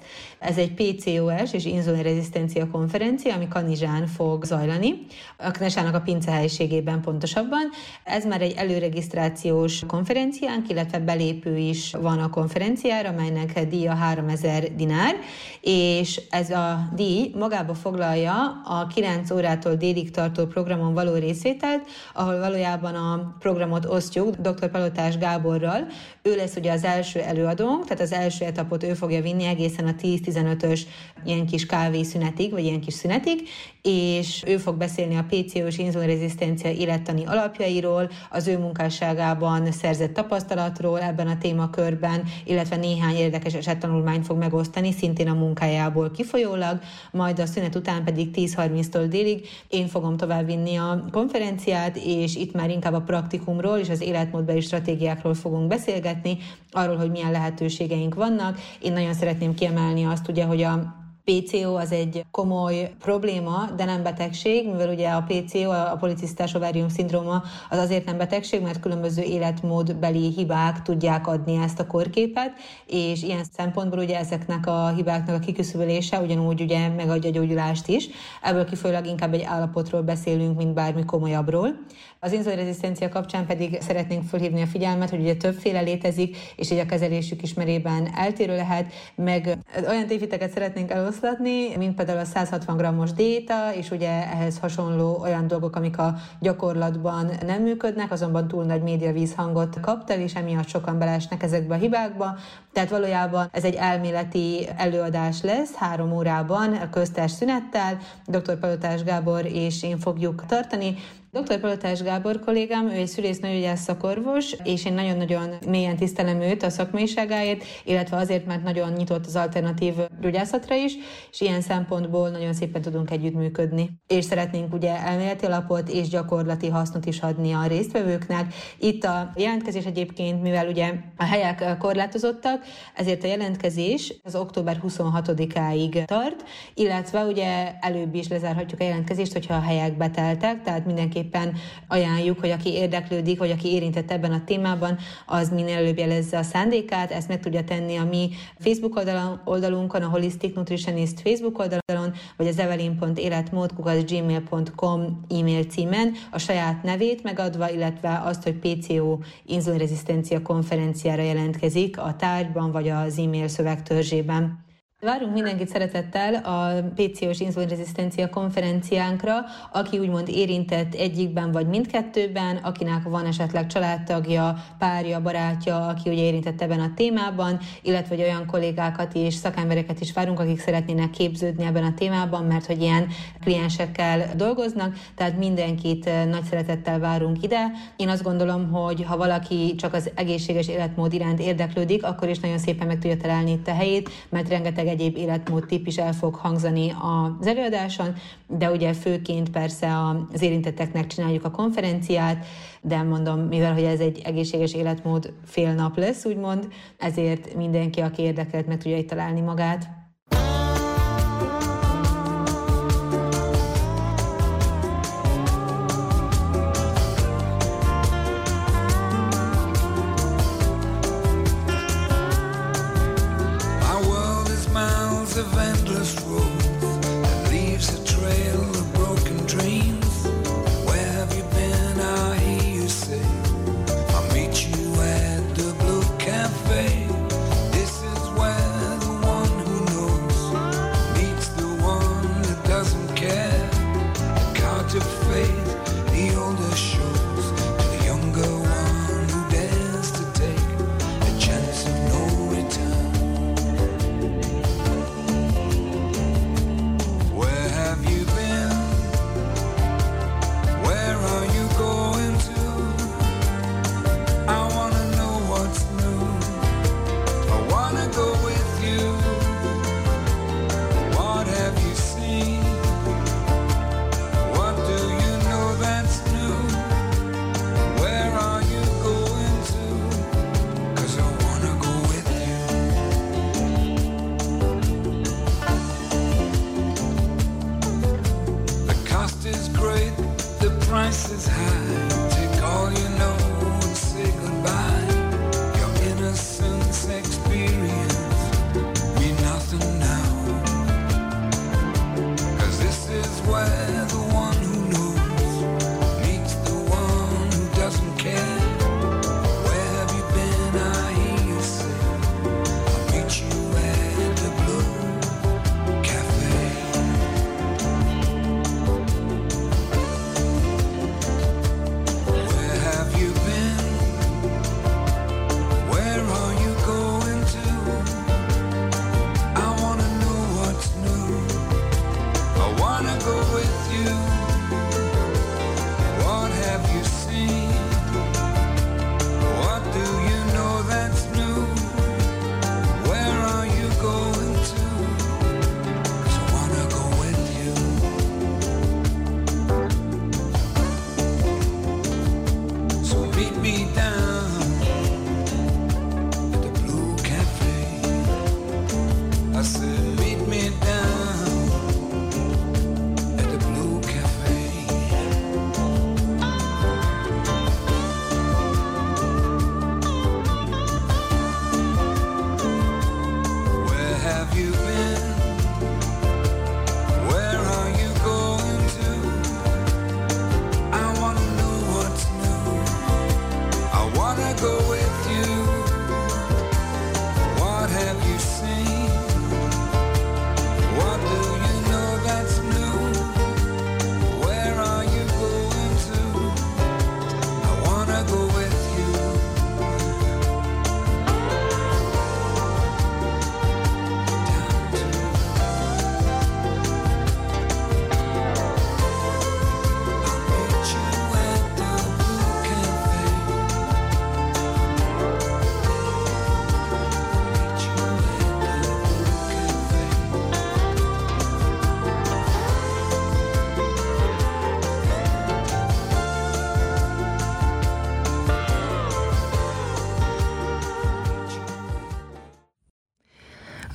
ez 0.42 0.56
egy 0.56 0.72
PCOS 0.74 1.52
és 1.52 1.64
inzulinrezisztencia 1.64 2.70
konferencia, 2.70 3.34
ami 3.34 3.48
Kanizsán 3.48 4.06
fog 4.06 4.44
zajlani, 4.44 5.06
a 5.36 5.50
Knesának 5.50 5.94
a 5.94 6.00
pince 6.00 6.30
helyiségében 6.30 7.00
pontosabban. 7.00 7.70
Ez 8.04 8.24
már 8.24 8.42
egy 8.42 8.54
előregisztrációs 8.56 9.82
konferenciánk, 9.86 10.68
illetve 10.68 10.98
belépő 10.98 11.56
is 11.56 11.92
van 12.00 12.18
a 12.18 12.30
konferenciára, 12.30 13.12
melynek 13.12 13.66
díja 13.68 13.94
3000 13.94 14.74
dinár, 14.76 15.14
és 15.60 16.20
ez 16.30 16.50
a 16.50 16.88
díj 16.94 17.30
magába 17.38 17.74
foglalja 17.74 18.62
a 18.64 18.86
9 18.86 19.30
órától 19.30 19.74
délig 19.74 20.10
tartó 20.10 20.46
programon 20.46 20.94
való 20.94 21.14
részvételt, 21.14 21.88
ahol 22.14 22.38
valójában 22.38 22.94
a 22.94 23.36
programot 23.38 23.84
osztjuk 23.84 24.36
dr. 24.36 24.70
Palotás 24.70 25.18
Gáborral. 25.18 25.86
Ő 26.22 26.36
lesz 26.36 26.56
ugye 26.56 26.72
az 26.72 26.84
első 26.84 27.20
előadónk, 27.20 27.84
tehát 27.84 28.02
az 28.02 28.12
első 28.12 28.44
etapot 28.44 28.82
ő 28.82 28.94
fogja 28.94 29.22
vinni 29.22 29.44
egészen 29.44 29.86
a 29.86 29.94
10 29.94 30.20
15-ös 30.32 30.80
ilyen 31.24 31.46
kis 31.46 31.66
kávészünetig, 31.66 32.50
vagy 32.50 32.64
ilyen 32.64 32.80
kis 32.80 32.94
szünetig, 32.94 33.48
és 33.82 34.42
ő 34.46 34.56
fog 34.56 34.76
beszélni 34.76 35.16
a 35.16 35.26
PCO-s 35.28 35.78
inzulinrezisztencia 35.78 36.70
élettani 36.70 37.24
alapjairól, 37.24 38.10
az 38.30 38.46
ő 38.46 38.58
munkásságában 38.58 39.72
szerzett 39.72 40.14
tapasztalatról 40.14 41.00
ebben 41.00 41.26
a 41.26 41.38
témakörben, 41.38 42.24
illetve 42.44 42.76
néhány 42.76 43.14
érdekes 43.14 43.54
esettanulmányt 43.54 44.26
fog 44.26 44.38
megosztani, 44.38 44.92
szintén 44.92 45.28
a 45.28 45.34
munkájából 45.34 46.10
kifolyólag, 46.10 46.78
majd 47.10 47.38
a 47.38 47.46
szünet 47.46 47.74
után 47.74 48.04
pedig 48.04 48.28
10.30-tól 48.34 49.06
délig 49.08 49.48
én 49.68 49.86
fogom 49.86 50.16
továbbvinni 50.16 50.76
a 50.76 51.04
konferenciát, 51.12 51.96
és 51.96 52.36
itt 52.36 52.52
már 52.52 52.70
inkább 52.70 52.94
a 52.94 53.00
praktikumról 53.00 53.78
és 53.78 53.88
az 53.88 54.00
életmódbeli 54.00 54.60
stratégiákról 54.60 55.34
fogunk 55.34 55.68
beszélgetni, 55.68 56.38
arról, 56.70 56.96
hogy 56.96 57.10
milyen 57.10 57.30
lehetőségeink 57.30 58.14
vannak. 58.14 58.58
Én 58.80 58.92
nagyon 58.92 59.14
szeretném 59.14 59.54
kiemelni 59.54 60.04
azt 60.04 60.21
ugye, 60.28 60.44
hogy 60.44 60.62
a 60.62 61.01
PCO 61.24 61.74
az 61.74 61.92
egy 61.92 62.24
komoly 62.30 62.92
probléma, 63.00 63.70
de 63.76 63.84
nem 63.84 64.02
betegség, 64.02 64.66
mivel 64.70 64.88
ugye 64.88 65.08
a 65.08 65.24
PCO, 65.28 65.70
a 65.70 65.96
policisztás 66.00 66.54
ovárium 66.54 66.88
szindróma 66.88 67.42
az 67.70 67.78
azért 67.78 68.04
nem 68.04 68.18
betegség, 68.18 68.62
mert 68.62 68.80
különböző 68.80 69.22
életmódbeli 69.22 70.32
hibák 70.36 70.82
tudják 70.82 71.26
adni 71.26 71.56
ezt 71.62 71.80
a 71.80 71.86
korképet, 71.86 72.52
és 72.86 73.22
ilyen 73.22 73.44
szempontból 73.56 73.98
ugye 73.98 74.18
ezeknek 74.18 74.66
a 74.66 74.88
hibáknak 74.88 75.36
a 75.36 75.38
kiküszöbölése 75.38 76.20
ugyanúgy 76.20 76.60
ugye 76.60 76.88
megadja 76.88 77.30
a 77.30 77.32
gyógyulást 77.32 77.88
is. 77.88 78.08
Ebből 78.42 78.64
kifolyólag 78.64 79.06
inkább 79.06 79.34
egy 79.34 79.42
állapotról 79.42 80.02
beszélünk, 80.02 80.56
mint 80.56 80.74
bármi 80.74 81.04
komolyabbról. 81.04 81.74
Az 82.20 82.32
inzulinrezisztencia 82.32 83.08
kapcsán 83.08 83.46
pedig 83.46 83.80
szeretnénk 83.80 84.28
felhívni 84.28 84.62
a 84.62 84.66
figyelmet, 84.66 85.10
hogy 85.10 85.20
ugye 85.20 85.34
többféle 85.34 85.80
létezik, 85.80 86.36
és 86.56 86.70
így 86.70 86.78
a 86.78 86.86
kezelésük 86.86 87.42
ismerében 87.42 88.10
eltérő 88.14 88.56
lehet, 88.56 88.92
meg 89.14 89.58
olyan 89.88 90.06
tévhiteket 90.06 90.50
szeretnénk 90.50 90.90
eloszlatni, 91.12 91.76
mint 91.76 91.94
például 91.94 92.18
a 92.18 92.24
160 92.24 92.76
g-os 92.76 93.12
diéta, 93.12 93.74
és 93.74 93.90
ugye 93.90 94.30
ehhez 94.30 94.58
hasonló 94.58 95.18
olyan 95.20 95.46
dolgok, 95.46 95.76
amik 95.76 95.98
a 95.98 96.14
gyakorlatban 96.40 97.30
nem 97.46 97.62
működnek, 97.62 98.12
azonban 98.12 98.48
túl 98.48 98.64
nagy 98.64 98.82
média 98.82 99.12
vízhangot 99.12 99.80
kap 99.80 100.10
el, 100.10 100.20
és 100.20 100.34
emiatt 100.34 100.68
sokan 100.68 100.98
beleesnek 100.98 101.42
ezekbe 101.42 101.74
a 101.74 101.78
hibákba. 101.78 102.36
Tehát 102.72 102.90
valójában 102.90 103.48
ez 103.52 103.64
egy 103.64 103.74
elméleti 103.74 104.68
előadás 104.76 105.42
lesz 105.42 105.74
három 105.74 106.12
órában, 106.12 106.72
a 106.72 106.90
köztes 106.90 107.30
szünettel. 107.30 107.98
Dr. 108.26 108.58
Palotás 108.58 109.02
Gábor 109.02 109.46
és 109.46 109.82
én 109.82 109.98
fogjuk 109.98 110.46
tartani. 110.46 110.96
Dr. 111.34 111.60
Palotás 111.60 112.02
Gábor 112.02 112.40
kollégám, 112.40 112.88
ő 112.88 112.90
egy 112.90 113.06
szülésznőgyógyász 113.06 113.82
szakorvos, 113.82 114.52
és 114.64 114.84
én 114.84 114.92
nagyon-nagyon 114.92 115.54
mélyen 115.66 115.96
tisztelem 115.96 116.40
őt 116.40 116.62
a 116.62 116.70
szakmaiságáért, 116.70 117.64
illetve 117.84 118.16
azért, 118.16 118.46
mert 118.46 118.62
nagyon 118.62 118.92
nyitott 118.92 119.26
az 119.26 119.36
alternatív 119.36 119.94
gyógyászatra 120.20 120.74
is, 120.74 120.92
és 121.30 121.40
ilyen 121.40 121.60
szempontból 121.60 122.28
nagyon 122.28 122.52
szépen 122.52 122.82
tudunk 122.82 123.10
együttműködni. 123.10 123.90
És 124.06 124.24
szeretnénk 124.24 124.74
ugye 124.74 124.96
elméleti 124.96 125.46
alapot 125.46 125.88
és 125.88 126.08
gyakorlati 126.08 126.68
hasznot 126.68 127.06
is 127.06 127.20
adni 127.20 127.52
a 127.52 127.66
résztvevőknek. 127.66 128.54
Itt 128.78 129.04
a 129.04 129.32
jelentkezés 129.36 129.84
egyébként, 129.84 130.42
mivel 130.42 130.68
ugye 130.68 130.92
a 131.16 131.24
helyek 131.24 131.76
korlátozottak, 131.78 132.61
ezért 132.94 133.24
a 133.24 133.26
jelentkezés 133.26 134.14
az 134.22 134.34
október 134.34 134.80
26-áig 134.86 136.04
tart, 136.04 136.44
illetve 136.74 137.24
ugye 137.24 137.74
előbb 137.80 138.14
is 138.14 138.28
lezárhatjuk 138.28 138.80
a 138.80 138.84
jelentkezést, 138.84 139.32
hogyha 139.32 139.54
a 139.54 139.60
helyek 139.60 139.96
beteltek, 139.96 140.62
tehát 140.62 140.86
mindenképpen 140.86 141.56
ajánljuk, 141.88 142.40
hogy 142.40 142.50
aki 142.50 142.72
érdeklődik, 142.72 143.38
vagy 143.38 143.50
aki 143.50 143.72
érintett 143.72 144.10
ebben 144.10 144.32
a 144.32 144.44
témában, 144.44 144.98
az 145.26 145.48
minél 145.48 145.76
előbb 145.76 145.98
jelezze 145.98 146.38
a 146.38 146.42
szándékát, 146.42 147.10
ezt 147.10 147.28
meg 147.28 147.40
tudja 147.40 147.64
tenni 147.64 147.96
a 147.96 148.04
mi 148.04 148.30
Facebook 148.58 149.00
oldalunkon, 149.44 150.02
a 150.02 150.08
Holistic 150.08 150.54
Nutritionist 150.54 151.20
Facebook 151.20 151.58
oldalon, 151.58 152.14
vagy 152.36 152.46
az 152.46 152.58
evelyn.életmódkukat.gmail.com 152.58 155.20
e-mail 155.28 155.64
címen 155.64 156.12
a 156.30 156.38
saját 156.38 156.82
nevét 156.82 157.22
megadva, 157.22 157.70
illetve 157.70 158.22
azt, 158.24 158.42
hogy 158.42 158.54
PCO 158.54 159.18
inzulinrezisztencia 159.46 160.42
konferenciára 160.42 161.22
jelentkezik 161.22 161.98
a 161.98 162.16
tárgyban, 162.52 162.72
vagy 162.72 162.88
az 162.88 163.18
e-mail 163.18 163.48
szövegtörzsében. 163.48 164.64
Várunk 165.06 165.32
mindenkit 165.32 165.68
szeretettel 165.68 166.34
a 166.34 166.90
PCO-s 166.94 167.40
inzulinrezisztencia 167.40 168.28
konferenciánkra, 168.28 169.32
aki 169.72 169.98
úgymond 169.98 170.28
érintett 170.28 170.94
egyikben 170.94 171.52
vagy 171.52 171.66
mindkettőben, 171.66 172.56
akinek 172.56 173.02
van 173.02 173.26
esetleg 173.26 173.66
családtagja, 173.66 174.56
párja, 174.78 175.20
barátja, 175.20 175.86
aki 175.86 176.10
ugye 176.10 176.22
érintett 176.22 176.60
ebben 176.62 176.80
a 176.80 176.92
témában, 176.96 177.58
illetve 177.82 178.14
hogy 178.14 178.24
olyan 178.24 178.46
kollégákat 178.46 179.14
és 179.14 179.34
szakembereket 179.34 180.00
is 180.00 180.12
várunk, 180.12 180.40
akik 180.40 180.60
szeretnének 180.60 181.10
képződni 181.10 181.64
ebben 181.64 181.84
a 181.84 181.94
témában, 181.94 182.44
mert 182.44 182.66
hogy 182.66 182.80
ilyen 182.82 183.06
kliensekkel 183.40 184.30
dolgoznak, 184.36 184.96
tehát 185.14 185.38
mindenkit 185.38 186.06
eh, 186.06 186.24
nagy 186.24 186.44
szeretettel 186.44 186.98
várunk 186.98 187.42
ide. 187.42 187.70
Én 187.96 188.08
azt 188.08 188.22
gondolom, 188.22 188.70
hogy 188.70 189.04
ha 189.04 189.16
valaki 189.16 189.74
csak 189.74 189.94
az 189.94 190.10
egészséges 190.14 190.68
életmód 190.68 191.12
iránt 191.12 191.40
érdeklődik, 191.40 192.04
akkor 192.04 192.28
is 192.28 192.38
nagyon 192.38 192.58
szépen 192.58 192.86
meg 192.86 192.98
tudja 192.98 193.16
találni 193.16 193.50
itt 193.50 193.68
a 193.68 193.74
helyét, 193.74 194.10
mert 194.28 194.48
rengeteg 194.48 194.90
egyéb 194.92 195.16
életmód 195.16 195.66
tip 195.66 195.86
is 195.86 195.96
el 195.96 196.12
fog 196.12 196.34
hangzani 196.34 196.92
az 197.40 197.46
előadáson, 197.46 198.14
de 198.46 198.70
ugye 198.70 198.92
főként 198.92 199.50
persze 199.50 199.88
az 200.32 200.42
érintetteknek 200.42 201.06
csináljuk 201.06 201.44
a 201.44 201.50
konferenciát, 201.50 202.46
de 202.80 203.02
mondom, 203.02 203.40
mivel 203.40 203.72
hogy 203.72 203.82
ez 203.82 204.00
egy 204.00 204.20
egészséges 204.24 204.74
életmód 204.74 205.32
fél 205.44 205.74
nap 205.74 205.96
lesz, 205.96 206.24
úgymond, 206.24 206.68
ezért 206.98 207.54
mindenki, 207.54 208.00
aki 208.00 208.22
érdekelt, 208.22 208.66
meg 208.66 208.78
tudja 208.78 208.96
itt 208.96 209.08
találni 209.08 209.40
magát. 209.40 210.01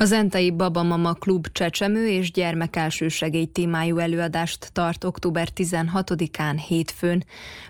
A 0.07 0.09
Zentai 0.09 0.51
Babamama 0.51 1.13
Klub 1.13 1.47
csecsemő 1.51 2.07
és 2.07 2.31
gyermek 2.31 2.75
elsősegély 2.75 3.45
témájú 3.45 3.97
előadást 3.97 4.69
tart 4.73 5.03
október 5.03 5.47
16-án 5.55 6.61
hétfőn. 6.67 7.23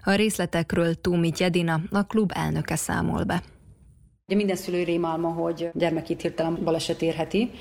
A 0.03 0.11
részletekről 0.11 0.93
Túmi 0.93 1.31
Jedina, 1.37 1.81
a 1.91 2.03
klub 2.03 2.31
elnöke 2.35 2.75
számol 2.75 3.23
be. 3.23 3.43
Ugye 4.27 4.35
minden 4.35 4.55
szülő 4.55 4.83
rémálma, 4.83 5.27
hogy 5.27 5.69
gyermekét 5.73 6.21
hirtelen 6.21 6.63
baleset 6.63 7.01
érheti, 7.01 7.51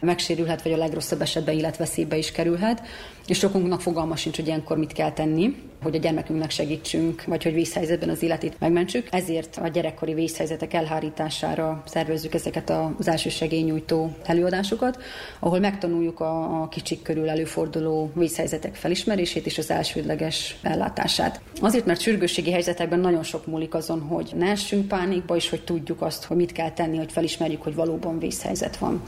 megsérülhet, 0.00 0.62
vagy 0.62 0.72
a 0.72 0.76
legrosszabb 0.76 1.20
esetben 1.20 1.54
életveszélybe 1.54 2.16
is 2.16 2.32
kerülhet, 2.32 2.82
és 3.26 3.38
sokunknak 3.38 3.80
fogalma 3.80 4.16
sincs, 4.16 4.36
hogy 4.36 4.46
ilyenkor 4.46 4.76
mit 4.76 4.92
kell 4.92 5.12
tenni, 5.12 5.54
hogy 5.86 5.96
a 5.96 5.98
gyermekünknek 5.98 6.50
segítsünk, 6.50 7.24
vagy 7.24 7.42
hogy 7.42 7.54
vészhelyzetben 7.54 8.08
az 8.08 8.22
életét 8.22 8.56
megmentsük. 8.58 9.08
Ezért 9.10 9.56
a 9.62 9.68
gyerekkori 9.68 10.14
vészhelyzetek 10.14 10.72
elhárítására 10.72 11.82
szervezzük 11.86 12.34
ezeket 12.34 12.70
az 12.98 13.08
első 13.08 13.28
segélynyújtó 13.28 14.16
előadásokat, 14.24 15.02
ahol 15.38 15.58
megtanuljuk 15.58 16.20
a, 16.20 16.62
a 16.62 16.68
kicsik 16.68 17.02
körül 17.02 17.28
előforduló 17.28 18.10
vészhelyzetek 18.14 18.74
felismerését 18.74 19.46
és 19.46 19.58
az 19.58 19.70
elsődleges 19.70 20.56
ellátását. 20.62 21.40
Azért, 21.60 21.86
mert 21.86 22.00
sürgősségi 22.00 22.50
helyzetekben 22.50 23.00
nagyon 23.00 23.22
sok 23.22 23.46
múlik 23.46 23.74
azon, 23.74 24.00
hogy 24.00 24.32
ne 24.36 24.50
essünk 24.50 24.88
pánikba, 24.88 25.36
és 25.36 25.50
hogy 25.50 25.64
tudjuk 25.64 26.02
azt, 26.02 26.24
hogy 26.24 26.36
mit 26.36 26.52
kell 26.52 26.70
tenni, 26.70 26.96
hogy 26.96 27.12
felismerjük, 27.12 27.62
hogy 27.62 27.74
valóban 27.74 28.18
vészhelyzet 28.18 28.76
van. 28.76 29.02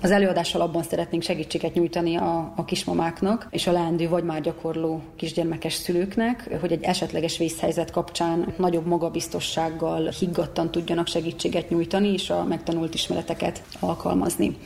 Az 0.00 0.10
előadással 0.10 0.60
abban 0.60 0.82
szeretnénk 0.82 1.22
segítséget 1.22 1.74
nyújtani 1.74 2.16
a, 2.16 2.52
a 2.56 2.64
kismamáknak 2.64 3.46
és 3.50 3.66
a 3.66 3.72
leendő 3.72 4.08
vagy 4.08 4.24
már 4.24 4.40
gyakorló 4.40 5.02
kisgyermekes 5.16 5.72
szülőknek, 5.72 6.56
hogy 6.60 6.72
egy 6.72 6.82
esetleges 6.82 7.38
vészhelyzet 7.38 7.90
kapcsán 7.90 8.54
nagyobb 8.56 8.86
magabiztossággal 8.86 10.08
higgadtan 10.08 10.70
tudjanak 10.70 11.06
segítséget 11.06 11.70
nyújtani 11.70 12.12
és 12.12 12.30
a 12.30 12.44
megtanult 12.44 12.94
ismereteket 12.94 13.62
alkalmazni. 13.80 14.56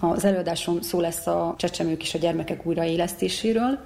Az 0.00 0.24
előadáson 0.24 0.82
szó 0.82 1.00
lesz 1.00 1.26
a 1.26 1.54
csecsemők 1.56 2.02
és 2.02 2.14
a 2.14 2.18
gyermekek 2.18 2.66
újraélesztéséről, 2.66 3.78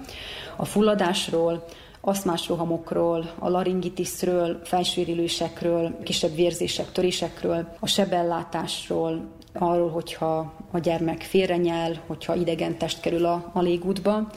a 0.57 0.65
fulladásról, 0.65 1.65
aszmás 2.01 2.49
rohamokról, 2.49 3.31
a 3.39 3.49
laringitisről, 3.49 4.61
felsőrülősekről, 4.65 5.99
kisebb 6.03 6.35
vérzések, 6.35 6.93
törésekről, 6.93 7.69
a 7.81 7.87
sebellátásról, 7.87 9.29
arról, 9.59 9.91
hogyha 9.91 10.53
a 10.71 10.79
gyermek 10.79 11.23
félrenyel, 11.23 12.03
hogyha 12.07 12.35
idegen 12.35 12.79
test 12.79 13.01
kerül 13.01 13.25
a, 13.25 13.51
a 13.53 13.61
légútba, 13.61 14.31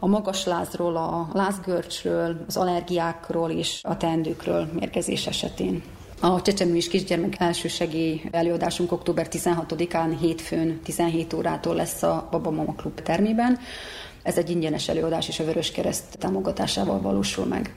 a 0.00 0.06
magas 0.06 0.44
lázról, 0.44 0.96
a 0.96 1.28
lázgörcsről, 1.32 2.44
az 2.46 2.56
allergiákról 2.56 3.50
és 3.50 3.80
a 3.82 3.96
teendőkről 3.96 4.68
mérgezés 4.72 5.26
esetén. 5.26 5.82
A 6.20 6.42
csecsemő 6.42 6.76
és 6.76 6.88
kisgyermek 6.88 7.40
elsősegély 7.40 8.22
előadásunk 8.30 8.92
október 8.92 9.26
16-án 9.30 10.16
hétfőn 10.20 10.80
17 10.82 11.32
órától 11.32 11.74
lesz 11.74 12.02
a 12.02 12.28
Baba 12.30 12.50
Mama 12.50 12.74
Klub 12.74 13.00
termében. 13.02 13.58
Ez 14.22 14.38
egy 14.38 14.50
ingyenes 14.50 14.88
előadás 14.88 15.28
és 15.28 15.40
a 15.40 15.44
Vörös 15.44 15.70
Kereszt 15.70 16.18
támogatásával 16.18 17.00
valósul 17.00 17.44
meg. 17.44 17.74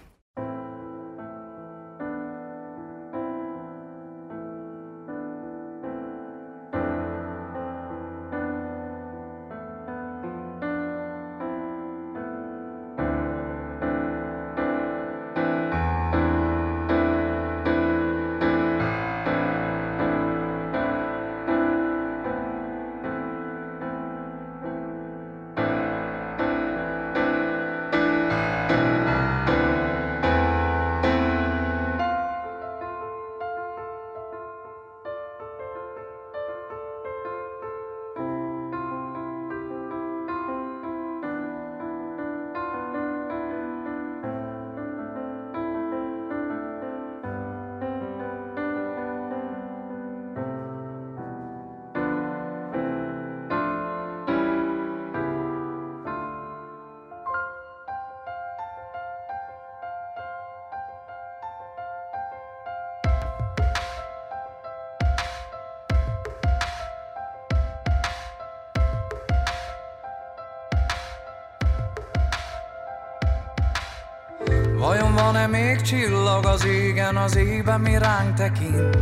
Van-e 75.31 75.47
még 75.47 75.81
csillag 75.81 76.45
az 76.45 76.65
égen, 76.65 77.15
az 77.17 77.35
éjben 77.35 77.81
mi 77.81 77.97
ránk 77.97 78.33
tekint? 78.33 78.97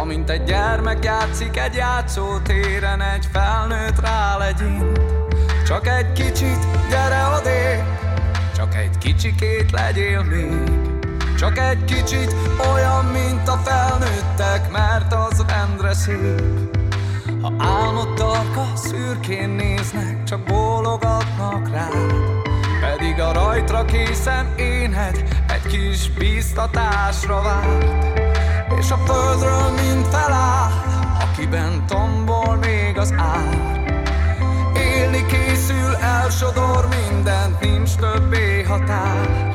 Amint 0.00 0.30
egy 0.30 0.44
gyermek 0.44 1.04
játszik 1.04 1.58
egy 1.58 1.74
játszótéren, 1.74 3.00
egy 3.00 3.28
felnőtt 3.32 4.00
rálegyint. 4.00 5.00
Csak 5.66 5.86
egy 5.86 6.12
kicsit, 6.12 6.66
gyere 6.90 7.22
odé, 7.38 7.82
csak 8.56 8.74
egy 8.74 8.98
kicsikét 8.98 9.70
legyél 9.70 10.22
még. 10.22 10.70
Csak 11.38 11.58
egy 11.58 11.84
kicsit 11.84 12.34
olyan, 12.74 13.04
mint 13.04 13.48
a 13.48 13.60
felnőttek, 13.64 14.70
mert 14.70 15.12
az 15.12 15.44
rendre 15.48 15.92
szép. 15.92 16.76
Ha 17.42 17.52
álmodtak, 17.58 18.56
a 18.56 18.76
szürkén 18.76 19.48
néznek, 19.48 20.24
csak 20.24 20.40
bólogatnak 20.40 21.70
rád. 21.70 22.46
Pedig 22.80 23.20
a 23.20 23.32
rajtra 23.32 23.84
készen 23.84 24.54
éned 24.56 25.38
kis 25.68 26.10
biztatásra 26.10 27.42
várt 27.42 27.94
És 28.78 28.90
a 28.90 28.96
földről 28.96 29.70
mind 29.70 30.06
feláll, 30.06 30.70
akiben 31.20 31.86
tombol 31.86 32.56
még 32.56 32.98
az 32.98 33.14
ár. 33.16 33.76
Élni 34.76 35.26
készül, 35.26 35.94
elsodor 35.94 36.88
mindent, 36.88 37.60
nincs 37.60 37.94
többé 37.94 38.62
határ 38.62 39.47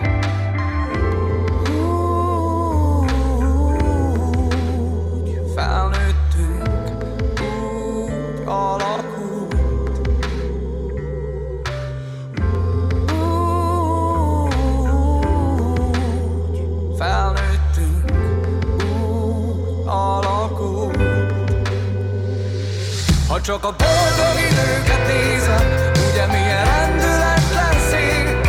csak 23.43 23.65
a 23.65 23.75
boldog 23.77 24.35
időket 24.51 25.07
nézem, 25.07 25.91
ugye 26.09 26.25
milyen 26.25 26.65
rendületlen 26.65 27.79
szép, 27.89 28.47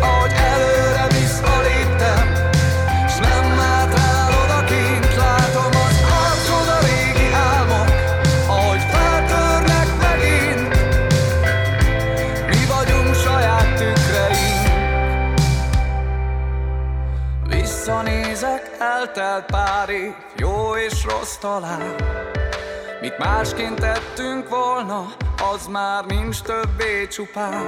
ahogy 0.00 0.32
előre 0.32 1.06
visz 1.08 1.40
a 1.42 1.60
léptem, 1.60 2.50
s 3.08 3.16
nem 3.18 3.44
mátrál 3.56 4.30
odakint, 4.44 5.16
látom 5.16 5.72
az 5.86 5.98
arcod 6.22 6.68
a 6.68 6.78
régi 6.86 7.32
álmok, 7.32 7.88
ahogy 8.46 8.82
feltörnek 8.90 9.88
megint, 10.00 10.68
mi 12.46 12.66
vagyunk 12.74 13.14
saját 13.14 13.74
tükreink. 13.76 14.64
Visszanézek, 17.46 18.76
eltelt 18.78 19.44
pár 19.44 19.88
év, 19.88 20.12
jó 20.36 20.76
és 20.76 21.04
rossz 21.04 21.36
talán, 21.36 21.94
Mit 23.10 23.18
másként 23.18 23.80
tettünk 23.80 24.48
volna, 24.48 25.06
az 25.52 25.66
már 25.66 26.04
nincs 26.04 26.40
többé 26.40 27.06
csupán. 27.06 27.66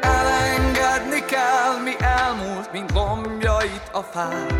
Elengedni 0.00 1.24
kell, 1.24 1.82
mi 1.84 1.94
elmúlt, 1.98 2.72
mint 2.72 2.92
lombjait 2.92 3.90
a 3.92 4.00
fák. 4.00 4.52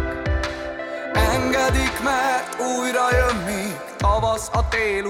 Engedik, 1.12 2.02
mert 2.02 2.56
újra 2.60 3.06
jön 3.10 3.36
még 3.36 3.80
tavasz 3.96 4.50
a 4.52 4.68
tél 4.68 5.06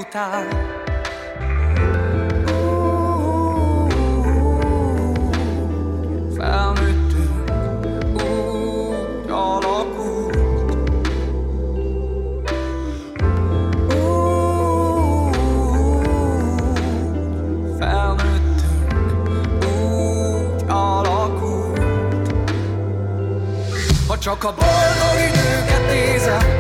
Csak 24.29 24.45
a 24.45 24.55
boldog 24.55 25.29
időket 25.29 25.87
nézem 25.87 26.58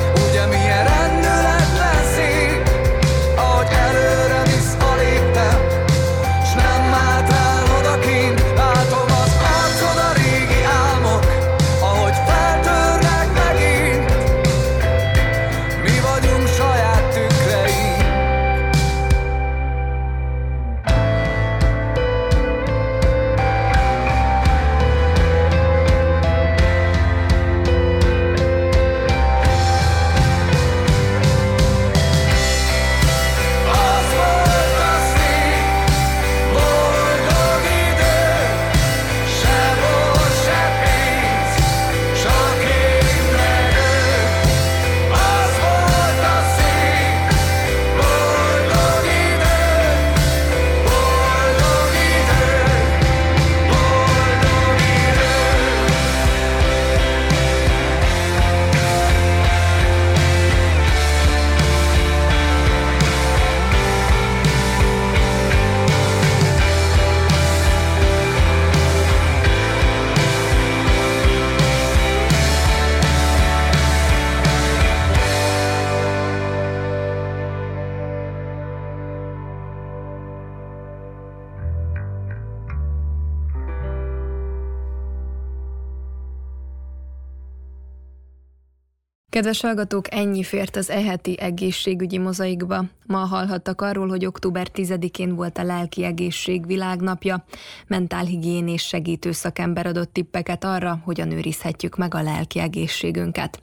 Kedves 89.39 89.60
hallgatók, 89.60 90.15
ennyi 90.15 90.43
fért 90.43 90.77
az 90.77 90.90
eheti 90.90 91.40
egészségügyi 91.40 92.19
mozaikba. 92.19 92.85
Ma 93.06 93.19
hallhattak 93.19 93.81
arról, 93.81 94.09
hogy 94.09 94.27
október 94.27 94.69
10-én 94.74 95.35
volt 95.35 95.59
a 95.59 95.62
lelki 95.62 96.05
egészség 96.05 96.66
világnapja. 96.66 97.44
Mentálhigiénés 97.86 98.82
segítő 98.82 99.32
szakember 99.32 99.86
adott 99.86 100.12
tippeket 100.12 100.65
arra, 100.65 101.01
hogyan 101.05 101.31
őrizhetjük 101.31 101.97
meg 101.97 102.15
a 102.15 102.23
lelki 102.23 102.59
egészségünket. 102.59 103.62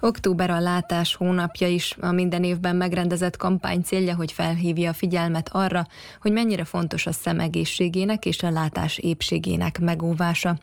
Október 0.00 0.50
a 0.50 0.60
látás 0.60 1.14
hónapja 1.14 1.68
is. 1.68 1.96
A 2.00 2.12
minden 2.12 2.44
évben 2.44 2.76
megrendezett 2.76 3.36
kampány 3.36 3.82
célja, 3.82 4.14
hogy 4.14 4.32
felhívja 4.32 4.90
a 4.90 4.94
figyelmet 4.94 5.48
arra, 5.52 5.86
hogy 6.20 6.32
mennyire 6.32 6.64
fontos 6.64 7.06
a 7.06 7.12
szem 7.12 7.40
egészségének 7.40 8.26
és 8.26 8.42
a 8.42 8.50
látás 8.50 8.98
épségének 8.98 9.80
megóvása. 9.80 10.58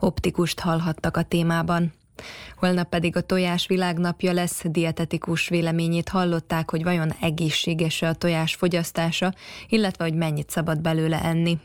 Optikust 0.00 0.60
hallhattak 0.60 1.16
a 1.16 1.22
témában. 1.22 1.92
Holnap 2.56 2.88
pedig 2.88 3.16
a 3.16 3.20
tojás 3.20 3.66
világnapja 3.66 4.32
lesz, 4.32 4.62
dietetikus 4.64 5.48
véleményét 5.48 6.08
hallották, 6.08 6.70
hogy 6.70 6.82
vajon 6.82 7.12
egészséges 7.20 8.02
a 8.02 8.14
tojás 8.14 8.54
fogyasztása, 8.54 9.34
illetve 9.68 10.04
hogy 10.04 10.14
mennyit 10.14 10.50
szabad 10.50 10.80
belőle 10.80 11.22
enni. 11.22 11.58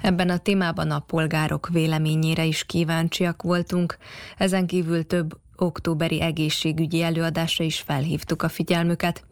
Ebben 0.00 0.28
a 0.30 0.38
témában 0.38 0.90
a 0.90 0.98
polgárok 0.98 1.68
véleményére 1.72 2.44
is 2.44 2.64
kíváncsiak 2.64 3.42
voltunk, 3.42 3.96
ezen 4.36 4.66
kívül 4.66 5.06
több 5.06 5.38
októberi 5.56 6.20
egészségügyi 6.20 7.02
előadásra 7.02 7.64
is 7.64 7.80
felhívtuk 7.80 8.42
a 8.42 8.48
figyelmüket. 8.48 9.24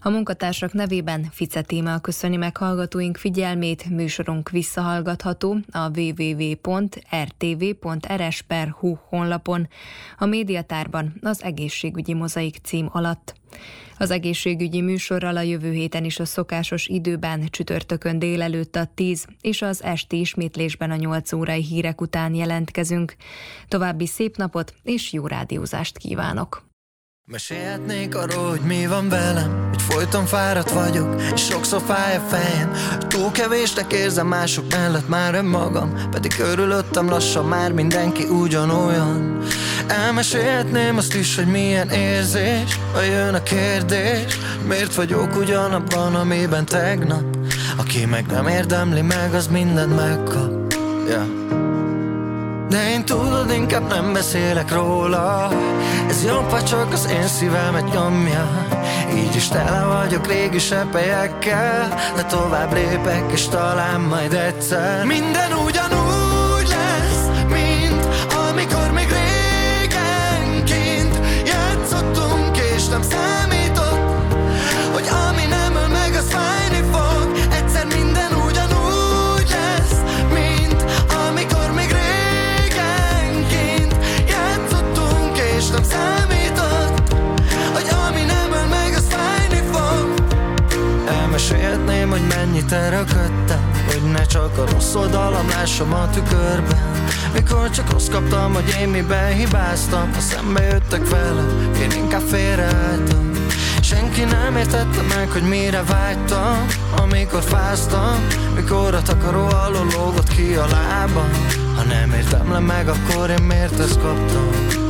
A 0.00 0.10
munkatársak 0.10 0.72
nevében 0.72 1.28
Fice 1.30 1.62
téma 1.62 1.98
köszöni 1.98 2.36
meg 2.36 2.56
hallgatóink 2.56 3.16
figyelmét, 3.16 3.90
műsorunk 3.90 4.50
visszahallgatható 4.50 5.58
a 5.70 5.98
www.rtv.rs.hu 5.98 6.56
honlapon, 9.08 9.68
a 10.18 10.26
médiatárban 10.26 11.14
az 11.20 11.42
egészségügyi 11.42 12.14
mozaik 12.14 12.56
cím 12.62 12.88
alatt. 12.92 13.34
Az 13.98 14.10
egészségügyi 14.10 14.80
műsorral 14.80 15.36
a 15.36 15.40
jövő 15.40 15.72
héten 15.72 16.04
is 16.04 16.18
a 16.18 16.24
szokásos 16.24 16.86
időben 16.86 17.46
csütörtökön 17.50 18.18
délelőtt 18.18 18.76
a 18.76 18.90
10 18.94 19.26
és 19.40 19.62
az 19.62 19.82
esti 19.82 20.20
ismétlésben 20.20 20.90
a 20.90 20.96
8 20.96 21.32
órai 21.32 21.62
hírek 21.62 22.00
után 22.00 22.34
jelentkezünk. 22.34 23.14
További 23.68 24.06
szép 24.06 24.36
napot 24.36 24.74
és 24.82 25.12
jó 25.12 25.26
rádiózást 25.26 25.98
kívánok! 25.98 26.73
Mesélhetnék 27.26 28.16
arról, 28.16 28.50
hogy 28.50 28.60
mi 28.60 28.86
van 28.86 29.08
velem? 29.08 29.68
Hogy 29.70 29.82
folyton 29.82 30.26
fáradt 30.26 30.70
vagyok, 30.70 31.22
és 31.34 31.44
sokszor 31.44 31.82
fáj 31.86 32.16
a 32.16 32.20
fejem. 32.20 32.72
Hogy 32.90 33.06
túl 33.06 33.30
kevésnek 33.30 33.92
érzem 33.92 34.26
mások 34.26 34.64
mellett 34.70 35.08
már 35.08 35.34
önmagam 35.34 36.08
Pedig 36.10 36.34
körülöttem 36.36 37.08
lassan 37.08 37.44
már 37.44 37.72
mindenki 37.72 38.24
ugyanolyan. 38.24 39.42
Elmesélhetném 39.86 40.96
azt 40.96 41.14
is, 41.14 41.36
hogy 41.36 41.46
milyen 41.46 41.88
érzés 41.88 42.78
Ha 42.92 43.02
jön 43.02 43.34
a 43.34 43.42
kérdés. 43.42 44.38
Miért 44.66 44.94
vagyok 44.94 45.36
ugyanabban, 45.36 46.14
amiben 46.14 46.64
tegnap? 46.64 47.36
Aki 47.76 48.04
meg 48.04 48.26
nem 48.26 48.46
érdemli 48.46 49.02
meg, 49.02 49.34
az 49.34 49.46
mindent 49.46 49.96
megkap. 49.96 50.72
Yeah. 51.08 51.63
De 52.68 52.90
én 52.90 53.04
tudod, 53.04 53.50
inkább 53.50 53.88
nem 53.88 54.12
beszélek 54.12 54.72
róla. 54.72 55.50
Ez 56.08 56.24
jobb, 56.24 56.50
ha 56.50 56.62
csak 56.62 56.92
az 56.92 57.08
én 57.10 57.26
szívemet 57.26 57.92
nyomja. 57.92 58.66
Így 59.16 59.36
is 59.36 59.48
tele 59.48 59.84
vagyok 59.84 60.26
régi 60.26 60.58
sepelyekkel 60.58 61.88
De 62.14 62.22
tovább 62.22 62.72
lépek, 62.72 63.32
és 63.32 63.48
talán 63.48 64.00
majd 64.00 64.32
egyszer. 64.32 65.04
Minden 65.04 65.52
ugyanúgy 65.52 66.23
erőködtem 92.72 93.70
Hogy 93.86 94.02
ne 94.12 94.26
csak 94.26 94.58
a 94.58 94.64
rossz 94.70 94.94
oldalam 94.94 95.48
lássam 95.48 95.92
a 95.92 96.10
tükörben. 96.10 96.92
Mikor 97.32 97.70
csak 97.70 97.90
rossz 97.90 98.08
kaptam, 98.08 98.54
hogy 98.54 98.76
én 98.80 98.88
miben 98.88 99.32
hibáztam 99.32 100.12
Ha 100.12 100.20
szembe 100.20 100.62
jöttek 100.62 101.08
vele, 101.08 101.42
én 101.82 101.90
inkább 101.90 102.22
félreálltam. 102.28 103.32
Senki 103.80 104.24
nem 104.24 104.56
értette 104.56 105.02
meg, 105.16 105.30
hogy 105.30 105.42
mire 105.42 105.82
vágytam 105.82 106.66
Amikor 106.96 107.42
fáztam, 107.42 108.26
mikor 108.54 108.94
a 108.94 109.02
takaró 109.02 109.46
alól 109.46 109.86
lógott 109.96 110.28
ki 110.28 110.54
a 110.54 110.66
lábam. 110.66 111.30
Ha 111.76 111.82
nem 111.82 112.12
értem 112.12 112.52
le 112.52 112.58
meg, 112.58 112.88
akkor 112.88 113.30
én 113.30 113.42
miért 113.42 113.78
ezt 113.78 114.00
kaptam 114.00 114.83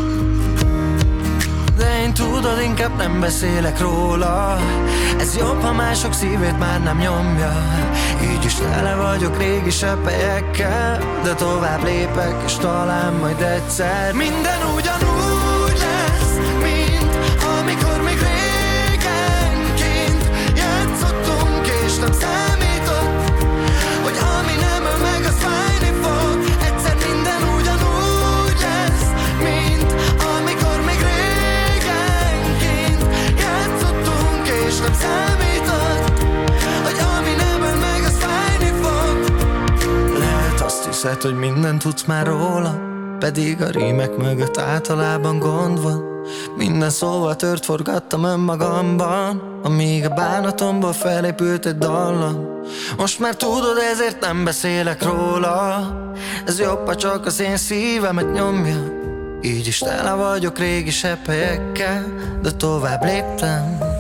de 1.77 2.01
én 2.03 2.15
tudod, 2.15 2.61
inkább 2.63 2.97
nem 2.97 3.21
beszélek 3.21 3.81
róla. 3.81 4.59
Ez 5.19 5.37
jobb, 5.37 5.63
ha 5.63 5.73
mások 5.73 6.13
szívét 6.13 6.59
már 6.59 6.83
nem 6.83 6.99
nyomja. 6.99 7.53
Így 8.23 8.45
is 8.45 8.55
tele 8.55 8.95
vagyok 8.95 9.39
régi 9.39 9.71
sepelyekkel 9.71 10.99
De 11.23 11.35
tovább 11.35 11.85
lépek, 11.85 12.43
és 12.45 12.55
talán 12.55 13.13
majd 13.13 13.41
egyszer. 13.41 14.13
Minden 14.13 14.59
ugyanúgy 14.77 15.34
hogy 41.25 41.39
mindent 41.39 41.83
tudsz 41.83 42.05
már 42.05 42.27
róla 42.27 42.81
Pedig 43.19 43.63
a 43.63 43.71
rímek 43.71 44.17
mögött 44.17 44.59
általában 44.59 45.39
gond 45.39 45.83
van. 45.83 46.05
Minden 46.57 46.91
szóval 46.91 47.37
tört 47.37 47.65
forgattam 47.65 48.25
önmagamban 48.25 49.61
Amíg 49.63 50.05
a 50.05 50.09
bánatomból 50.09 50.93
felépült 50.93 51.67
egy 51.67 51.79
dallam. 51.79 52.63
Most 52.97 53.19
már 53.19 53.37
tudod, 53.37 53.77
ezért 53.93 54.21
nem 54.21 54.45
beszélek 54.45 55.03
róla. 55.03 55.93
Ez 56.47 56.59
jobb, 56.59 56.87
ha 56.87 56.95
csak 56.95 57.27
az 57.27 57.41
én 57.41 57.57
szívemet 57.57 58.33
nyomja. 58.33 59.03
Így 59.43 59.67
is 59.67 59.79
tele 59.79 60.13
vagyok 60.13 60.59
régi 60.59 60.91
seppelyekkel 60.91 62.05
De 62.43 62.51
tovább 62.51 63.05
léptem 63.05 63.94